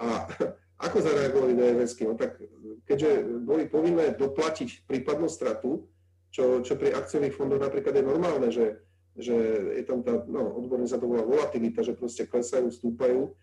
A 0.00 0.32
ako 0.80 0.96
zareagovali 1.04 1.52
DFSky? 1.54 2.08
No 2.08 2.16
tak 2.16 2.40
keďže 2.88 3.24
boli 3.44 3.68
povinné 3.68 4.16
doplatiť 4.16 4.88
prípadnú 4.88 5.28
stratu, 5.28 5.86
čo, 6.32 6.64
čo 6.64 6.78
pri 6.80 6.96
akciových 6.96 7.36
fondoch 7.36 7.60
napríklad 7.60 7.94
je 7.94 8.04
normálne, 8.06 8.48
že 8.48 8.80
že 9.18 9.36
je 9.80 9.84
tam 9.84 10.06
tá, 10.06 10.22
no, 10.26 10.54
odborne 10.54 10.86
sa 10.86 10.96
to 10.96 11.10
volá 11.10 11.26
volatilita, 11.26 11.82
že 11.82 11.98
proste 11.98 12.24
klesajú, 12.30 12.70
stúpajú 12.70 13.34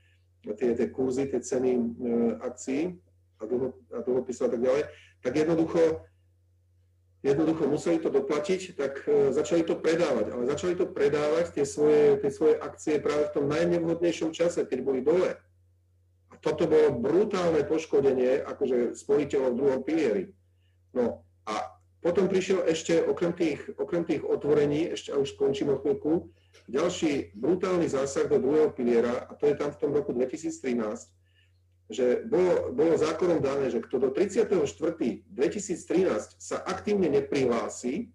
tie, 0.55 0.73
tie 0.73 0.88
kurzy, 0.88 1.27
tie 1.27 1.43
ceny 1.43 1.71
e, 1.75 1.81
akcií 2.39 2.95
a, 3.38 3.43
dlho, 3.43 3.75
a 3.91 3.99
dlhopisov 4.01 4.47
a 4.47 4.51
tak 4.55 4.61
ďalej, 4.63 4.83
tak 5.19 5.33
jednoducho, 5.35 5.81
jednoducho 7.21 7.63
museli 7.67 7.97
to 7.99 8.09
doplatiť, 8.09 8.61
tak 8.79 9.03
e, 9.05 9.35
začali 9.35 9.67
to 9.67 9.75
predávať. 9.75 10.31
Ale 10.31 10.43
začali 10.47 10.73
to 10.79 10.88
predávať, 10.88 11.51
tie 11.51 11.65
svoje, 11.67 12.15
tie 12.23 12.31
svoje 12.31 12.55
akcie 12.57 13.03
práve 13.03 13.27
v 13.27 13.33
tom 13.35 13.45
najnevhodnejšom 13.51 14.31
čase, 14.31 14.63
keď 14.63 14.79
boli 14.81 15.03
dole. 15.03 15.35
Toto 16.41 16.69
bolo 16.69 16.97
brutálne 16.97 17.65
poškodenie 17.65 18.43
akože 18.45 18.93
spoliteľov 18.93 19.49
v 19.53 19.59
druhom 19.59 19.81
pilieri. 19.83 20.23
No 20.93 21.25
a 21.47 21.77
potom 22.01 22.29
prišiel 22.29 22.63
ešte, 22.69 23.03
okrem 23.03 23.33
tých, 23.33 23.59
okrem 23.75 24.05
tých 24.05 24.21
otvorení, 24.23 24.93
ešte 24.93 25.11
a 25.11 25.17
už 25.17 25.33
skončím 25.33 25.73
o 25.73 25.81
chvíľku, 25.81 26.29
ďalší 26.69 27.33
brutálny 27.35 27.89
zásah 27.89 28.29
do 28.29 28.38
druhého 28.38 28.69
piliera, 28.71 29.27
a 29.27 29.33
to 29.33 29.49
je 29.49 29.55
tam 29.57 29.73
v 29.73 29.79
tom 29.81 29.91
roku 29.91 30.13
2013, 30.13 31.09
že 31.88 32.27
bolo, 32.27 32.75
bolo 32.75 32.99
zákonom 32.99 33.39
dané, 33.39 33.71
že 33.71 33.79
kto 33.79 33.97
do 33.97 34.09
34.2013 34.11 35.27
sa 36.35 36.57
aktívne 36.67 37.07
neprihlási 37.07 38.11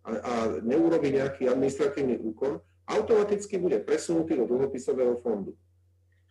a, 0.00 0.10
a 0.16 0.32
neurobi 0.64 1.12
nejaký 1.12 1.44
administratívny 1.46 2.16
úkon, 2.16 2.64
automaticky 2.88 3.60
bude 3.60 3.78
presunutý 3.84 4.40
do 4.40 4.48
dlhopisového 4.48 5.20
fondu. 5.20 5.54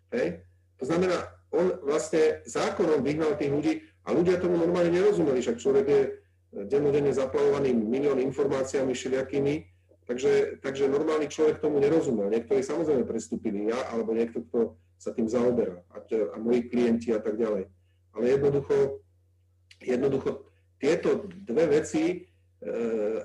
Hej? 0.09 0.41
To 0.79 0.87
znamená, 0.87 1.27
on 1.51 1.75
vlastne 1.83 2.45
zákonom 2.47 3.03
vyhnal 3.03 3.35
tých 3.35 3.51
ľudí 3.51 3.73
a 4.07 4.15
ľudia 4.15 4.39
tomu 4.39 4.55
normálne 4.55 4.95
nerozumeli, 4.95 5.43
však 5.43 5.59
človek 5.59 5.85
je 5.85 6.01
dennodenne 6.65 7.13
zaplavovaný 7.13 7.75
milión 7.75 8.17
informáciami 8.17 8.95
všelijakými, 8.95 9.53
takže, 10.09 10.57
takže 10.65 10.89
normálny 10.89 11.29
človek 11.29 11.61
tomu 11.61 11.77
nerozumel. 11.77 12.31
Niektorí 12.33 12.65
samozrejme 12.65 13.05
prestúpili, 13.05 13.69
ja 13.69 13.77
alebo 13.93 14.17
niekto, 14.17 14.41
kto 14.49 14.79
sa 14.97 15.13
tým 15.13 15.29
zaoberá 15.29 15.85
a, 15.93 16.01
a 16.09 16.35
moji 16.41 16.65
klienti 16.67 17.13
a 17.13 17.21
tak 17.21 17.37
ďalej. 17.37 17.69
Ale 18.17 18.25
jednoducho, 18.25 19.05
jednoducho 19.77 20.49
tieto 20.81 21.29
dve 21.29 21.79
veci 21.79 22.03
e, 22.09 22.15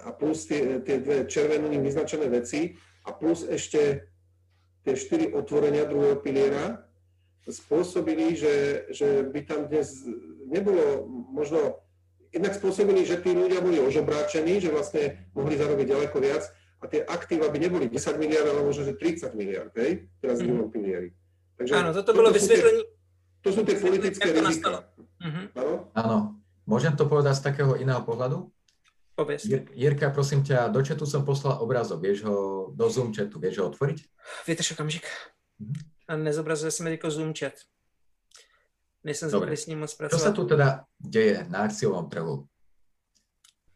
a 0.04 0.12
plus 0.12 0.44
tie, 0.44 0.84
tie 0.84 1.00
dve 1.00 1.24
červeným 1.24 1.80
vyznačené 1.80 2.28
veci 2.28 2.76
a 3.08 3.16
plus 3.16 3.48
ešte 3.48 4.12
tie 4.84 4.94
štyri 4.94 5.32
otvorenia 5.32 5.88
druhého 5.88 6.20
piliera 6.20 6.83
spôsobili, 7.48 8.32
že, 8.32 8.88
že 8.88 9.24
by 9.28 9.40
tam 9.44 9.60
dnes 9.68 10.04
nebolo 10.48 11.04
možno 11.32 11.84
jednak 12.32 12.56
spôsobili, 12.56 13.06
že 13.06 13.20
tí 13.20 13.30
ľudia 13.36 13.60
boli 13.60 13.78
ožobráčení, 13.78 14.58
že 14.58 14.72
vlastne 14.72 15.30
mohli 15.36 15.54
zarobiť 15.54 15.86
ďaleko 15.86 16.16
viac 16.18 16.48
a 16.82 16.84
tie 16.90 17.00
aktíva 17.04 17.48
by 17.48 17.58
neboli 17.62 17.86
10 17.86 18.20
miliard, 18.20 18.48
ale 18.48 18.66
možno, 18.66 18.84
že 18.88 18.98
30 18.98 19.32
miliard, 19.38 19.72
hej, 19.78 20.10
teraz 20.18 20.42
v 20.42 20.50
druhom 20.50 20.68
mhm. 20.68 20.74
pilieri. 20.74 21.10
Takže 21.54 21.72
Áno, 21.78 21.90
toto 21.94 22.10
bolo 22.12 22.34
vysvetlenie. 22.34 22.84
To 23.44 23.48
sú 23.52 23.60
tie 23.62 23.76
politické 23.76 24.28
rizika. 24.32 24.88
Uh-huh. 25.20 25.44
Áno? 25.54 25.74
Áno. 25.92 26.18
Môžem 26.64 26.96
to 26.96 27.04
povedať 27.04 27.36
z 27.38 27.44
takého 27.44 27.76
iného 27.76 28.00
pohľadu? 28.00 28.48
Povedz. 29.14 29.44
Jirka, 29.76 30.10
prosím 30.10 30.42
ťa, 30.42 30.72
do 30.72 30.80
chatu 30.80 31.04
som 31.04 31.28
poslal 31.28 31.60
obrázok, 31.60 32.02
vieš 32.02 32.24
ho 32.24 32.36
do 32.72 32.88
Zoom 32.88 33.12
chatu, 33.12 33.36
vieš 33.36 33.60
ho 33.60 33.68
otvoriť? 33.68 34.00
Vydrž 34.48 34.74
okamžik. 34.74 35.04
Uh-huh. 35.60 35.93
A 36.04 36.20
nezobrazuje 36.20 36.68
sa 36.68 36.84
mi 36.84 36.96
ako 36.96 37.08
Zoom 37.08 37.32
chat. 37.32 37.56
Nejsem 39.04 39.28
Dobre. 39.28 39.52
s 39.52 39.68
ním 39.68 39.84
moc 39.84 39.92
pracovať. 39.92 40.16
Čo 40.16 40.24
sa 40.24 40.32
tu 40.32 40.48
teda 40.48 40.88
deje 40.96 41.44
na 41.52 41.68
akciovom 41.68 42.08
trhu? 42.08 42.48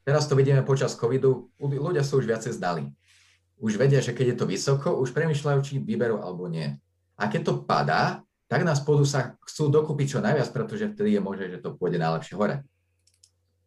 Teraz 0.09 0.25
to 0.25 0.33
vidíme 0.33 0.65
počas 0.65 0.97
covidu, 0.97 1.53
ľudia 1.61 2.01
sú 2.01 2.17
už 2.17 2.25
viacej 2.25 2.57
zdali. 2.57 2.89
Už 3.61 3.77
vedia, 3.77 4.01
že 4.01 4.17
keď 4.17 4.33
je 4.33 4.37
to 4.41 4.47
vysoko, 4.49 4.97
už 4.97 5.13
premyšľajú, 5.13 5.59
či 5.61 5.73
vyberú 5.85 6.25
alebo 6.25 6.49
nie. 6.49 6.81
A 7.21 7.29
keď 7.29 7.41
to 7.45 7.53
padá, 7.61 8.25
tak 8.49 8.65
nás 8.65 8.81
spodu 8.81 9.05
sa 9.05 9.37
chcú 9.45 9.69
dokúpiť 9.69 10.17
čo 10.17 10.19
najviac, 10.25 10.49
pretože 10.49 10.89
vtedy 10.97 11.21
je 11.21 11.21
možné, 11.21 11.53
že 11.53 11.61
to 11.61 11.77
pôjde 11.77 12.01
najlepšie 12.01 12.41
hore. 12.41 12.65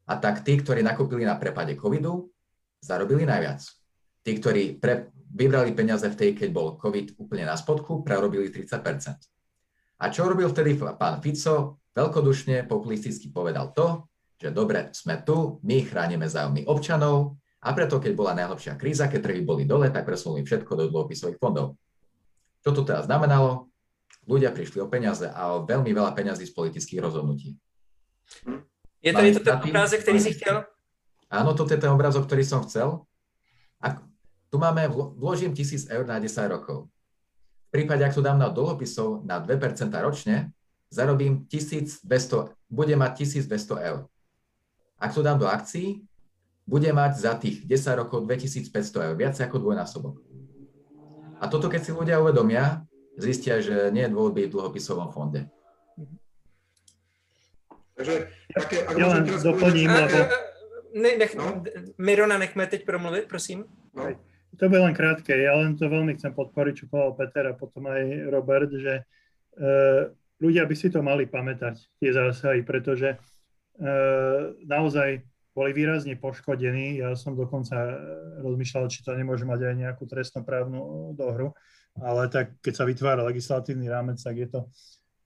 A 0.09 0.13
tak 0.17 0.41
tí, 0.41 0.57
ktorí 0.57 0.81
nakúpili 0.81 1.29
na 1.29 1.37
prepade 1.37 1.77
covidu, 1.77 2.33
zarobili 2.81 3.21
najviac. 3.21 3.61
Tí, 4.25 4.31
ktorí 4.41 4.81
pre, 4.81 5.13
vybrali 5.31 5.71
peniaze 5.71 6.05
v 6.07 6.15
tej, 6.19 6.29
keď 6.35 6.49
bol 6.51 6.75
covid 6.75 7.15
úplne 7.17 7.47
na 7.47 7.55
spodku, 7.55 8.03
prerobili 8.03 8.51
30% 8.51 9.31
a 10.01 10.09
čo 10.09 10.25
robil 10.25 10.49
vtedy 10.49 10.81
pán 10.97 11.21
Fico? 11.21 11.77
Veľkodušne, 11.91 12.65
populisticky 12.65 13.29
povedal 13.29 13.75
to, 13.75 14.07
že 14.39 14.49
dobre, 14.49 14.89
sme 14.95 15.21
tu, 15.21 15.59
my 15.61 15.83
chránime 15.85 16.25
záujmy 16.25 16.65
občanov 16.65 17.37
a 17.61 17.75
preto, 17.75 17.99
keď 17.99 18.11
bola 18.15 18.33
najlepšia 18.33 18.79
kríza, 18.79 19.11
keď 19.11 19.29
trhy 19.29 19.43
boli 19.43 19.67
dole, 19.67 19.91
tak 19.91 20.07
presunuli 20.07 20.41
všetko 20.41 20.71
do 20.71 20.85
dlhopisových 20.87 21.37
fondov. 21.37 21.77
Čo 22.63 22.73
to 22.73 22.81
teda 22.87 23.05
znamenalo? 23.05 23.69
Ľudia 24.23 24.55
prišli 24.55 24.79
o 24.79 24.87
peniaze 24.87 25.27
a 25.27 25.59
o 25.59 25.67
veľmi 25.67 25.91
veľa 25.91 26.15
peňazí 26.15 26.47
z 26.47 26.53
politických 26.55 27.03
rozhodnutí. 27.03 27.59
Je 29.03 29.11
to, 29.11 29.21
je 29.21 29.35
to 29.35 29.43
ten 29.43 29.59
obrázek, 29.59 29.99
ktorý 30.01 30.19
si 30.23 30.31
chcel? 30.39 30.63
Áno, 31.27 31.51
toto 31.53 31.75
je 31.75 31.81
ten 31.81 31.91
obrázok, 31.91 32.25
ktorý 32.25 32.47
som 32.47 32.63
chcel. 32.63 33.03
Tu 34.51 34.59
máme, 34.59 34.83
vložím 35.15 35.55
tisíc 35.55 35.87
eur 35.87 36.03
na 36.03 36.19
10 36.19 36.27
rokov. 36.51 36.91
V 37.71 37.79
prípade, 37.79 38.03
ak 38.03 38.11
to 38.11 38.19
dám 38.19 38.35
na 38.35 38.51
dlhopisov 38.51 39.23
na 39.23 39.39
2% 39.39 39.87
ročne, 40.03 40.51
zarobím 40.91 41.47
1200, 41.47 42.03
bude 42.67 42.95
mať 42.99 43.11
1200 43.47 43.87
eur. 43.87 44.11
Ak 44.99 45.15
to 45.15 45.23
dám 45.23 45.39
do 45.39 45.47
akcií, 45.47 46.03
bude 46.67 46.91
mať 46.91 47.11
za 47.15 47.39
tých 47.39 47.63
10 47.63 47.95
rokov 48.03 48.27
2500 48.27 49.07
eur, 49.07 49.15
viac 49.15 49.39
ako 49.39 49.55
dvojnásobok. 49.63 50.19
A 51.39 51.47
toto, 51.47 51.71
keď 51.71 51.81
si 51.87 51.91
ľudia 51.95 52.19
uvedomia, 52.19 52.83
zistia, 53.15 53.63
že 53.63 53.87
nie 53.95 54.03
je 54.03 54.11
dôvod 54.11 54.35
byť 54.35 54.51
v 54.51 54.55
dlhopisovom 54.59 55.15
fonde. 55.15 55.47
Takže 57.95 58.27
také, 58.51 58.83
ak 58.83 58.95
ja 58.99 59.07
len 59.15 59.23
doplním, 59.23 59.89
lebo... 59.95 60.17
Ne, 60.91 61.15
nech, 61.15 61.39
no? 61.39 61.63
Mirona, 61.95 62.35
nechme 62.35 62.67
teď 62.67 62.83
promluvit, 62.83 63.31
prosím. 63.31 63.63
No. 63.95 64.11
To 64.59 64.67
bude 64.67 64.83
len 64.83 64.95
krátke. 64.95 65.31
Ja 65.31 65.55
len 65.55 65.79
to 65.79 65.87
veľmi 65.87 66.19
chcem 66.19 66.35
podporiť, 66.35 66.73
čo 66.75 66.89
povedal 66.91 67.15
Peter 67.15 67.45
a 67.47 67.55
potom 67.55 67.87
aj 67.87 68.03
Robert, 68.27 68.71
že 68.71 68.93
e, 68.99 69.03
ľudia 70.43 70.67
by 70.67 70.75
si 70.75 70.91
to 70.91 70.99
mali 70.99 71.23
pamätať, 71.23 71.79
tie 72.01 72.11
zásahy, 72.11 72.65
pretože 72.65 73.15
e, 73.15 73.17
naozaj 74.67 75.23
boli 75.51 75.71
výrazne 75.75 76.15
poškodení. 76.15 76.99
Ja 76.99 77.15
som 77.15 77.35
dokonca 77.35 77.75
rozmýšľal, 78.43 78.91
či 78.91 79.03
to 79.03 79.15
nemôže 79.15 79.43
mať 79.47 79.71
aj 79.71 79.75
nejakú 79.87 80.03
trestnoprávnu 80.07 81.13
dohru, 81.15 81.55
ale 81.99 82.31
tak 82.31 82.55
keď 82.63 82.73
sa 82.75 82.87
vytvára 82.87 83.21
legislatívny 83.27 83.91
rámec, 83.91 84.19
tak 84.19 84.35
je 84.39 84.47
to 84.47 84.59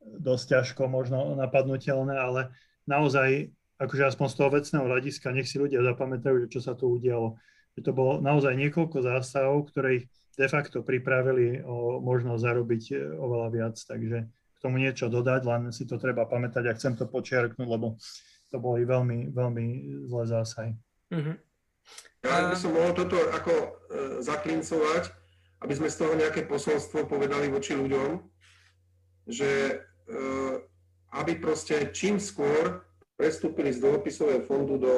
dosť 0.06 0.46
ťažko 0.58 0.86
možno 0.86 1.34
napadnutelné, 1.38 2.14
ale 2.14 2.54
naozaj, 2.86 3.50
akože 3.82 4.14
aspoň 4.14 4.28
z 4.30 4.36
toho 4.38 4.50
vecného 4.54 4.86
hľadiska, 4.86 5.34
nech 5.34 5.50
si 5.50 5.58
ľudia 5.58 5.82
zapamätajú, 5.82 6.46
že 6.46 6.52
čo 6.58 6.62
sa 6.62 6.78
tu 6.78 6.94
udialo. 6.94 7.38
Že 7.76 7.82
to 7.84 7.92
bolo 7.92 8.12
naozaj 8.24 8.56
niekoľko 8.56 9.04
zásahov, 9.04 9.72
ktoré 9.72 10.04
ich 10.04 10.06
de 10.36 10.48
facto 10.52 10.84
pripravili 10.84 11.64
o 11.64 12.04
možnosť 12.04 12.42
zarobiť 12.44 12.84
e, 12.92 12.96
oveľa 13.16 13.50
viac, 13.52 13.76
takže 13.80 14.28
k 14.28 14.58
tomu 14.60 14.80
niečo 14.80 15.08
dodať, 15.08 15.42
len 15.48 15.62
si 15.72 15.88
to 15.88 15.96
treba 15.96 16.28
pamätať 16.28 16.64
a 16.68 16.76
chcem 16.76 16.96
to 17.00 17.08
počiarknúť, 17.08 17.68
lebo 17.68 17.96
to 18.52 18.58
boli 18.60 18.84
veľmi, 18.84 19.32
veľmi 19.32 19.66
zlé 20.08 20.24
zásahy. 20.28 20.72
Mm-hmm. 21.12 21.36
Ja 22.26 22.50
by 22.50 22.58
som 22.58 22.74
mohol 22.74 22.92
toto 22.98 23.16
ako 23.32 23.54
e, 23.54 23.68
zaklincovať, 24.26 25.04
aby 25.62 25.74
sme 25.78 25.88
z 25.88 25.98
toho 26.02 26.14
nejaké 26.18 26.44
posolstvo 26.50 27.08
povedali 27.08 27.48
voči 27.48 27.78
ľuďom, 27.78 28.20
že 29.30 29.50
e, 29.72 29.76
aby 31.16 31.32
proste 31.40 31.96
čím 31.96 32.20
skôr 32.20 32.84
prestúpili 33.16 33.72
z 33.72 33.80
dlhopisového 33.80 34.44
fondu 34.44 34.76
do 34.76 34.94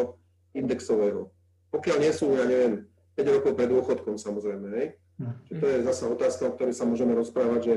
indexového. 0.57 1.29
Pokiaľ 1.77 1.97
nie 2.01 2.13
sú, 2.13 2.33
ja 2.33 2.45
neviem, 2.49 2.89
5 3.13 3.35
rokov 3.37 3.51
pred 3.53 3.69
dôchodkom 3.69 4.17
samozrejme, 4.17 4.67
hej? 4.77 4.87
Čiže 5.17 5.57
to 5.57 5.65
je 5.65 5.77
zase 5.85 6.03
otázka, 6.05 6.43
o 6.45 6.53
ktorej 6.53 6.77
sa 6.77 6.85
môžeme 6.85 7.17
rozprávať, 7.17 7.61
že, 7.65 7.75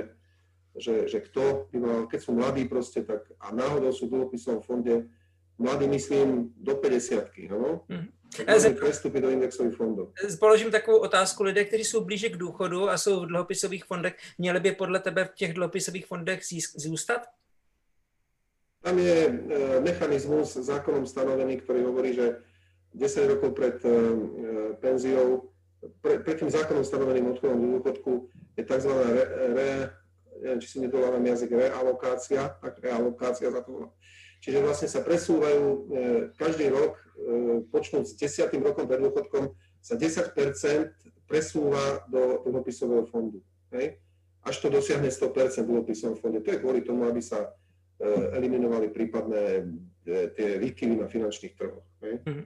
že, 0.77 0.95
že 1.09 1.19
kto 1.25 1.73
by 1.73 1.77
mal, 1.81 1.99
keď 2.05 2.21
sú 2.21 2.31
mladí 2.37 2.69
proste, 2.69 3.01
tak 3.01 3.25
a 3.41 3.49
náhodou 3.49 3.93
sú 3.97 4.09
v 4.09 4.21
dlhopisovom 4.21 4.61
fonde, 4.61 5.09
mladí 5.57 5.89
myslím 5.89 6.53
do 6.57 6.77
50 6.77 7.33
áno? 7.49 7.85
Mm. 7.89 8.09
prestúpiť 8.79 9.21
do 9.25 9.31
indexových 9.33 9.77
fondov. 9.77 10.13
Položím 10.39 10.71
takovou 10.71 10.99
otázku. 10.99 11.43
Lidé, 11.43 11.65
kteří 11.65 11.85
jsou 11.85 12.05
blíže 12.05 12.29
k 12.29 12.37
důchodu 12.37 12.89
a 12.89 12.99
jsou 12.99 13.21
v 13.21 13.27
dlhopisových 13.27 13.85
fondech, 13.85 14.15
měli 14.39 14.61
by 14.61 14.73
podle 14.73 15.01
tebe 15.01 15.25
v 15.25 15.35
těch 15.35 15.53
dlhopisových 15.55 16.07
fondech 16.07 16.41
zůstat? 16.77 17.27
Tam 18.83 18.99
je 18.99 19.29
e, 19.29 19.81
mechanizmus 19.81 20.57
zákonom 20.57 21.05
stanovený, 21.05 21.61
ktorý 21.61 21.85
hovorí, 21.85 22.17
že 22.17 22.41
10 22.95 23.31
rokov 23.37 23.51
pred 23.55 23.77
e, 23.87 23.91
penziou 24.83 25.51
pre, 26.05 26.21
pre 26.21 26.37
tým 26.37 26.53
zákonom 26.53 26.85
stanoveným 26.85 27.33
odchodom 27.33 27.57
do 27.57 27.69
dôchodku 27.81 28.29
je 28.59 28.63
tzv. 28.69 28.93
Re, 28.93 29.25
re, 29.57 29.69
neviem, 30.41 30.61
či 30.61 30.69
si 30.69 30.79
nedolávam 30.81 31.25
jazyk, 31.25 31.57
realokácia, 31.57 32.53
tak 32.61 32.81
realokácia 32.81 33.49
za 33.49 33.61
to 33.65 33.93
Čiže 34.41 34.65
vlastne 34.65 34.89
sa 34.89 35.05
presúvajú 35.05 35.65
e, 35.69 35.79
každý 36.37 36.73
rok, 36.73 36.97
počnúť 37.69 38.05
s 38.09 38.17
desiatým 38.17 38.65
rokom 38.65 38.89
pred 38.89 38.97
dôchodkom, 38.97 39.53
sa 39.85 39.95
10 39.97 40.33
presúva 41.29 42.05
do 42.09 42.41
dlhopisového 42.49 43.05
fondu. 43.09 43.45
Hej? 43.77 44.01
Až 44.41 44.57
to 44.65 44.73
dosiahne 44.73 45.13
100 45.13 45.61
v 45.61 45.69
dlhopisovom 45.69 46.17
fonde. 46.17 46.41
To 46.41 46.49
je 46.49 46.61
kvôli 46.61 46.81
tomu, 46.81 47.05
aby 47.05 47.21
sa 47.21 47.53
eliminovali 48.33 48.89
prípadné 48.89 49.69
tie 50.09 50.57
výkyvy 50.57 50.97
na 50.97 51.07
finančných 51.07 51.55
trhoch. 51.55 51.85
Hej? 52.01 52.25
Mm-hmm. 52.25 52.45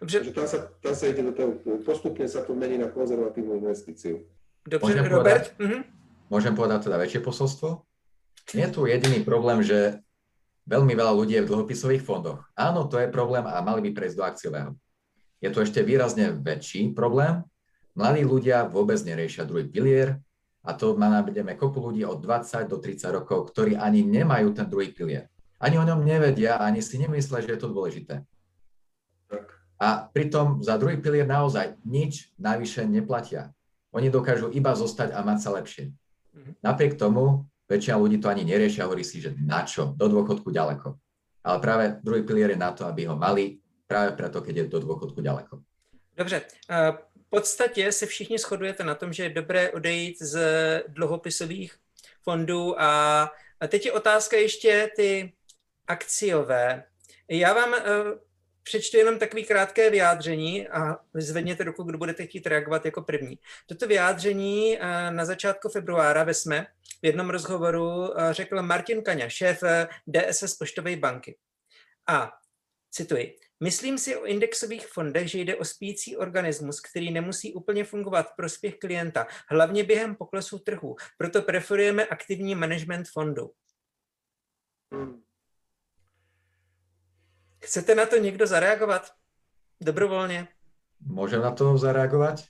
Dobře. 0.00 0.18
Takže 0.18 0.32
tam 0.32 0.46
sa, 0.46 0.58
tam 0.82 0.94
sa 0.94 1.04
ide 1.06 1.22
do 1.22 1.32
toho, 1.32 1.50
postupne 1.80 2.28
sa 2.28 2.44
to 2.44 2.52
mení 2.52 2.76
na 2.78 2.92
konzervatívnu 2.92 3.56
investíciu. 3.64 4.28
Dobře, 4.68 4.86
Môžem 4.86 5.06
Robert? 5.08 5.22
Povedať, 5.22 5.44
mm-hmm. 5.56 5.82
Môžem 6.26 6.54
povedať 6.58 6.90
teda 6.90 6.98
väčšie 6.98 7.20
posolstvo? 7.22 7.86
Je 8.50 8.66
tu 8.66 8.86
jediný 8.86 9.22
problém, 9.22 9.62
že 9.62 10.02
veľmi 10.66 10.94
veľa 10.98 11.12
ľudí 11.14 11.38
je 11.38 11.44
v 11.46 11.50
dlhopisových 11.50 12.02
fondoch. 12.02 12.42
Áno, 12.58 12.90
to 12.90 12.98
je 12.98 13.06
problém 13.06 13.46
a 13.46 13.62
mali 13.62 13.80
by 13.86 13.90
prejsť 13.94 14.16
do 14.18 14.24
akciového. 14.26 14.70
Je 15.38 15.48
tu 15.54 15.62
ešte 15.62 15.86
výrazne 15.86 16.34
väčší 16.34 16.90
problém. 16.90 17.46
Mladí 17.94 18.26
ľudia 18.26 18.66
vôbec 18.66 18.98
neriešia 19.00 19.46
druhý 19.46 19.70
pilier 19.70 20.18
a 20.66 20.74
to 20.74 20.98
má 20.98 21.08
nájdeme 21.08 21.54
kopu 21.54 21.78
ľudí 21.78 22.02
od 22.02 22.18
20 22.18 22.66
do 22.66 22.82
30 22.82 23.08
rokov, 23.14 23.54
ktorí 23.54 23.78
ani 23.78 24.02
nemajú 24.02 24.52
ten 24.52 24.66
druhý 24.66 24.90
pilier. 24.90 25.30
Ani 25.62 25.78
o 25.80 25.86
ňom 25.86 26.04
nevedia, 26.04 26.60
ani 26.60 26.84
si 26.84 27.00
nemyslia, 27.00 27.40
že 27.40 27.56
je 27.56 27.60
to 27.62 27.72
dôležité. 27.72 28.26
A 29.76 30.08
pritom 30.08 30.64
za 30.64 30.76
druhý 30.76 30.96
pilier 30.96 31.28
naozaj 31.28 31.76
nič 31.84 32.32
navyše 32.40 32.88
neplatia. 32.88 33.52
Oni 33.92 34.08
dokážu 34.08 34.48
iba 34.52 34.72
zostať 34.72 35.12
a 35.12 35.20
mať 35.20 35.38
sa 35.40 35.50
lepšie. 35.52 35.84
Mhm. 36.32 36.50
Napriek 36.64 36.96
tomu 36.96 37.44
väčšina 37.68 37.96
ľudí 37.98 38.22
to 38.22 38.30
ani 38.30 38.46
neriešia, 38.46 38.86
hovorí 38.86 39.04
si, 39.04 39.20
že 39.20 39.34
na 39.36 39.66
čo, 39.66 39.92
do 39.98 40.06
dôchodku 40.08 40.54
ďaleko. 40.54 40.96
Ale 41.42 41.58
práve 41.60 41.84
druhý 42.02 42.22
pilier 42.22 42.50
je 42.54 42.58
na 42.58 42.72
to, 42.72 42.86
aby 42.86 43.06
ho 43.06 43.18
mali 43.18 43.58
práve 43.86 44.14
preto, 44.18 44.42
keď 44.42 44.54
je 44.56 44.64
do 44.66 44.78
dôchodku 44.82 45.22
ďaleko. 45.22 45.62
Dobře. 46.16 46.42
V 47.16 47.28
podstatě 47.28 47.92
se 47.92 48.06
všichni 48.06 48.38
shodujete 48.38 48.84
na 48.84 48.94
tom, 48.94 49.12
že 49.12 49.22
je 49.22 49.30
dobré 49.30 49.70
odejít 49.70 50.22
z 50.22 50.38
dluhopisových 50.88 51.76
fondů 52.22 52.80
a 52.80 53.30
teď 53.68 53.86
je 53.86 53.92
otázka 53.92 54.36
ještě 54.36 54.90
ty 54.96 55.32
akciové. 55.86 56.84
Já 57.28 57.54
vám 57.54 57.74
přečtu 58.66 58.96
jenom 58.96 59.18
takový 59.18 59.44
krátké 59.44 59.90
vyjádření 59.90 60.68
a 60.68 60.98
zvedněte 61.14 61.64
ruku, 61.64 61.82
kdo 61.82 61.98
budete 61.98 62.26
chtít 62.26 62.46
reagovat 62.46 62.84
jako 62.84 63.02
první. 63.02 63.38
Toto 63.66 63.86
vyjádření 63.86 64.78
eh, 64.78 65.10
na 65.10 65.24
začátku 65.24 65.68
februára 65.68 66.24
ve 66.24 66.34
SME 66.34 66.66
v 67.02 67.06
jednom 67.06 67.30
rozhovoru 67.30 68.20
eh, 68.20 68.34
řekl 68.34 68.62
Martin 68.62 69.02
Kaňa, 69.02 69.28
šéf 69.28 69.62
eh, 69.62 69.88
DSS 70.06 70.54
Poštové 70.54 70.96
banky. 70.96 71.36
A 72.08 72.32
cituji, 72.90 73.36
Myslím 73.60 73.98
si 73.98 74.16
o 74.16 74.24
indexových 74.24 74.86
fondech, 74.86 75.30
že 75.30 75.38
jde 75.38 75.56
o 75.56 75.64
spící 75.64 76.16
organismus, 76.16 76.80
který 76.80 77.10
nemusí 77.10 77.54
úplně 77.54 77.84
fungovat 77.84 78.22
v 78.32 78.36
prospěch 78.36 78.78
klienta, 78.78 79.26
hlavně 79.48 79.84
během 79.84 80.16
poklesu 80.16 80.58
trhu. 80.58 80.96
Proto 81.18 81.42
preferujeme 81.42 82.06
aktivní 82.06 82.54
management 82.54 83.08
fondu. 83.08 83.52
Hmm. 84.92 85.25
Chcete 87.66 87.98
na 87.98 88.06
to 88.06 88.22
niekto 88.22 88.46
zareagovať? 88.46 89.10
Dobrovoľne? 89.82 90.46
Môžem 91.02 91.42
na 91.42 91.50
to 91.50 91.74
zareagovať? 91.74 92.46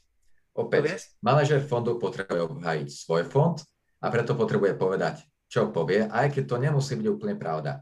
Opäť, 0.52 1.08
manažer 1.24 1.64
fondu 1.64 1.96
potrebuje 1.96 2.44
obhájiť 2.52 2.88
svoj 2.92 3.24
fond 3.24 3.56
a 4.00 4.12
preto 4.12 4.36
potrebuje 4.36 4.76
povedať, 4.76 5.24
čo 5.48 5.72
povie, 5.72 6.04
aj 6.04 6.36
keď 6.36 6.44
to 6.44 6.56
nemusí 6.60 6.92
byť 7.00 7.06
úplne 7.08 7.36
pravda. 7.36 7.80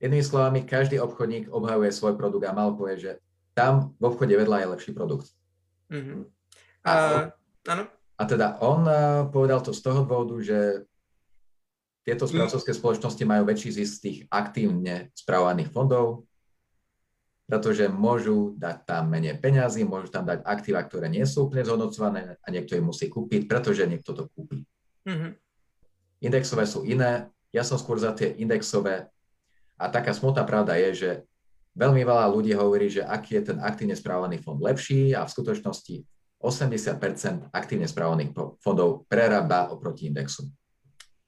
Jednými 0.00 0.24
slovami, 0.24 0.64
každý 0.64 0.96
obchodník 0.96 1.52
obhajuje 1.52 1.92
svoj 1.92 2.16
produkt 2.16 2.48
a 2.48 2.56
mal 2.56 2.72
povie, 2.72 2.96
že 2.96 3.12
tam 3.52 3.92
v 4.00 4.02
obchode 4.08 4.32
vedľa 4.32 4.64
je 4.64 4.72
lepší 4.72 4.92
produkt. 4.96 5.28
Mm-hmm. 5.92 6.20
A, 6.88 6.92
a, 7.68 7.74
a 8.16 8.22
teda 8.24 8.60
on 8.64 8.80
uh, 8.88 9.28
povedal 9.28 9.60
to 9.60 9.76
z 9.76 9.80
toho 9.84 10.08
dôvodu, 10.08 10.36
že 10.40 10.88
tieto 12.06 12.24
mm. 12.26 12.30
správcovské 12.34 12.72
spoločnosti 12.74 13.24
majú 13.24 13.42
väčší 13.48 13.70
zisk 13.82 13.92
z 13.98 14.02
tých 14.02 14.18
aktívne 14.28 15.10
spravovaných 15.12 15.70
fondov, 15.70 16.28
pretože 17.48 17.88
môžu 17.88 18.52
dať 18.60 18.84
tam 18.84 19.08
menej 19.08 19.40
peňazí, 19.40 19.80
môžu 19.80 20.12
tam 20.12 20.28
dať 20.28 20.44
aktíva, 20.44 20.84
ktoré 20.84 21.08
nie 21.08 21.24
sú 21.24 21.48
úplne 21.48 21.64
zhodnocované 21.64 22.36
a 22.44 22.46
niekto 22.52 22.76
ich 22.76 22.84
musí 22.84 23.08
kúpiť, 23.08 23.48
pretože 23.48 23.88
niekto 23.88 24.12
to 24.12 24.28
kúpi. 24.36 24.68
Mm-hmm. 25.08 25.32
Indexové 26.28 26.68
sú 26.68 26.84
iné, 26.84 27.32
ja 27.48 27.64
som 27.64 27.80
skôr 27.80 27.96
za 27.96 28.12
tie 28.12 28.36
indexové 28.36 29.08
a 29.80 29.88
taká 29.88 30.12
smutná 30.12 30.44
pravda 30.44 30.76
je, 30.76 30.90
že 30.92 31.10
veľmi 31.72 32.04
veľa 32.04 32.28
ľudí 32.28 32.52
hovorí, 32.52 32.92
že 32.92 33.06
aký 33.06 33.40
je 33.40 33.54
ten 33.54 33.58
aktívne 33.64 33.96
správaný 33.96 34.42
fond 34.42 34.60
lepší 34.60 35.16
a 35.16 35.24
v 35.24 35.32
skutočnosti 35.32 35.96
80% 36.42 37.48
aktívne 37.50 37.88
správaných 37.88 38.34
fondov 38.60 39.08
prerába 39.08 39.70
oproti 39.72 40.10
indexu. 40.10 40.46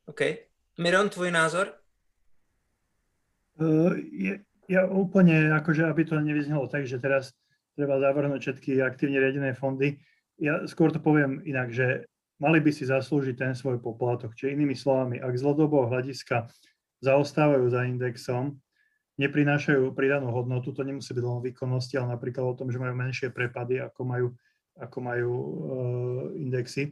OK. 0.04 0.49
Miron, 0.80 1.12
tvoj 1.12 1.28
názor? 1.28 1.76
Uh, 3.60 3.92
je, 4.00 4.40
ja 4.64 4.88
úplne, 4.88 5.52
akože 5.52 5.84
aby 5.84 6.08
to 6.08 6.16
nevyznelo 6.16 6.64
tak, 6.72 6.88
že 6.88 6.96
teraz 6.96 7.36
treba 7.76 8.00
zavrhnúť 8.00 8.40
všetky 8.40 8.80
aktívne 8.80 9.20
riadené 9.20 9.52
fondy. 9.52 10.00
Ja 10.40 10.64
skôr 10.64 10.88
to 10.88 10.96
poviem 10.96 11.44
inak, 11.44 11.68
že 11.68 12.08
mali 12.40 12.64
by 12.64 12.72
si 12.72 12.88
zaslúžiť 12.88 13.36
ten 13.36 13.52
svoj 13.52 13.76
poplatok. 13.84 14.32
Čiže 14.32 14.56
inými 14.56 14.72
slovami, 14.72 15.20
ak 15.20 15.36
z 15.36 15.44
dlhodobého 15.44 15.92
hľadiska 15.92 16.48
zaostávajú 17.04 17.68
za 17.68 17.84
indexom, 17.84 18.56
neprinášajú 19.20 19.92
pridanú 19.92 20.32
hodnotu, 20.32 20.72
to 20.72 20.80
nemusí 20.80 21.12
byť 21.12 21.20
len 21.20 21.36
o 21.36 21.44
výkonnosti, 21.44 22.00
ale 22.00 22.16
napríklad 22.16 22.40
o 22.40 22.56
tom, 22.56 22.72
že 22.72 22.80
majú 22.80 22.96
menšie 22.96 23.28
prepady, 23.28 23.84
ako 23.84 24.00
majú, 24.08 24.26
ako 24.80 24.98
majú 25.04 25.32
uh, 25.36 26.24
indexy, 26.40 26.88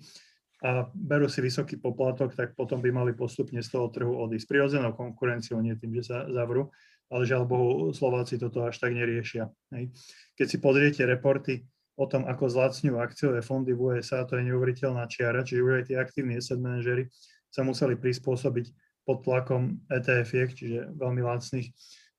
a 0.59 0.90
berú 0.90 1.30
si 1.30 1.38
vysoký 1.38 1.78
poplatok, 1.78 2.34
tak 2.34 2.59
potom 2.59 2.82
by 2.82 2.90
mali 2.90 3.12
postupne 3.14 3.62
z 3.62 3.70
toho 3.70 3.94
trhu 3.94 4.11
odísť. 4.11 4.46
Prirodzenou 4.50 4.90
konkurenciou, 4.90 5.62
nie 5.62 5.78
tým, 5.78 5.94
že 6.02 6.11
sa 6.11 6.26
zavrú, 6.26 6.74
ale 7.09 7.22
žiaľ 7.22 7.46
Bohu, 7.46 7.94
Slováci 7.94 8.42
toto 8.42 8.66
až 8.66 8.82
tak 8.82 8.90
neriešia. 8.90 9.46
Hej. 9.70 9.94
Keď 10.34 10.46
si 10.50 10.59
pozriete 10.59 11.02
reporty 11.06 11.62
o 11.94 12.11
tom, 12.11 12.26
ako 12.26 12.50
zlacňujú 12.50 12.98
akciové 12.98 13.38
fondy 13.42 13.70
v 13.70 14.02
USA, 14.02 14.26
to 14.26 14.34
je 14.34 14.50
neuveriteľná 14.50 15.06
čiara, 15.06 15.46
čiže 15.46 15.62
už 15.62 15.72
aj 15.78 15.84
tí 15.86 15.94
aktívni 15.94 16.34
asset 16.38 16.59
manažery 16.59 17.06
sa 17.54 17.62
museli 17.62 17.94
prispôsobiť 17.94 18.66
pod 19.06 19.24
tlakom 19.24 19.78
etf 19.88 20.30
čiže 20.30 20.94
veľmi 20.98 21.22
lacných 21.22 21.70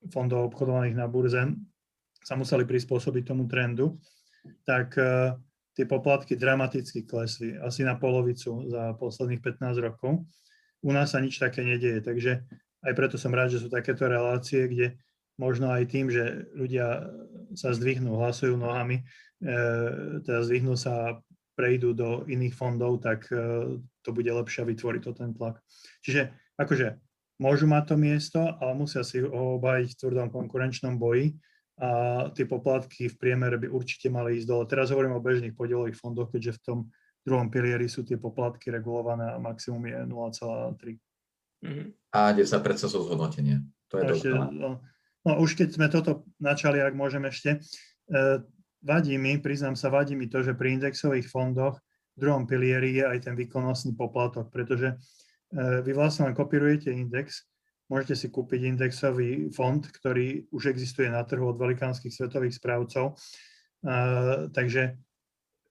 fondov 0.10 0.48
obchodovaných 0.50 0.96
na 0.96 1.06
burze, 1.12 1.44
sa 2.24 2.34
museli 2.40 2.64
prispôsobiť 2.64 3.24
tomu 3.24 3.46
trendu, 3.52 4.00
tak 4.64 4.96
eh, 4.96 5.36
tie 5.74 5.86
poplatky 5.86 6.36
dramaticky 6.36 7.06
klesli, 7.06 7.56
asi 7.60 7.86
na 7.86 7.96
polovicu 7.96 8.68
za 8.68 8.94
posledných 8.98 9.42
15 9.42 9.80
rokov. 9.80 10.26
u 10.80 10.92
nás 10.96 11.12
sa 11.12 11.20
nič 11.20 11.36
také 11.36 11.60
nedieje. 11.60 12.00
Takže 12.00 12.32
aj 12.88 12.94
preto 12.96 13.20
som 13.20 13.36
rád, 13.36 13.52
že 13.52 13.60
sú 13.60 13.68
takéto 13.68 14.08
relácie, 14.08 14.64
kde 14.72 14.96
možno 15.36 15.72
aj 15.72 15.92
tým, 15.92 16.08
že 16.08 16.48
ľudia 16.56 17.08
sa 17.56 17.76
zdvihnú, 17.76 18.16
hlasujú 18.16 18.56
nohami, 18.56 19.04
e, 19.04 19.54
teda 20.24 20.40
zdvihnú 20.44 20.80
sa 20.80 21.20
prejdú 21.60 21.92
do 21.92 22.24
iných 22.32 22.56
fondov, 22.56 23.04
tak 23.04 23.28
e, 23.32 23.36
to 24.04 24.10
bude 24.16 24.32
lepšie 24.32 24.64
vytvoriť 24.64 25.02
to 25.04 25.12
ten 25.12 25.36
tlak. 25.36 25.60
Čiže 26.04 26.32
akože 26.56 26.96
môžu 27.44 27.68
mať 27.68 27.84
to 27.92 27.96
miesto, 28.00 28.40
ale 28.40 28.72
musia 28.80 29.04
si 29.04 29.20
ho 29.20 29.60
obhajiť 29.60 29.90
v 29.96 30.00
tvrdom 30.00 30.28
konkurenčnom 30.32 30.96
boji 30.96 31.36
a 31.80 31.90
tie 32.36 32.44
poplatky 32.44 33.08
v 33.08 33.16
priemere 33.16 33.56
by 33.56 33.72
určite 33.72 34.12
mali 34.12 34.36
ísť 34.36 34.48
dole. 34.52 34.68
Teraz 34.68 34.92
hovorím 34.92 35.16
o 35.16 35.24
bežných 35.24 35.56
podielových 35.56 35.96
fondoch, 35.96 36.28
keďže 36.28 36.60
v 36.60 36.64
tom 36.64 36.80
druhom 37.24 37.48
pilieri 37.48 37.88
sú 37.88 38.04
tie 38.04 38.20
poplatky 38.20 38.68
regulované 38.68 39.32
a 39.32 39.40
maximum 39.40 39.88
je 39.88 39.98
0,3. 40.04 41.00
Mm-hmm. 41.64 41.88
A 42.16 42.20
10% 42.36 42.92
sú 42.92 43.00
zhodnotenie. 43.08 43.64
To 43.92 43.96
je 44.00 44.06
ešte, 44.12 44.30
no, 44.32 44.84
no, 45.24 45.32
už 45.40 45.56
keď 45.56 45.68
sme 45.76 45.88
toto 45.88 46.28
načali, 46.40 46.84
ak 46.84 46.94
môžem 46.96 47.24
ešte, 47.28 47.60
e, 48.12 48.40
vadí 48.84 49.16
mi, 49.16 49.40
priznám 49.40 49.80
sa, 49.80 49.88
vadí 49.88 50.20
mi 50.20 50.28
to, 50.28 50.44
že 50.44 50.56
pri 50.56 50.80
indexových 50.80 51.32
fondoch 51.32 51.80
v 52.16 52.28
druhom 52.28 52.44
pilieri 52.44 53.00
je 53.00 53.06
aj 53.08 53.20
ten 53.28 53.36
výkonnostný 53.40 53.96
poplatok, 53.96 54.52
pretože 54.52 54.94
e, 54.94 54.96
vy 55.84 55.92
vlastne 55.96 56.28
len 56.32 56.36
kopírujete 56.36 56.92
index, 56.92 57.48
môžete 57.90 58.16
si 58.16 58.28
kúpiť 58.30 58.70
indexový 58.70 59.50
fond, 59.50 59.82
ktorý 59.82 60.46
už 60.54 60.70
existuje 60.70 61.10
na 61.10 61.26
trhu 61.26 61.50
od 61.50 61.58
velikánskych 61.58 62.14
svetových 62.14 62.62
správcov. 62.62 63.14
E, 63.14 63.14
takže 64.54 64.96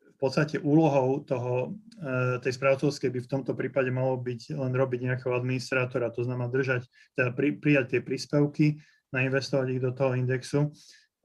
v 0.03 0.16
podstate 0.19 0.59
úlohou 0.59 1.23
toho, 1.23 1.79
e, 1.95 2.43
tej 2.43 2.59
správcovskej 2.59 3.14
by 3.14 3.21
v 3.23 3.31
tomto 3.31 3.55
prípade 3.55 3.89
malo 3.95 4.19
byť 4.19 4.59
len 4.59 4.73
robiť 4.75 5.01
nejakého 5.07 5.33
administrátora, 5.33 6.11
to 6.11 6.27
znamená 6.27 6.51
držať, 6.51 6.91
teda 7.14 7.31
pri, 7.33 7.55
prijať 7.55 7.87
tie 7.97 8.01
príspevky, 8.03 8.83
nainvestovať 9.14 9.66
ich 9.79 9.81
do 9.81 9.95
toho 9.95 10.12
indexu 10.19 10.69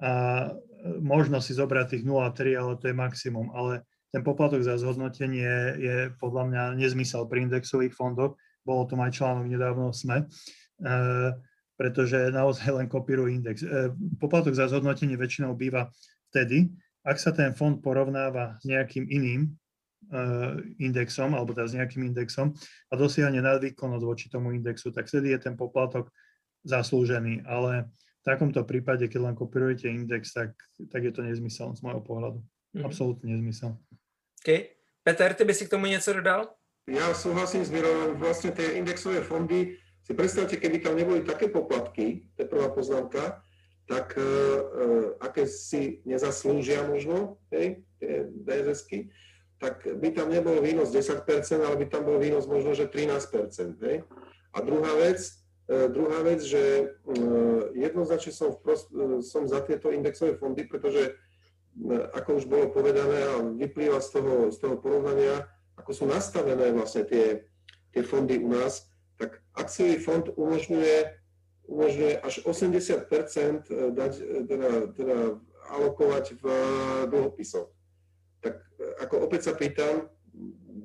a 0.04 0.52
možno 1.00 1.39
si 1.39 1.56
zobrať 1.56 1.96
tých 1.96 2.04
0,3, 2.04 2.60
ale 2.60 2.74
to 2.76 2.91
je 2.91 2.96
maximum. 2.96 3.52
Ale 3.56 3.88
ten 4.12 4.20
poplatok 4.20 4.62
za 4.62 4.76
zhodnotenie 4.76 5.80
je 5.80 5.98
podľa 6.20 6.44
mňa 6.52 6.64
nezmysel 6.76 7.26
pri 7.26 7.48
indexových 7.48 7.96
fondoch. 7.96 8.36
Bolo 8.68 8.88
to 8.88 8.96
aj 9.00 9.12
článok 9.16 9.48
nedávno 9.48 9.91
SME, 9.91 10.28
pretože 11.74 12.30
naozaj 12.30 12.70
len 12.70 12.88
kopírujú 12.88 13.30
index. 13.34 13.66
E, 13.66 13.90
poplatok 14.22 14.54
za 14.54 14.70
zhodnotenie 14.70 15.18
väčšinou 15.18 15.58
býva 15.58 15.90
vtedy, 16.30 16.70
ak 17.04 17.18
sa 17.20 17.36
ten 17.36 17.52
fond 17.58 17.82
porovnáva 17.82 18.56
s 18.62 18.70
nejakým 18.70 19.10
iným 19.10 19.42
e, 19.44 19.50
indexom, 20.80 21.34
alebo 21.36 21.52
teda 21.52 21.68
s 21.68 21.76
nejakým 21.76 22.08
indexom 22.08 22.54
a 22.88 22.94
dosiahne 22.96 23.42
nadvýkonnosť 23.42 24.06
voči 24.06 24.26
tomu 24.30 24.56
indexu, 24.56 24.94
tak 24.94 25.10
vtedy 25.10 25.34
je 25.34 25.40
ten 25.50 25.58
poplatok 25.58 26.14
zaslúžený. 26.64 27.44
Ale 27.44 27.92
v 28.24 28.24
takomto 28.24 28.64
prípade, 28.64 29.10
keď 29.12 29.34
len 29.34 29.36
kopírujete 29.36 29.92
index, 29.92 30.32
tak, 30.32 30.56
tak 30.94 31.02
je 31.04 31.12
to 31.12 31.26
nezmysel 31.26 31.76
z 31.76 31.84
môjho 31.84 32.00
pohľadu. 32.00 32.40
Mm. 32.78 32.88
Absolútne 32.88 33.28
nezmysel. 33.36 33.76
OK. 34.40 34.50
Peter, 35.04 35.36
ty 35.36 35.44
by 35.44 35.52
si 35.52 35.68
k 35.68 35.74
tomu 35.76 35.92
niečo 35.92 36.16
dodal? 36.16 36.56
Ja 36.88 37.12
súhlasím 37.12 37.68
s 37.68 37.72
Mirovom. 37.72 38.16
Vlastne 38.16 38.56
tie 38.56 38.80
indexové 38.80 39.20
fondy, 39.20 39.76
si 40.04 40.12
predstavte, 40.12 40.60
keby 40.60 40.84
tam 40.84 40.99
neboli 40.99 41.24
také 41.24 41.47
poplatky, 41.47 42.28
to 42.36 42.43
je 42.43 42.51
prvá 42.51 42.68
poznámka, 42.76 43.39
tak 43.84 44.16
uh, 44.16 45.16
aké 45.20 45.43
si 45.43 45.99
nezaslúžia 46.08 46.88
možno, 46.88 47.39
hej, 47.51 47.84
tie 47.99 48.32
DSSky, 48.32 49.12
tak 49.60 49.84
by 49.88 50.12
tam 50.12 50.32
nebol 50.32 50.60
výnos 50.60 50.91
10%, 50.91 51.24
ale 51.60 51.76
by 51.80 51.86
tam 51.88 52.04
bol 52.04 52.20
výnos 52.20 52.47
možno, 52.47 52.76
že 52.76 52.88
13%. 52.88 53.80
Hej. 53.80 54.04
A 54.51 54.58
druhá 54.60 54.91
vec, 54.99 55.24
E, 55.64 55.88
druhá 55.88 56.20
vec, 56.28 56.43
že 56.43 56.60
e, 56.60 57.16
jednoznačne 57.80 58.36
som, 58.36 58.51
vprost, 58.51 58.91
e, 58.91 59.24
som 59.24 59.47
za 59.47 59.64
tieto 59.64 59.95
indexové 59.95 60.36
fondy, 60.36 60.68
pretože 60.68 61.16
ako 62.14 62.38
už 62.38 62.45
bolo 62.45 62.70
povedané 62.70 63.18
a 63.34 63.41
vyplýva 63.41 63.97
z 63.97 64.20
toho, 64.20 64.34
z 64.54 64.58
toho 64.62 64.76
porovnania, 64.78 65.49
ako 65.80 65.89
sú 65.89 66.06
nastavené 66.06 66.70
vlastne 66.70 67.01
tie, 67.08 67.49
tie 67.89 68.04
fondy 68.06 68.38
u 68.38 68.51
nás, 68.51 68.93
tak 69.24 69.40
akciový 69.56 69.96
fond 70.04 70.28
umožňuje, 70.36 71.16
umožňuje 71.72 72.14
až 72.20 72.44
80 72.44 73.08
dať, 73.96 74.12
teda, 74.52 74.70
teda 74.92 75.18
alokovať 75.72 76.36
v 76.36 76.46
dlhopisoch. 77.08 77.72
Tak 78.44 78.60
ako 79.00 79.24
opäť 79.24 79.48
sa 79.48 79.54
pýtam, 79.56 80.12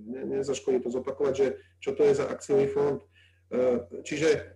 ne, 0.06 0.38
nezaškodí 0.38 0.78
to 0.86 0.94
zopakovať, 0.94 1.34
že 1.34 1.46
čo 1.82 1.98
to 1.98 2.06
je 2.06 2.14
za 2.14 2.30
akciový 2.30 2.70
fond. 2.70 3.02
Čiže 4.06 4.54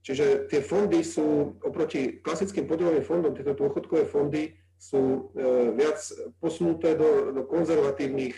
Čiže 0.00 0.48
tie 0.48 0.64
fondy 0.64 1.04
sú 1.04 1.60
oproti 1.60 2.24
klasickým 2.24 2.64
podielovým 2.64 3.04
fondom, 3.04 3.36
tieto 3.36 3.52
dôchodkové 3.52 4.08
fondy 4.08 4.56
sú 4.80 5.28
viac 5.76 6.00
posunuté 6.40 6.96
do, 6.96 7.36
do 7.36 7.44
konzervatívnych 7.44 8.32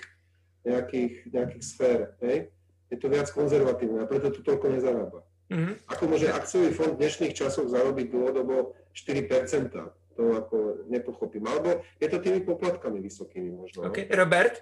nejakých, 0.66 1.30
nejakých 1.30 1.62
sfér. 1.62 1.98
Hej? 2.18 2.50
Je 2.92 3.00
to 3.00 3.08
viac 3.08 3.24
konzervatívne 3.32 4.04
a 4.04 4.06
preto 4.06 4.28
to 4.28 4.44
toľko 4.44 4.68
nezarába. 4.68 5.24
Mm-hmm. 5.48 5.74
Ako 5.88 6.04
môže 6.12 6.28
akciový 6.28 6.76
fond 6.76 6.92
v 6.92 7.00
dnešných 7.00 7.32
časoch 7.32 7.72
zarobiť 7.72 8.12
dlhodobo 8.12 8.76
4%? 8.92 9.72
To 10.12 10.22
ako 10.36 10.56
nepochopím. 10.92 11.48
Alebo 11.48 11.80
je 11.96 12.08
to 12.12 12.20
tými 12.20 12.44
poplatkami 12.44 13.00
vysokými 13.00 13.48
možno. 13.48 13.88
Okay. 13.88 14.12
Robert? 14.12 14.60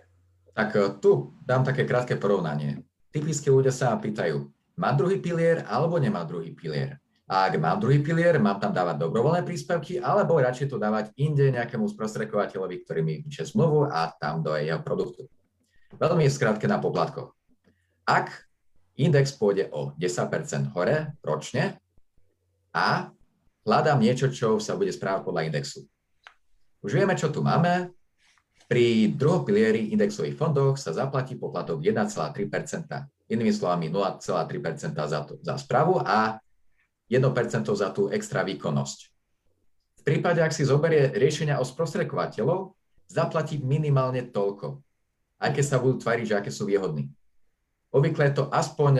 Tak 0.55 0.69
e, 0.79 1.03
tu 1.03 1.35
dám 1.43 1.67
také 1.67 1.83
krátke 1.83 2.15
porovnanie. 2.15 2.87
Typicky 3.11 3.51
ľudia 3.51 3.75
sa 3.75 3.99
pýtajú, 3.99 4.47
má 4.79 4.95
druhý 4.95 5.19
pilier 5.19 5.67
alebo 5.67 5.99
nemá 5.99 6.23
druhý 6.23 6.55
pilier. 6.55 7.03
A 7.31 7.47
ak 7.47 7.59
mám 7.63 7.79
druhý 7.79 8.03
pilier, 8.03 8.39
mám 8.43 8.59
tam 8.59 8.75
dávať 8.75 9.07
dobrovoľné 9.07 9.47
príspevky, 9.47 10.03
alebo 10.03 10.39
radšej 10.43 10.67
to 10.67 10.83
dávať 10.83 11.15
inde 11.15 11.55
nejakému 11.55 11.87
sprostredkovateľovi, 11.87 12.83
ktorý 12.83 13.01
mi 13.07 13.23
píše 13.23 13.47
zmluvu 13.55 13.87
a 13.87 14.11
tam 14.19 14.43
do 14.43 14.51
jeho 14.59 14.83
produktu. 14.83 15.31
Veľmi 15.95 16.27
je 16.27 16.35
skrátke 16.35 16.67
na 16.67 16.83
poplatkoch. 16.83 17.31
Ak 18.11 18.51
index 18.99 19.31
pôjde 19.39 19.71
o 19.71 19.95
10% 19.95 20.75
hore 20.75 21.15
ročne 21.23 21.79
a 22.75 23.07
hľadám 23.63 24.03
niečo, 24.03 24.27
čo 24.35 24.59
sa 24.59 24.75
bude 24.75 24.91
správať 24.91 25.23
podľa 25.23 25.47
indexu. 25.47 25.87
Už 26.83 26.99
vieme, 26.99 27.15
čo 27.15 27.31
tu 27.31 27.39
máme. 27.47 27.95
Pri 28.67 29.15
druhom 29.15 29.47
pilieri 29.47 29.95
indexových 29.95 30.35
fondoch 30.35 30.75
sa 30.79 30.91
zaplatí 30.91 31.39
poplatok 31.39 31.83
1,3% 31.83 33.31
inými 33.31 33.55
slovami 33.55 33.91
0,3 33.91 34.27
za, 35.07 35.21
to, 35.27 35.39
za 35.43 35.55
správu 35.59 36.03
a 36.03 36.39
1% 37.11 37.23
za 37.67 37.89
tú 37.95 38.11
extra 38.11 38.43
výkonnosť. 38.43 38.99
V 39.99 40.03
prípade, 40.03 40.43
ak 40.43 40.55
si 40.55 40.67
zoberie 40.67 41.15
riešenia 41.15 41.59
o 41.59 41.67
sprostredkovateľov, 41.67 42.75
zaplatí 43.11 43.59
minimálne 43.59 44.31
toľko, 44.31 44.79
aj 45.43 45.51
keď 45.51 45.65
sa 45.67 45.83
budú 45.83 45.99
tváriť, 46.03 46.27
že 46.31 46.39
aké 46.39 46.51
sú 46.55 46.71
výhodní. 46.71 47.11
Obvykle 47.91 48.31
je 48.31 48.35
to 48.39 48.45
aspoň 48.55 48.93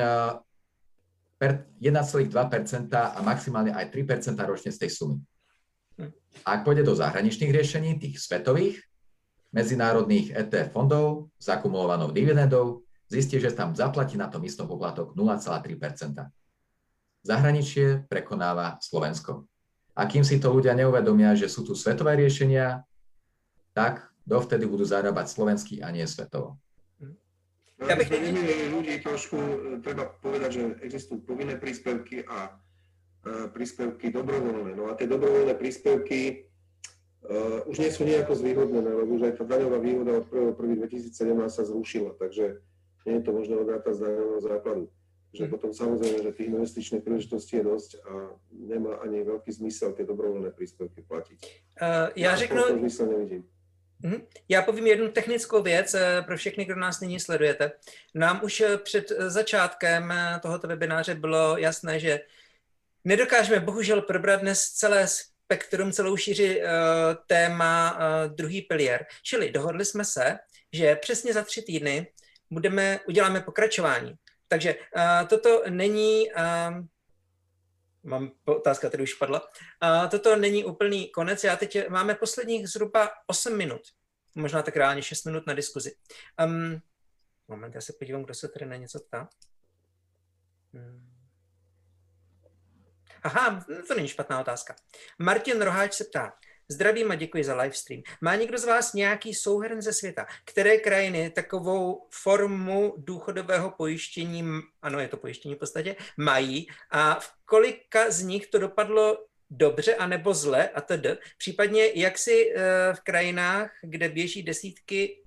1,2% 1.41 2.93
a 2.93 3.19
maximálne 3.23 3.73
aj 3.73 3.87
3% 3.89 4.35
ročne 4.45 4.71
z 4.75 4.79
tej 4.83 4.91
sumy. 4.93 5.17
Ak 6.45 6.63
pôjde 6.63 6.85
do 6.85 6.95
zahraničných 6.95 7.55
riešení, 7.55 7.97
tých 7.97 8.21
svetových, 8.21 8.83
medzinárodných 9.51 10.31
ETF 10.37 10.71
fondov 10.71 11.35
s 11.39 11.51
akumulovanou 11.51 12.15
dividendou, 12.15 12.87
zistí, 13.11 13.43
že 13.43 13.51
tam 13.51 13.75
zaplatí 13.75 14.15
na 14.15 14.31
tom 14.31 14.47
istom 14.47 14.71
poplatok 14.71 15.15
0,3% 15.19 16.31
Zahraničie 17.21 18.09
prekonáva 18.09 18.81
Slovensko. 18.81 19.45
A 19.93 20.09
kým 20.09 20.25
si 20.25 20.41
to 20.41 20.49
ľudia 20.49 20.73
neuvedomia, 20.73 21.37
že 21.37 21.53
sú 21.53 21.67
tu 21.67 21.77
svetové 21.77 22.17
riešenia, 22.17 22.81
tak 23.77 24.09
dovtedy 24.25 24.65
budú 24.65 24.89
zarábať 24.89 25.29
slovenský 25.29 25.85
a 25.85 25.93
nie 25.93 26.07
svetovo. 26.09 26.57
Ja 27.89 27.97
bych... 27.97 28.13
ľudí 28.77 29.01
trošku 29.01 29.37
e, 29.37 29.57
treba 29.81 30.05
povedať, 30.21 30.51
že 30.53 30.63
existujú 30.85 31.25
povinné 31.25 31.57
príspevky 31.57 32.29
a 32.29 32.53
e, 33.25 33.49
príspevky 33.49 34.13
dobrovoľné. 34.13 34.77
No 34.77 34.93
a 34.93 34.97
tie 34.97 35.09
dobrovoľné 35.09 35.57
príspevky 35.57 36.51
uh, 37.25 37.65
už 37.69 37.77
nie 37.81 37.91
sú 37.93 38.05
nejako 38.05 38.37
zvýhodnené, 38.37 38.91
lebo 38.91 39.17
už 39.17 39.33
aj 39.33 39.35
tá 39.41 39.45
daňová 39.45 39.79
výhoda 39.81 40.21
od 40.21 40.27
1.1.2017 40.29 41.13
sa 41.49 41.63
zrušila, 41.65 42.17
takže 42.17 42.61
nie 43.09 43.15
je 43.21 43.25
to 43.25 43.33
možné 43.33 43.55
odrátať 43.57 43.97
z 43.97 44.01
daňového 44.05 44.41
základu. 44.41 44.85
Že 45.31 45.45
mhm. 45.47 45.51
potom 45.53 45.71
samozrejme, 45.71 46.19
že 46.27 46.37
tých 46.37 46.51
investičných 46.51 47.03
príležitostí 47.07 47.53
je 47.61 47.65
dosť 47.65 47.91
a 48.03 48.13
nemá 48.51 48.99
ani 49.05 49.23
veľký 49.23 49.51
zmysel 49.53 49.95
tie 49.95 50.05
dobrovoľné 50.05 50.51
príspevky 50.53 51.01
platiť. 51.07 51.39
Uh, 51.81 52.11
já 52.17 52.37
řeknu... 52.37 52.63
Mhm. 54.03 54.27
Já 54.49 54.63
povím 54.63 54.87
jednu 54.87 55.09
technickou 55.09 55.63
věc 55.63 55.95
eh, 55.95 56.23
pro 56.23 56.37
všechny, 56.37 56.65
kdo 56.65 56.77
nás 56.77 57.01
nyní 57.01 57.21
sledujete. 57.21 57.73
Nám 58.15 58.41
už 58.45 58.61
eh, 58.61 58.79
před 58.79 59.13
začátkem 59.19 60.15
tohoto 60.43 60.69
webináře 60.69 61.15
bylo 61.15 61.59
jasné, 61.59 62.01
že 62.01 62.21
nedokážeme 63.05 63.61
bohužel 63.61 64.03
probrat 64.03 64.41
dnes 64.41 64.63
celé 64.63 65.07
spektrum, 65.07 65.93
celou 65.93 66.17
šíři 66.17 66.63
téma 67.27 67.99
uh, 67.99 68.35
druhý 68.35 68.63
pilier. 68.63 69.07
Čili 69.23 69.51
dohodli 69.51 69.85
jsme 69.85 70.05
se, 70.05 70.39
že 70.73 70.97
přesně 70.97 71.33
za 71.33 71.43
tři 71.43 71.63
týdny 71.63 72.07
budeme, 72.51 73.01
uděláme 73.09 73.41
pokračování. 73.41 74.15
takže 74.49 74.75
toto 75.29 75.63
není, 75.69 76.31
mám 78.03 78.31
otázka, 78.45 78.91
tady 78.91 79.03
už 79.03 79.15
padla, 79.15 79.41
uh, 79.41 80.09
toto 80.11 80.37
není 80.37 80.65
úplný 80.65 81.11
konec, 81.11 81.45
já 81.45 81.57
teď 81.57 81.89
máme 81.89 82.15
posledních 82.15 82.69
zhruba 82.69 83.11
8 83.27 83.57
minut, 83.57 83.81
možná 84.35 84.63
tak 84.63 84.77
reálně 84.77 85.03
6 85.03 85.25
minut 85.25 85.47
na 85.47 85.55
diskuzi. 85.55 85.95
Um, 86.45 86.81
moment, 87.49 87.75
já 87.75 87.81
se 87.81 87.93
podívám, 87.99 88.23
kdo 88.23 88.35
se 88.35 88.49
tady 88.49 88.67
na 88.67 88.77
něco 88.77 89.01
ptá. 89.01 89.29
Hmm. 90.73 91.11
Aha, 93.23 93.65
to 93.89 93.95
není 93.95 94.09
špatná 94.09 94.41
otázka. 94.41 94.77
Martin 95.19 95.63
Roháč 95.63 95.95
se 95.95 96.05
ptá, 96.05 96.33
Zdravím 96.71 97.11
a 97.11 97.15
děkuji 97.15 97.45
za 97.45 97.57
livestream. 97.57 98.03
Má 98.21 98.35
někdo 98.35 98.59
z 98.59 98.65
vás 98.65 98.93
nějaký 98.93 99.35
souhrn 99.35 99.83
ze 99.83 99.93
světa? 99.93 100.27
Které 100.45 100.79
krajiny 100.79 101.31
takovou 101.31 102.07
formu 102.11 102.95
důchodového 102.97 103.71
pojištění, 103.71 104.45
ano, 104.83 105.01
je 105.01 105.09
to 105.09 105.17
pojištění 105.17 105.55
v 105.55 105.59
podstatě, 105.59 105.97
mají 106.17 106.67
a 106.91 107.21
v 107.21 107.33
kolika 107.45 108.11
z 108.11 108.23
nich 108.23 108.47
to 108.47 108.59
dopadlo 108.59 109.27
dobře 109.51 109.95
anebo 109.95 110.35
zle 110.35 110.69
a 110.69 110.81
td. 110.81 111.07
Případně 111.39 111.87
jak 111.95 112.19
si 112.19 112.55
uh, 112.55 112.63
v 112.97 113.01
krajinách, 113.01 113.71
kde 113.83 114.09
běží 114.09 114.43
desítky 114.43 115.23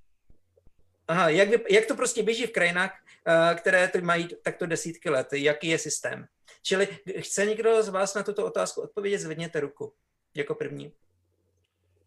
Aha, 1.07 1.29
jak, 1.29 1.49
jak 1.69 1.85
to 1.85 1.95
prostě 1.95 2.23
běží 2.23 2.45
v 2.45 2.51
krajinách, 2.51 2.91
uh, 3.27 3.57
které 3.57 3.87
to 3.87 4.01
mají 4.01 4.27
takto 4.43 4.65
desítky 4.65 5.09
let? 5.09 5.27
Jaký 5.33 5.67
je 5.67 5.77
systém? 5.77 6.25
Čili 6.61 6.87
chce 7.19 7.45
někdo 7.45 7.83
z 7.83 7.89
vás 7.89 8.13
na 8.13 8.23
tuto 8.23 8.45
otázku 8.45 8.81
odpovědět, 8.81 9.19
zvedněte 9.19 9.59
ruku 9.59 9.93
jako 10.35 10.55
první. 10.55 10.93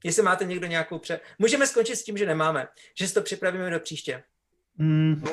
Jestli 0.06 0.22
máte 0.22 0.44
někdo 0.44 0.66
nějakou 0.66 0.98
pře... 0.98 1.20
Můžeme 1.38 1.66
skončit 1.66 1.96
s 1.96 2.04
tím, 2.04 2.16
že 2.16 2.26
nemáme, 2.26 2.66
že 2.98 3.08
si 3.08 3.14
to 3.14 3.22
připravíme 3.22 3.70
do 3.70 3.80
příště. 3.80 4.22
Mm, 4.78 5.24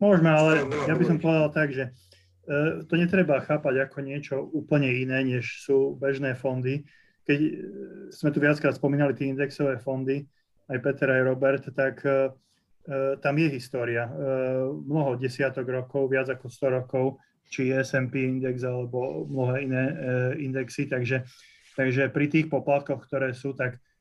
môžeme, 0.00 0.30
ale 0.30 0.64
ja 0.86 0.94
by 0.94 1.04
som 1.04 1.18
povedal 1.18 1.50
tak, 1.50 1.74
že 1.74 1.90
uh, 1.90 2.86
to 2.86 2.94
netreba 2.94 3.42
chápať 3.42 3.90
ako 3.90 3.98
niečo 4.06 4.38
úplne 4.38 4.86
iné, 4.86 5.26
než 5.26 5.66
sú 5.66 5.98
bežné 5.98 6.38
fondy. 6.38 6.86
Keď 7.26 7.38
e, 7.42 7.52
sme 8.14 8.30
tu 8.30 8.38
viackrát 8.38 8.78
spomínali 8.78 9.18
tie 9.18 9.28
indexové 9.34 9.82
fondy, 9.82 10.24
aj 10.70 10.78
Peter, 10.78 11.10
aj 11.10 11.22
Robert, 11.26 11.64
tak 11.74 12.00
uh, 12.06 12.30
tam 13.18 13.34
je 13.34 13.48
história. 13.50 14.06
Mnoho 14.86 15.18
desiatok 15.18 15.68
rokov, 15.68 16.08
viac 16.08 16.30
ako 16.30 16.46
100 16.48 16.78
rokov, 16.80 17.04
či 17.50 17.74
S&P 17.74 18.14
index 18.24 18.62
alebo 18.62 19.26
mnohé 19.26 19.56
iné 19.64 19.84
indexy, 20.38 20.86
takže, 20.86 21.24
takže 21.74 22.12
pri 22.14 22.26
tých 22.28 22.46
poplatkoch, 22.46 23.08
ktoré 23.08 23.32
sú, 23.32 23.56
tak 23.56 23.76
Eh, 23.76 23.92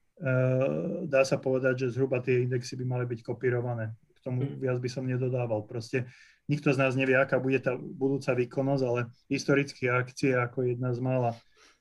dá 1.09 1.21
sa 1.25 1.37
povedať, 1.41 1.87
že 1.87 1.93
zhruba 1.97 2.21
tie 2.21 2.45
indexy 2.45 2.77
by 2.77 2.85
mali 2.85 3.05
byť 3.09 3.19
kopírované. 3.25 3.93
K 4.13 4.19
tomu 4.21 4.45
hmm. 4.45 4.61
viac 4.61 4.77
by 4.79 4.89
som 4.89 5.03
nedodával. 5.03 5.65
Proste 5.65 6.07
nikto 6.47 6.71
z 6.71 6.77
nás 6.79 6.93
nevie, 6.95 7.17
aká 7.17 7.41
bude 7.41 7.59
tá 7.59 7.75
budúca 7.75 8.31
výkonnosť, 8.37 8.83
ale 8.85 9.11
historické 9.27 9.91
akcie 9.91 10.37
ako 10.37 10.69
jedna 10.69 10.93
z 10.95 10.99
mála 11.03 11.31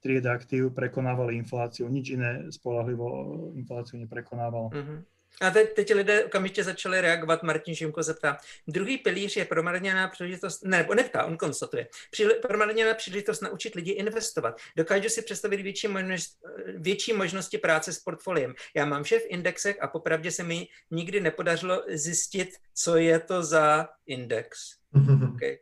tried 0.03 0.27
aktív 0.27 0.75
prekonávali 0.75 1.39
infláciu. 1.39 1.87
Nič 1.87 2.19
iné 2.19 2.51
spolahlivo 2.51 3.07
infláciu 3.55 4.03
neprekonávalo. 4.03 4.75
Mm-hmm. 4.75 4.99
A 5.41 5.51
teď, 5.51 5.73
teď 5.73 5.95
lidé 5.95 6.25
okamžitě 6.25 6.65
začali 6.65 7.01
reagovat. 7.01 7.43
Martin 7.43 7.75
Šimko 7.75 8.03
se 8.03 8.15
ptá, 8.15 8.37
druhý 8.69 8.99
pilíř 8.99 9.37
je 9.37 9.45
promarněná 9.45 10.09
příležitost, 10.09 10.65
ne, 10.65 10.79
nebo 10.79 10.95
neptá, 10.95 11.25
on 11.25 11.37
konstatuje, 11.37 11.89
Při, 12.11 12.27
promarněná 12.27 12.95
příležitost 12.95 13.41
naučit 13.41 13.75
lidi 13.75 13.91
investovat. 13.91 14.57
Dokážu 14.77 15.09
si 15.09 15.23
představit 15.23 15.61
větší, 15.61 15.89
možnost, 15.89 16.39
větší 16.77 17.13
možnosti 17.13 17.59
práce 17.59 17.93
s 17.93 17.99
portfoliem. 17.99 18.55
Já 18.77 18.85
mám 18.85 19.03
vše 19.03 19.19
v 19.19 19.27
indexech 19.29 19.83
a 19.83 19.89
popravdě 19.89 20.31
se 20.31 20.43
mi 20.43 20.69
nikdy 20.91 21.21
nepodařilo 21.21 21.83
zjistit, 21.89 22.49
co 22.75 22.97
je 22.97 23.21
to 23.21 23.43
za 23.43 23.89
index. 24.07 24.59
Okay. 25.35 25.59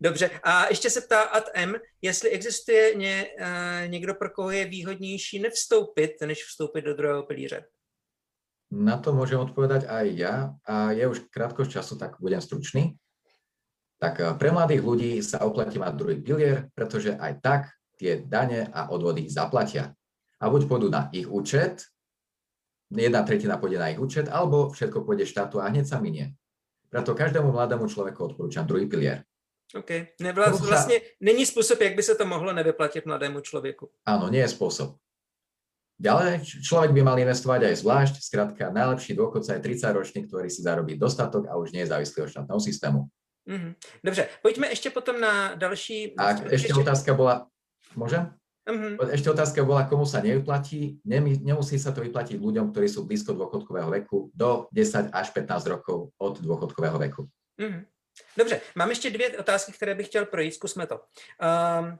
Dobře, 0.00 0.30
a 0.42 0.68
ještě 0.68 0.90
se 0.90 1.00
ptá 1.00 1.22
Ad 1.22 1.44
M, 1.54 1.74
jestli 2.02 2.30
existuje 2.30 2.94
ně, 2.94 3.26
uh, 3.40 3.90
někdo, 3.90 4.14
pro 4.14 4.30
koho 4.30 4.50
je 4.50 4.64
výhodnější 4.64 5.38
nevstoupit, 5.38 6.12
než 6.20 6.44
vstoupit 6.44 6.82
do 6.82 6.94
druhého 6.94 7.22
pilíře. 7.22 7.64
Na 8.68 9.00
to 9.00 9.16
môžem 9.16 9.40
odpovedať 9.40 9.88
aj 9.88 10.06
ja 10.12 10.34
a 10.68 10.92
je 10.92 11.08
už 11.08 11.32
krátko 11.32 11.64
času, 11.64 11.96
tak 11.96 12.20
budem 12.20 12.40
stručný. 12.40 13.00
Tak 13.96 14.14
eh, 14.20 14.32
pre 14.36 14.52
mladých 14.52 14.82
ľudí 14.84 15.12
sa 15.24 15.42
oplatí 15.44 15.80
mať 15.80 15.92
druhý 15.96 16.16
pilier, 16.20 16.68
pretože 16.76 17.16
aj 17.16 17.32
tak 17.40 17.62
tie 17.98 18.22
dane 18.22 18.68
a 18.70 18.92
odvody 18.92 19.26
zaplatia. 19.26 19.96
A 20.38 20.44
buď 20.46 20.70
pôjdu 20.70 20.86
na 20.86 21.10
ich 21.10 21.26
účet, 21.26 21.82
jedna 22.94 23.26
tretina 23.26 23.58
pôjde 23.58 23.82
na 23.82 23.90
ich 23.90 23.98
účet, 23.98 24.30
alebo 24.30 24.70
všetko 24.70 25.02
pôjde 25.02 25.26
štátu 25.26 25.58
a 25.58 25.66
hneď 25.66 25.90
sa 25.90 25.98
minie. 25.98 26.38
Preto 26.88 27.12
každému 27.12 27.50
mladému 27.50 27.90
človeku 27.90 28.32
odporúčam 28.32 28.64
druhý 28.64 28.86
pilier. 28.86 29.26
OK. 29.76 30.16
Vlastne 30.64 31.04
není 31.20 31.44
spôsob, 31.44 31.76
jak 31.76 31.92
by 31.92 32.00
sa 32.00 32.16
to 32.16 32.24
mohlo 32.24 32.56
nevyplatiť 32.56 33.04
mladému 33.04 33.44
človeku. 33.44 33.92
Áno, 34.08 34.32
nie 34.32 34.40
je 34.40 34.48
spôsob. 34.48 34.96
Ďalej, 35.98 36.62
človek 36.62 36.94
by 36.94 37.02
mal 37.02 37.18
investovať 37.18 37.74
aj 37.74 37.74
zvlášť, 37.82 38.14
skrátka 38.22 38.70
najlepší 38.70 39.18
dôchodca 39.18 39.58
je 39.58 39.66
30 39.66 39.98
ročný, 39.98 40.20
ktorý 40.30 40.46
si 40.46 40.62
zarobí 40.62 40.94
dostatok 40.94 41.50
a 41.50 41.58
už 41.58 41.74
nie 41.74 41.82
je 41.82 41.90
závislý 41.90 42.22
od 42.22 42.30
štátneho 42.30 42.60
systému. 42.62 43.00
Mm-hmm. 43.48 43.74
Dobře, 44.04 44.28
pojďme 44.42 44.68
ještě 44.68 44.90
potom 44.90 45.20
na 45.20 45.54
další... 45.54 46.14
A 46.18 46.38
ešte 46.54 46.70
otázka 46.76 47.14
bola, 47.14 47.50
môžem? 47.96 48.30
Mm-hmm. 48.68 49.10
Ešte 49.10 49.32
otázka 49.32 49.64
bola, 49.64 49.88
komu 49.88 50.04
sa 50.06 50.20
nevyplatí. 50.20 51.00
Nemusí 51.08 51.80
sa 51.80 51.90
to 51.90 52.04
vyplatiť 52.04 52.36
ľuďom, 52.36 52.70
ktorí 52.70 52.84
sú 52.84 53.08
blízko 53.08 53.32
dôchodkového 53.32 53.88
veku, 53.88 54.28
do 54.36 54.68
10 54.76 55.08
až 55.10 55.26
15 55.32 55.72
rokov 55.72 56.12
od 56.20 56.34
dôchodkového 56.38 57.00
veku. 57.00 57.26
Mm-hmm. 57.58 57.82
Dobře, 58.36 58.60
mám 58.74 58.88
ještě 58.88 59.10
dvě 59.10 59.38
otázky, 59.38 59.72
které 59.72 59.94
bych 59.94 60.06
chtěl 60.06 60.26
projít, 60.26 60.54
zkusme 60.54 60.86
to. 60.86 61.00
Um, 61.40 61.98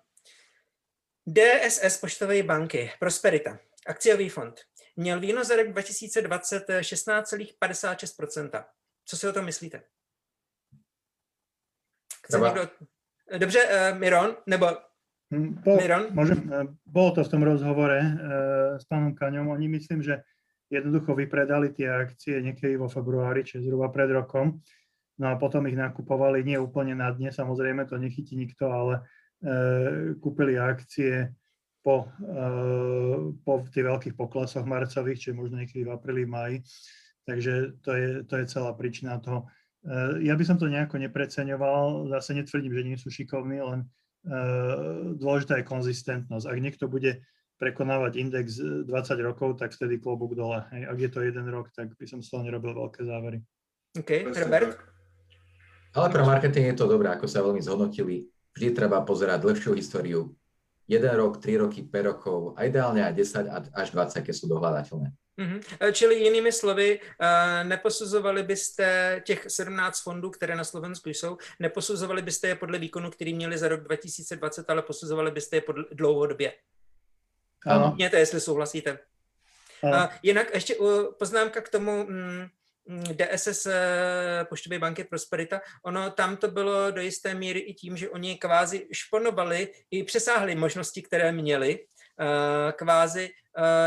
DSS 1.27 1.97
Poštové 1.97 2.43
banky, 2.43 2.91
Prosperita. 2.99 3.59
Akciový 3.89 4.29
fond 4.29 4.61
měl 4.99 5.21
výnos 5.21 5.49
za 5.49 5.57
rok 5.57 5.69
2020 5.69 6.69
16,56%. 6.69 8.65
Co 9.05 9.17
si 9.17 9.29
o 9.29 9.33
tom 9.33 9.45
myslíte? 9.45 9.83
Chce 12.25 12.39
někdo... 12.39 12.69
Dobře, 13.39 13.59
uh, 13.65 13.99
Miron, 13.99 14.37
nebo 14.47 14.67
hm, 15.35 15.61
po, 15.65 15.77
Miron? 15.77 16.07
Môžem, 16.17 16.41
eh, 16.49 16.65
bolo 16.89 17.11
to 17.13 17.21
v 17.25 17.29
tom 17.29 17.45
rozhovore 17.45 18.01
uh, 18.01 18.81
s 18.81 18.89
pánom 18.89 19.13
Kaňom. 19.13 19.53
Oni 19.53 19.69
myslím, 19.69 20.01
že 20.01 20.25
jednoducho 20.73 21.13
vypredali 21.13 21.69
tie 21.77 21.93
akcie 21.93 22.41
niekedy 22.41 22.81
vo 22.81 22.89
februári, 22.89 23.45
čiže 23.45 23.69
zhruba 23.69 23.93
pred 23.93 24.09
rokom. 24.09 24.65
No 25.21 25.29
a 25.29 25.37
potom 25.37 25.69
ich 25.69 25.77
nakupovali 25.77 26.41
nie 26.41 26.57
úplne 26.57 26.97
na 26.97 27.13
dne, 27.13 27.29
samozrejme 27.29 27.85
to 27.85 28.01
nechytí 28.01 28.33
nikto, 28.33 28.73
ale 28.73 28.95
uh, 29.45 30.17
kúpili 30.17 30.57
akcie 30.57 31.37
po, 31.83 32.11
eh, 32.21 33.17
po 33.45 33.65
tých 33.71 33.87
veľkých 33.87 34.15
poklasoch 34.19 34.67
marcových, 34.67 35.19
čiže 35.19 35.39
možno 35.39 35.63
niekedy 35.63 35.87
v 35.87 35.95
apríli, 35.95 36.25
maji. 36.27 36.63
Takže 37.29 37.81
to 37.85 37.91
je, 37.93 38.09
to 38.25 38.35
je 38.41 38.45
celá 38.49 38.73
príčina 38.75 39.21
toho. 39.21 39.47
Eh, 39.87 40.27
ja 40.27 40.35
by 40.35 40.45
som 40.45 40.57
to 40.59 40.67
nejako 40.67 40.99
nepreceňoval, 40.99 42.11
zase 42.13 42.35
netvrdím, 42.35 42.75
že 42.75 42.87
nie 42.87 42.97
sú 42.99 43.09
šikovní, 43.09 43.63
len 43.63 43.81
eh, 44.27 45.15
dôležitá 45.17 45.63
je 45.63 45.71
konzistentnosť. 45.71 46.45
Ak 46.51 46.59
niekto 46.59 46.91
bude 46.91 47.23
prekonávať 47.59 48.13
index 48.23 48.63
20 48.63 48.87
rokov, 49.27 49.59
tak 49.59 49.75
vtedy 49.75 49.99
klobúk 49.99 50.39
dole. 50.39 50.63
Hej. 50.71 50.83
Ak 50.87 50.99
je 50.99 51.11
to 51.11 51.27
jeden 51.27 51.47
rok, 51.51 51.75
tak 51.75 51.91
by 51.99 52.07
som 52.07 52.23
z 52.23 52.31
toho 52.31 52.47
nerobil 52.47 52.71
veľké 52.71 53.03
závery. 53.03 53.43
OK, 53.99 54.31
Robert? 54.31 54.79
Ale 55.99 56.07
pre 56.15 56.23
marketing 56.23 56.71
je 56.71 56.77
to 56.79 56.87
dobré, 56.87 57.11
ako 57.11 57.27
sa 57.27 57.43
veľmi 57.43 57.59
zhodnotili. 57.59 58.31
Vždy 58.55 58.69
treba 58.79 59.03
pozerať 59.03 59.43
dlhšiu 59.43 59.75
históriu, 59.75 60.38
1 60.89 61.17
rok, 61.17 61.37
3 61.37 61.57
roky, 61.57 61.83
5 61.83 62.03
rokov 62.03 62.55
a 62.57 62.65
ideálne 62.65 63.05
aj 63.05 63.15
10 63.15 63.77
až 63.77 63.89
20, 63.93 64.25
keď 64.25 64.35
sú 64.35 64.49
dohľadateľné. 64.49 65.13
Mm-hmm. 65.39 65.93
Čili 65.93 66.25
jinými 66.25 66.53
slovy, 66.53 66.99
uh, 66.99 67.69
neposuzovali 67.69 68.43
byste 68.43 69.21
těch 69.25 69.47
17 69.49 70.03
fondů, 70.03 70.31
které 70.31 70.57
na 70.57 70.65
Slovensku 70.65 71.09
jsou, 71.09 71.39
neposuzovali 71.59 72.23
byste 72.23 72.49
je 72.49 72.55
podle 72.55 72.79
výkonu, 72.79 73.11
který 73.11 73.35
měli 73.35 73.59
za 73.59 73.69
rok 73.69 73.81
2020, 73.81 74.71
ale 74.71 74.83
posuzovali 74.83 75.31
byste 75.31 75.57
je 75.57 75.61
podle 75.61 75.85
dlouhodobě. 75.93 76.53
Ano. 77.67 77.93
Měte, 77.97 78.19
jestli 78.19 78.41
souhlasíte. 78.41 78.99
Ano. 79.83 79.97
Uh, 79.97 80.07
jinak 80.23 80.55
ještě 80.55 80.77
poznámka 81.19 81.61
k 81.61 81.69
tomu, 81.69 82.07
Mm, 82.09 82.47
DSS 82.89 83.67
eh, 83.67 84.45
Poštové 84.49 84.79
banky 84.79 85.05
Prosperita, 85.05 85.61
ono 85.85 86.11
tam 86.11 86.37
to 86.37 86.49
bylo 86.49 86.91
do 86.91 87.01
jisté 87.01 87.35
míry 87.35 87.59
i 87.59 87.75
tím, 87.75 87.97
že 87.97 88.11
oni 88.11 88.37
kvázi 88.37 88.89
šponovali 88.93 89.69
i 89.91 90.05
přesáhli 90.05 90.55
možnosti, 90.55 91.03
které 91.03 91.33
měli, 91.33 91.79
eh, 91.79 92.73
kvázi 92.73 93.31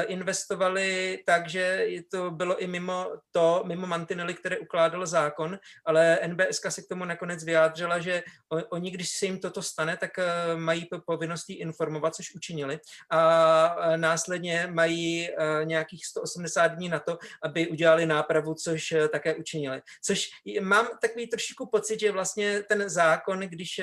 investovali 0.07 1.19
tak, 1.25 1.49
že 1.49 1.87
to 2.11 2.31
bylo 2.31 2.57
i 2.57 2.67
mimo 2.67 3.11
to, 3.31 3.63
mimo 3.65 3.87
mantinely, 3.87 4.33
které 4.33 4.57
ukládal 4.57 5.07
zákon, 5.07 5.59
ale 5.85 6.19
NBSK 6.27 6.71
se 6.71 6.81
k 6.81 6.87
tomu 6.87 7.05
nakonec 7.05 7.43
vyjádřila, 7.43 7.99
že 7.99 8.23
oni, 8.69 8.91
když 8.91 9.09
se 9.09 9.25
jim 9.25 9.39
toto 9.39 9.61
stane, 9.61 9.97
tak 9.97 10.11
mají 10.55 10.87
povinnost 11.05 11.49
informovat, 11.49 12.15
což 12.15 12.35
učinili 12.35 12.79
a 13.11 13.75
následně 13.95 14.67
mají 14.71 15.29
nějakých 15.63 16.05
180 16.05 16.67
dní 16.67 16.89
na 16.89 16.99
to, 16.99 17.17
aby 17.43 17.67
udělali 17.67 18.05
nápravu, 18.05 18.53
což 18.53 18.93
také 19.11 19.35
učinili. 19.35 19.81
Což 20.03 20.29
mám 20.61 20.87
takový 21.01 21.27
trošičku 21.27 21.69
pocit, 21.69 21.99
že 21.99 22.11
vlastně 22.11 22.63
ten 22.63 22.89
zákon, 22.89 23.39
když 23.39 23.81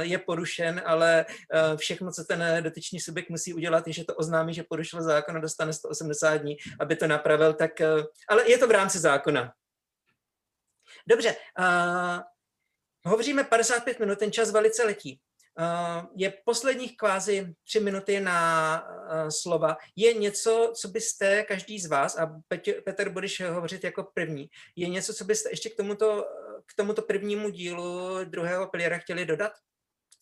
je 0.00 0.18
porušen, 0.18 0.82
ale 0.84 1.26
všechno, 1.76 2.12
co 2.12 2.24
ten 2.24 2.44
dotyčný 2.60 3.00
subjekt 3.00 3.30
musí 3.30 3.54
udělat, 3.54 3.86
je, 3.86 3.92
že 3.92 4.04
to 4.04 4.14
oznámí, 4.14 4.54
že 4.54 4.62
porušil 4.72 5.02
zákon 5.02 5.36
a 5.36 5.40
dostane 5.40 5.72
180 5.72 6.36
dní, 6.36 6.56
aby 6.80 6.96
to 6.96 7.06
napravil, 7.06 7.52
tak, 7.52 7.80
ale 8.28 8.50
je 8.50 8.58
to 8.58 8.66
v 8.66 8.70
rámci 8.70 8.98
zákona. 8.98 9.52
Dobře, 11.06 11.36
uh, 11.58 12.20
hovoříme 13.04 13.44
55 13.44 14.00
minut, 14.00 14.18
ten 14.18 14.32
čas 14.32 14.50
velice 14.50 14.84
letí. 14.84 15.20
Uh, 15.58 16.08
je 16.16 16.32
posledních 16.44 16.96
kvázi 16.96 17.54
tři 17.64 17.80
minuty 17.80 18.20
na 18.20 18.40
uh, 18.80 19.28
slova. 19.28 19.76
Je 19.96 20.14
něco, 20.14 20.72
co 20.76 20.88
byste, 20.88 21.42
každý 21.42 21.80
z 21.80 21.86
vás, 21.86 22.18
a 22.18 22.40
Petr, 22.84 23.08
budeš 23.08 23.40
hovořit 23.40 23.84
jako 23.84 24.08
první, 24.14 24.48
je 24.76 24.88
něco, 24.88 25.14
co 25.14 25.24
byste 25.24 25.50
ještě 25.52 25.70
k 25.70 25.76
tomuto, 25.76 26.24
k 26.66 26.76
tomuto 26.76 27.02
prvnímu 27.02 27.50
dílu 27.50 28.24
druhého 28.24 28.66
piliera 28.66 28.98
chtěli 28.98 29.26
dodat? 29.26 29.52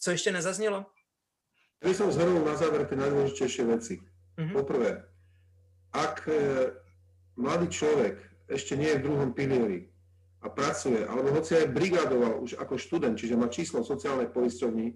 Co 0.00 0.10
ještě 0.10 0.32
nezaznělo? 0.32 0.86
by 1.80 1.96
som 1.96 2.12
zhrnul 2.12 2.44
na 2.44 2.60
záver 2.60 2.84
tie 2.84 2.96
najdôležitejšie 2.96 3.64
veci. 3.64 3.94
Mm-hmm. 4.38 4.54
Poprvé, 4.54 4.90
ak 5.90 6.28
e, 6.30 6.34
mladý 7.40 7.66
človek 7.72 8.20
ešte 8.50 8.74
nie 8.74 8.90
je 8.90 8.98
v 8.98 9.04
druhom 9.06 9.30
pilieri 9.30 9.90
a 10.40 10.48
pracuje, 10.48 11.04
alebo 11.04 11.36
hoci 11.36 11.56
aj 11.56 11.72
brigadoval 11.72 12.40
už 12.40 12.56
ako 12.56 12.80
študent, 12.80 13.16
čiže 13.16 13.36
má 13.36 13.52
číslo 13.52 13.84
sociálnej 13.84 14.32
poisťovni, 14.32 14.88
e, 14.90 14.94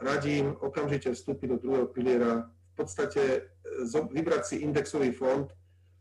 radím 0.00 0.54
okamžite 0.62 1.12
vstúpiť 1.12 1.56
do 1.56 1.58
druhého 1.58 1.88
piliera, 1.90 2.46
v 2.46 2.74
podstate 2.78 3.22
e, 3.22 3.40
vybrať 3.90 4.42
si 4.46 4.56
indexový 4.62 5.10
fond, 5.10 5.50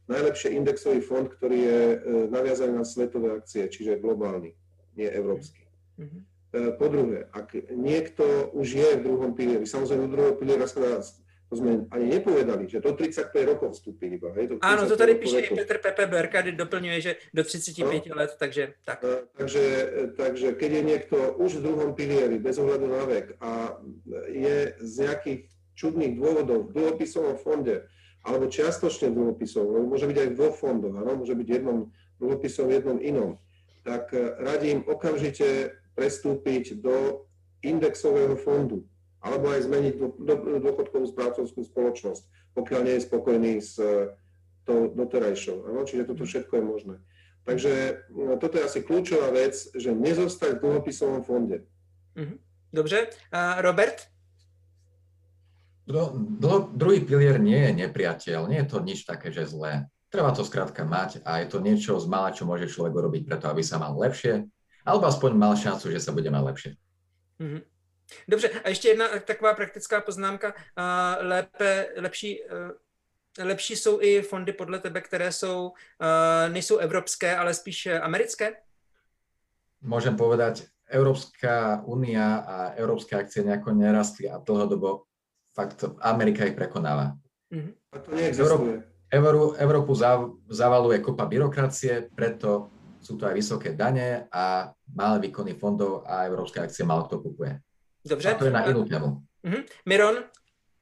najlepšie 0.05 0.53
indexový 0.53 1.01
fond, 1.01 1.27
ktorý 1.27 1.57
je 1.57 1.81
e, 1.81 1.97
naviazaný 2.29 2.73
na 2.77 2.85
svetové 2.85 3.41
akcie, 3.41 3.67
čiže 3.67 3.99
globálny, 3.99 4.53
nie 4.95 5.09
európsky. 5.09 5.65
Mm-hmm. 5.99 6.21
Po 6.51 6.91
druhé, 6.91 7.31
ak 7.31 7.55
niekto 7.71 8.51
už 8.51 8.75
je 8.75 8.89
v 8.99 9.05
druhom 9.07 9.31
pilieri, 9.31 9.63
samozrejme 9.63 10.11
do 10.11 10.19
druhého 10.19 10.35
piliera 10.35 10.67
sa 10.67 10.83
dá, 10.83 10.99
to 11.51 11.59
sme 11.59 11.83
ani 11.91 12.15
nepovedali, 12.15 12.63
že 12.63 12.79
do 12.79 12.95
35 12.95 13.27
rokov 13.43 13.75
vstúpi 13.75 14.15
iba. 14.15 14.31
Hej, 14.39 14.55
Áno, 14.63 14.87
to 14.87 14.95
tady 14.95 15.19
píše 15.19 15.43
i 15.43 15.51
Petr 15.51 15.83
Pepe 15.83 16.07
Berka, 16.07 16.39
kdy 16.39 16.55
doplňuje, 16.55 16.97
že 17.03 17.11
do 17.35 17.43
35 17.43 18.07
no. 18.07 18.15
let, 18.15 18.31
takže 18.39 18.79
tak. 18.87 19.03
E, 19.03 19.27
takže, 19.35 19.63
takže 20.15 20.55
keď 20.55 20.71
je 20.71 20.83
niekto 20.87 21.17
už 21.43 21.59
v 21.59 21.63
druhom 21.67 21.91
pilieri, 21.91 22.39
bez 22.39 22.55
ohľadu 22.55 22.87
na 22.87 23.03
vek 23.03 23.35
a 23.43 23.75
je 24.31 24.79
z 24.79 24.93
nejakých 25.03 25.39
čudných 25.75 26.15
dôvodov 26.15 26.71
v 26.71 26.73
dlhopisovom 26.79 27.35
fonde, 27.35 27.83
alebo 28.23 28.47
čiastočne 28.47 29.11
dlhopisov, 29.11 29.75
lebo 29.75 29.91
môže 29.91 30.07
byť 30.07 30.17
aj 30.23 30.27
v 30.31 30.35
dvoch 30.39 30.55
fondoch, 30.55 30.95
áno, 30.95 31.19
môže 31.19 31.35
byť 31.35 31.47
jednom 31.51 31.91
dlhopisom, 32.23 32.71
jednom 32.71 32.95
inom, 33.03 33.35
tak 33.83 34.07
e, 34.15 34.39
radím 34.39 34.87
okamžite 34.87 35.75
prestúpiť 35.99 36.79
do 36.79 37.27
indexového 37.59 38.39
fondu 38.39 38.87
alebo 39.21 39.53
aj 39.53 39.69
zmeniť 39.69 39.93
do, 40.01 40.07
do, 40.17 40.35
dôchodkovú 40.59 41.05
správcovskú 41.05 41.61
spoločnosť, 41.61 42.25
pokiaľ 42.57 42.81
nie 42.83 42.95
je 42.97 43.05
spokojný 43.05 43.53
s 43.61 43.77
tou 44.65 44.89
doterajšou. 44.93 45.69
Ano? 45.69 45.85
Čiže 45.85 46.09
toto 46.09 46.25
všetko 46.25 46.53
je 46.57 46.63
možné. 46.63 46.95
Takže 47.41 48.05
no, 48.13 48.37
toto 48.37 48.61
je 48.61 48.65
asi 48.65 48.79
kľúčová 48.85 49.33
vec, 49.33 49.57
že 49.73 49.93
nezostať 49.93 50.57
v 50.57 50.61
dlhopisovom 50.61 51.21
fonde. 51.25 51.65
Mhm. 52.17 52.37
Dobře. 52.73 53.07
A 53.31 53.61
Robert? 53.61 54.07
Dlo, 55.85 56.71
druhý 56.71 57.03
pilier 57.03 57.35
nie 57.35 57.67
je 57.67 57.73
nepriateľ, 57.83 58.47
nie 58.47 58.63
je 58.63 58.69
to 58.69 58.79
nič 58.79 59.03
také, 59.03 59.27
že 59.33 59.49
zlé. 59.49 59.91
Treba 60.07 60.31
to 60.31 60.47
skrátka 60.47 60.87
mať 60.87 61.19
a 61.27 61.43
je 61.43 61.51
to 61.51 61.59
niečo 61.59 61.99
z 61.99 62.07
mala, 62.07 62.31
čo 62.31 62.47
môže 62.47 62.71
človek 62.71 62.95
urobiť 62.95 63.27
preto, 63.27 63.51
aby 63.51 63.59
sa 63.59 63.75
mal 63.75 63.91
lepšie, 63.99 64.47
alebo 64.87 65.09
aspoň 65.09 65.31
mal 65.35 65.55
šancu, 65.59 65.91
že 65.91 65.99
se 65.99 66.11
bude 66.11 66.31
mať 66.31 66.43
lepšie. 66.43 66.71
Mm-hmm. 67.43 67.61
Dobře, 68.27 68.49
a 68.49 68.69
ještě 68.69 68.87
jedna 68.87 69.07
taková 69.25 69.53
praktická 69.53 70.01
poznámka. 70.01 70.53
Lépe, 71.19 71.87
lepší, 71.97 72.43
e, 72.43 73.43
lepší 73.43 73.75
jsou 73.75 74.01
i 74.01 74.21
fondy 74.21 74.53
podle 74.53 74.79
tebe, 74.79 75.01
které 75.01 75.31
jsou, 75.31 75.71
nejsou 76.47 76.77
evropské, 76.77 77.37
ale 77.37 77.53
spíš 77.53 77.85
americké? 77.85 78.53
Môžem 79.81 80.13
povedať, 80.13 80.69
Európska 80.85 81.81
únia 81.89 82.45
a 82.45 82.57
európske 82.77 83.17
akcie 83.17 83.41
nejako 83.41 83.73
nerastli 83.73 84.29
a 84.29 84.37
dlhodobo 84.37 85.09
fakt 85.57 85.87
Amerika 86.05 86.45
ich 86.45 86.53
prekonáva. 86.53 87.17
Mm-hmm. 87.49 87.73
A 87.91 87.97
to 87.97 88.07
neexistuje. 88.13 88.85
Európu, 89.11 89.59
Európu 89.59 89.91
zavaluje 90.47 91.03
kopa 91.03 91.27
byrokracie, 91.27 92.13
preto 92.15 92.71
sú 93.01 93.19
to 93.19 93.27
aj 93.27 93.35
vysoké 93.35 93.75
dane 93.75 94.29
a 94.31 94.71
malé 94.95 95.27
výkony 95.27 95.57
fondov 95.57 96.07
a 96.07 96.23
európske 96.29 96.63
akcie 96.63 96.87
málo 96.87 97.09
kto 97.09 97.19
kupuje. 97.19 97.59
Dobře. 98.05 98.33
A 98.33 98.37
to 98.37 98.45
je 98.45 98.51
na 98.51 98.65
inú 98.65 98.85
tému. 98.85 99.21
Uh-huh. 99.45 99.63
Miron, 99.85 100.15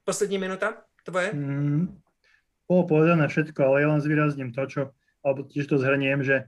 poslední 0.06 0.38
minuta, 0.38 0.84
tvoje? 1.04 1.34
Mm, 1.34 2.00
bolo 2.70 2.84
povedané 2.88 3.28
všetko, 3.28 3.60
ale 3.66 3.82
ja 3.82 3.88
len 3.92 4.02
zvýrazním 4.02 4.54
to, 4.54 4.64
čo, 4.68 4.82
alebo 5.24 5.44
tiež 5.44 5.68
to 5.68 5.82
zhrniem, 5.82 6.24
že 6.24 6.48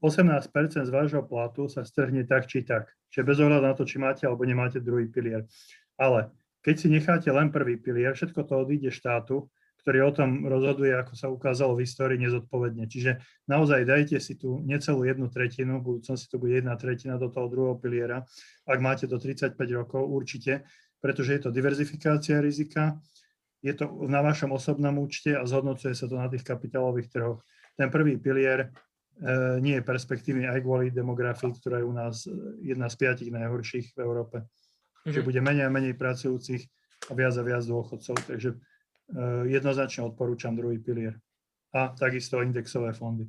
18% 0.00 0.02
e, 0.02 0.86
z 0.86 0.90
vášho 0.90 1.22
platu 1.24 1.68
sa 1.68 1.84
strhne 1.84 2.24
tak 2.26 2.46
či 2.46 2.64
tak. 2.64 2.90
Čiže 3.12 3.26
bez 3.26 3.38
ohľadu 3.40 3.64
na 3.64 3.74
to, 3.74 3.84
či 3.88 3.96
máte 3.96 4.26
alebo 4.26 4.44
nemáte 4.44 4.80
druhý 4.80 5.08
pilier. 5.08 5.48
Ale 5.96 6.30
keď 6.60 6.74
si 6.76 6.88
necháte 6.90 7.28
len 7.32 7.48
prvý 7.48 7.80
pilier, 7.80 8.12
všetko 8.12 8.44
to 8.44 8.54
odíde 8.60 8.90
štátu 8.92 9.48
ktorý 9.82 10.10
o 10.10 10.12
tom 10.12 10.44
rozhoduje, 10.44 10.92
ako 10.92 11.14
sa 11.14 11.26
ukázalo 11.30 11.78
v 11.78 11.86
histórii, 11.86 12.18
nezodpovedne. 12.20 12.90
Čiže 12.90 13.22
naozaj 13.46 13.86
dajte 13.86 14.18
si 14.18 14.34
tu 14.34 14.58
necelú 14.60 15.06
jednu 15.06 15.30
tretinu, 15.30 15.78
v 15.78 15.96
budúcnosti 15.96 16.26
to 16.28 16.36
bude 16.36 16.58
jedna 16.58 16.74
tretina 16.74 17.16
do 17.16 17.30
toho 17.30 17.46
druhého 17.46 17.76
piliera, 17.78 18.26
ak 18.66 18.78
máte 18.82 19.04
do 19.06 19.16
35 19.16 19.54
rokov, 19.72 20.02
určite, 20.04 20.66
pretože 20.98 21.38
je 21.38 21.40
to 21.46 21.50
diverzifikácia 21.54 22.42
rizika, 22.42 22.98
je 23.62 23.74
to 23.74 23.90
na 24.06 24.22
vašom 24.22 24.54
osobnom 24.54 25.02
účte 25.02 25.34
a 25.34 25.42
zhodnocuje 25.42 25.94
sa 25.94 26.06
to 26.06 26.14
na 26.14 26.30
tých 26.30 26.46
kapitálových 26.46 27.10
trhoch. 27.10 27.42
Ten 27.74 27.90
prvý 27.90 28.18
pilier 28.18 28.66
e, 28.66 28.68
nie 29.58 29.78
je 29.78 29.82
perspektívny 29.82 30.46
aj 30.46 30.62
kvôli 30.62 30.94
demografii, 30.94 31.50
ktorá 31.58 31.82
je 31.82 31.86
u 31.86 31.94
nás 31.94 32.26
jedna 32.62 32.86
z 32.86 32.94
piatich 32.98 33.30
najhorších 33.34 33.94
v 33.94 33.98
Európe. 33.98 34.36
Čiže 35.06 35.22
mhm. 35.22 35.26
bude 35.26 35.40
menej 35.42 35.64
a 35.66 35.74
menej 35.74 35.94
pracujúcich 35.98 36.62
a 37.10 37.12
viac 37.14 37.34
a 37.34 37.42
viac 37.42 37.64
dôchodcov. 37.66 38.14
Takže 38.26 38.58
jednoznačne 39.44 40.04
odporúčam 40.04 40.56
druhý 40.56 40.78
pilier. 40.78 41.16
A 41.72 41.88
takisto 41.88 42.42
indexové 42.42 42.92
fondy. 42.92 43.26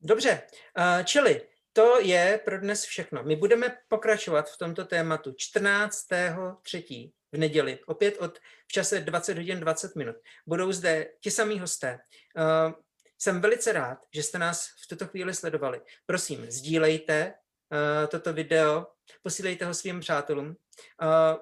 Dobře, 0.00 0.42
eh, 0.78 1.04
čili 1.04 1.40
to 1.72 2.00
je 2.00 2.40
pro 2.44 2.60
dnes 2.60 2.84
všechno. 2.84 3.22
My 3.22 3.36
budeme 3.36 3.76
pokračovat 3.88 4.50
v 4.50 4.58
tomto 4.58 4.84
tématu 4.84 5.32
14.3. 5.32 7.12
v 7.32 7.38
neděli, 7.38 7.78
opět 7.86 8.18
od 8.18 8.38
v 8.68 8.72
čase 8.72 9.00
20 9.00 9.36
hodin 9.36 9.60
20 9.60 9.96
minut. 9.96 10.16
Budou 10.46 10.72
zde 10.72 11.06
ti 11.20 11.30
samí 11.30 11.60
hosté. 11.60 11.98
Eh, 12.36 12.72
jsem 13.18 13.40
velice 13.40 13.72
rád, 13.72 13.98
že 14.14 14.22
jste 14.22 14.38
nás 14.38 14.66
v 14.84 14.88
tuto 14.88 15.06
chvíli 15.06 15.34
sledovali. 15.34 15.80
Prosím, 16.06 16.50
sdílejte 16.50 17.34
toto 18.08 18.32
video, 18.32 18.86
posílejte 19.22 19.64
ho 19.64 19.74
svým 19.74 20.00
přátelům, 20.00 20.56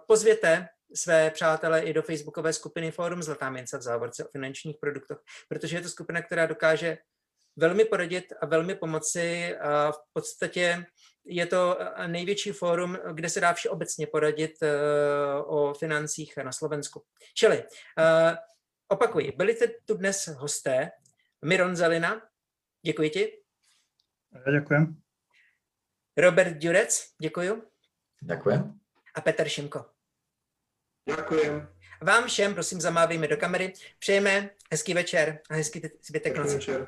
pozvěte 0.06 0.68
své 0.94 1.30
přátelé 1.30 1.80
i 1.80 1.92
do 1.92 2.02
facebookové 2.02 2.52
skupiny 2.52 2.90
Fórum 2.90 3.22
Zlatá 3.22 3.50
mince 3.50 3.78
v 3.78 3.82
závorce 3.82 4.24
o 4.24 4.28
finančních 4.28 4.76
produktech, 4.80 5.18
protože 5.48 5.76
je 5.76 5.82
to 5.82 5.88
skupina, 5.88 6.22
která 6.22 6.46
dokáže 6.46 6.98
velmi 7.56 7.84
poradit 7.84 8.32
a 8.40 8.46
velmi 8.46 8.74
pomoci. 8.74 9.56
A 9.56 9.92
v 9.92 9.98
podstatě 10.12 10.86
je 11.24 11.46
to 11.46 11.78
největší 12.06 12.52
fórum, 12.52 12.98
kde 13.12 13.28
se 13.28 13.40
dá 13.40 13.52
všeobecně 13.52 14.06
poradit 14.06 14.62
eh, 14.62 14.76
o 15.46 15.74
financích 15.74 16.36
na 16.36 16.52
Slovensku. 16.52 17.02
Čili 17.34 17.64
opakuji, 18.88 19.32
byli 19.36 19.56
tu 19.84 19.94
dnes 19.94 20.26
hosté 20.26 20.90
Miron 21.44 21.76
Zelina, 21.76 22.22
děkuji 22.82 23.10
ti. 23.10 23.32
Děkuji. 24.52 24.96
Robert 26.16 26.56
Durec, 26.56 27.14
děkuji. 27.20 27.62
Děkuji. 28.22 28.54
A 29.14 29.20
Petr 29.20 29.48
Šimko. 29.48 29.97
Ďakujem. 31.08 31.68
Vám 32.02 32.26
všem, 32.26 32.54
prosím, 32.54 32.80
zamávejme 32.80 33.28
do 33.28 33.36
kamery. 33.36 33.72
Přejeme 33.98 34.50
hezký 34.70 34.94
večer 34.94 35.38
a 35.50 35.54
hezký 35.54 35.82
zbytek 36.06 36.36
noci. 36.36 36.54
Večer. 36.54 36.86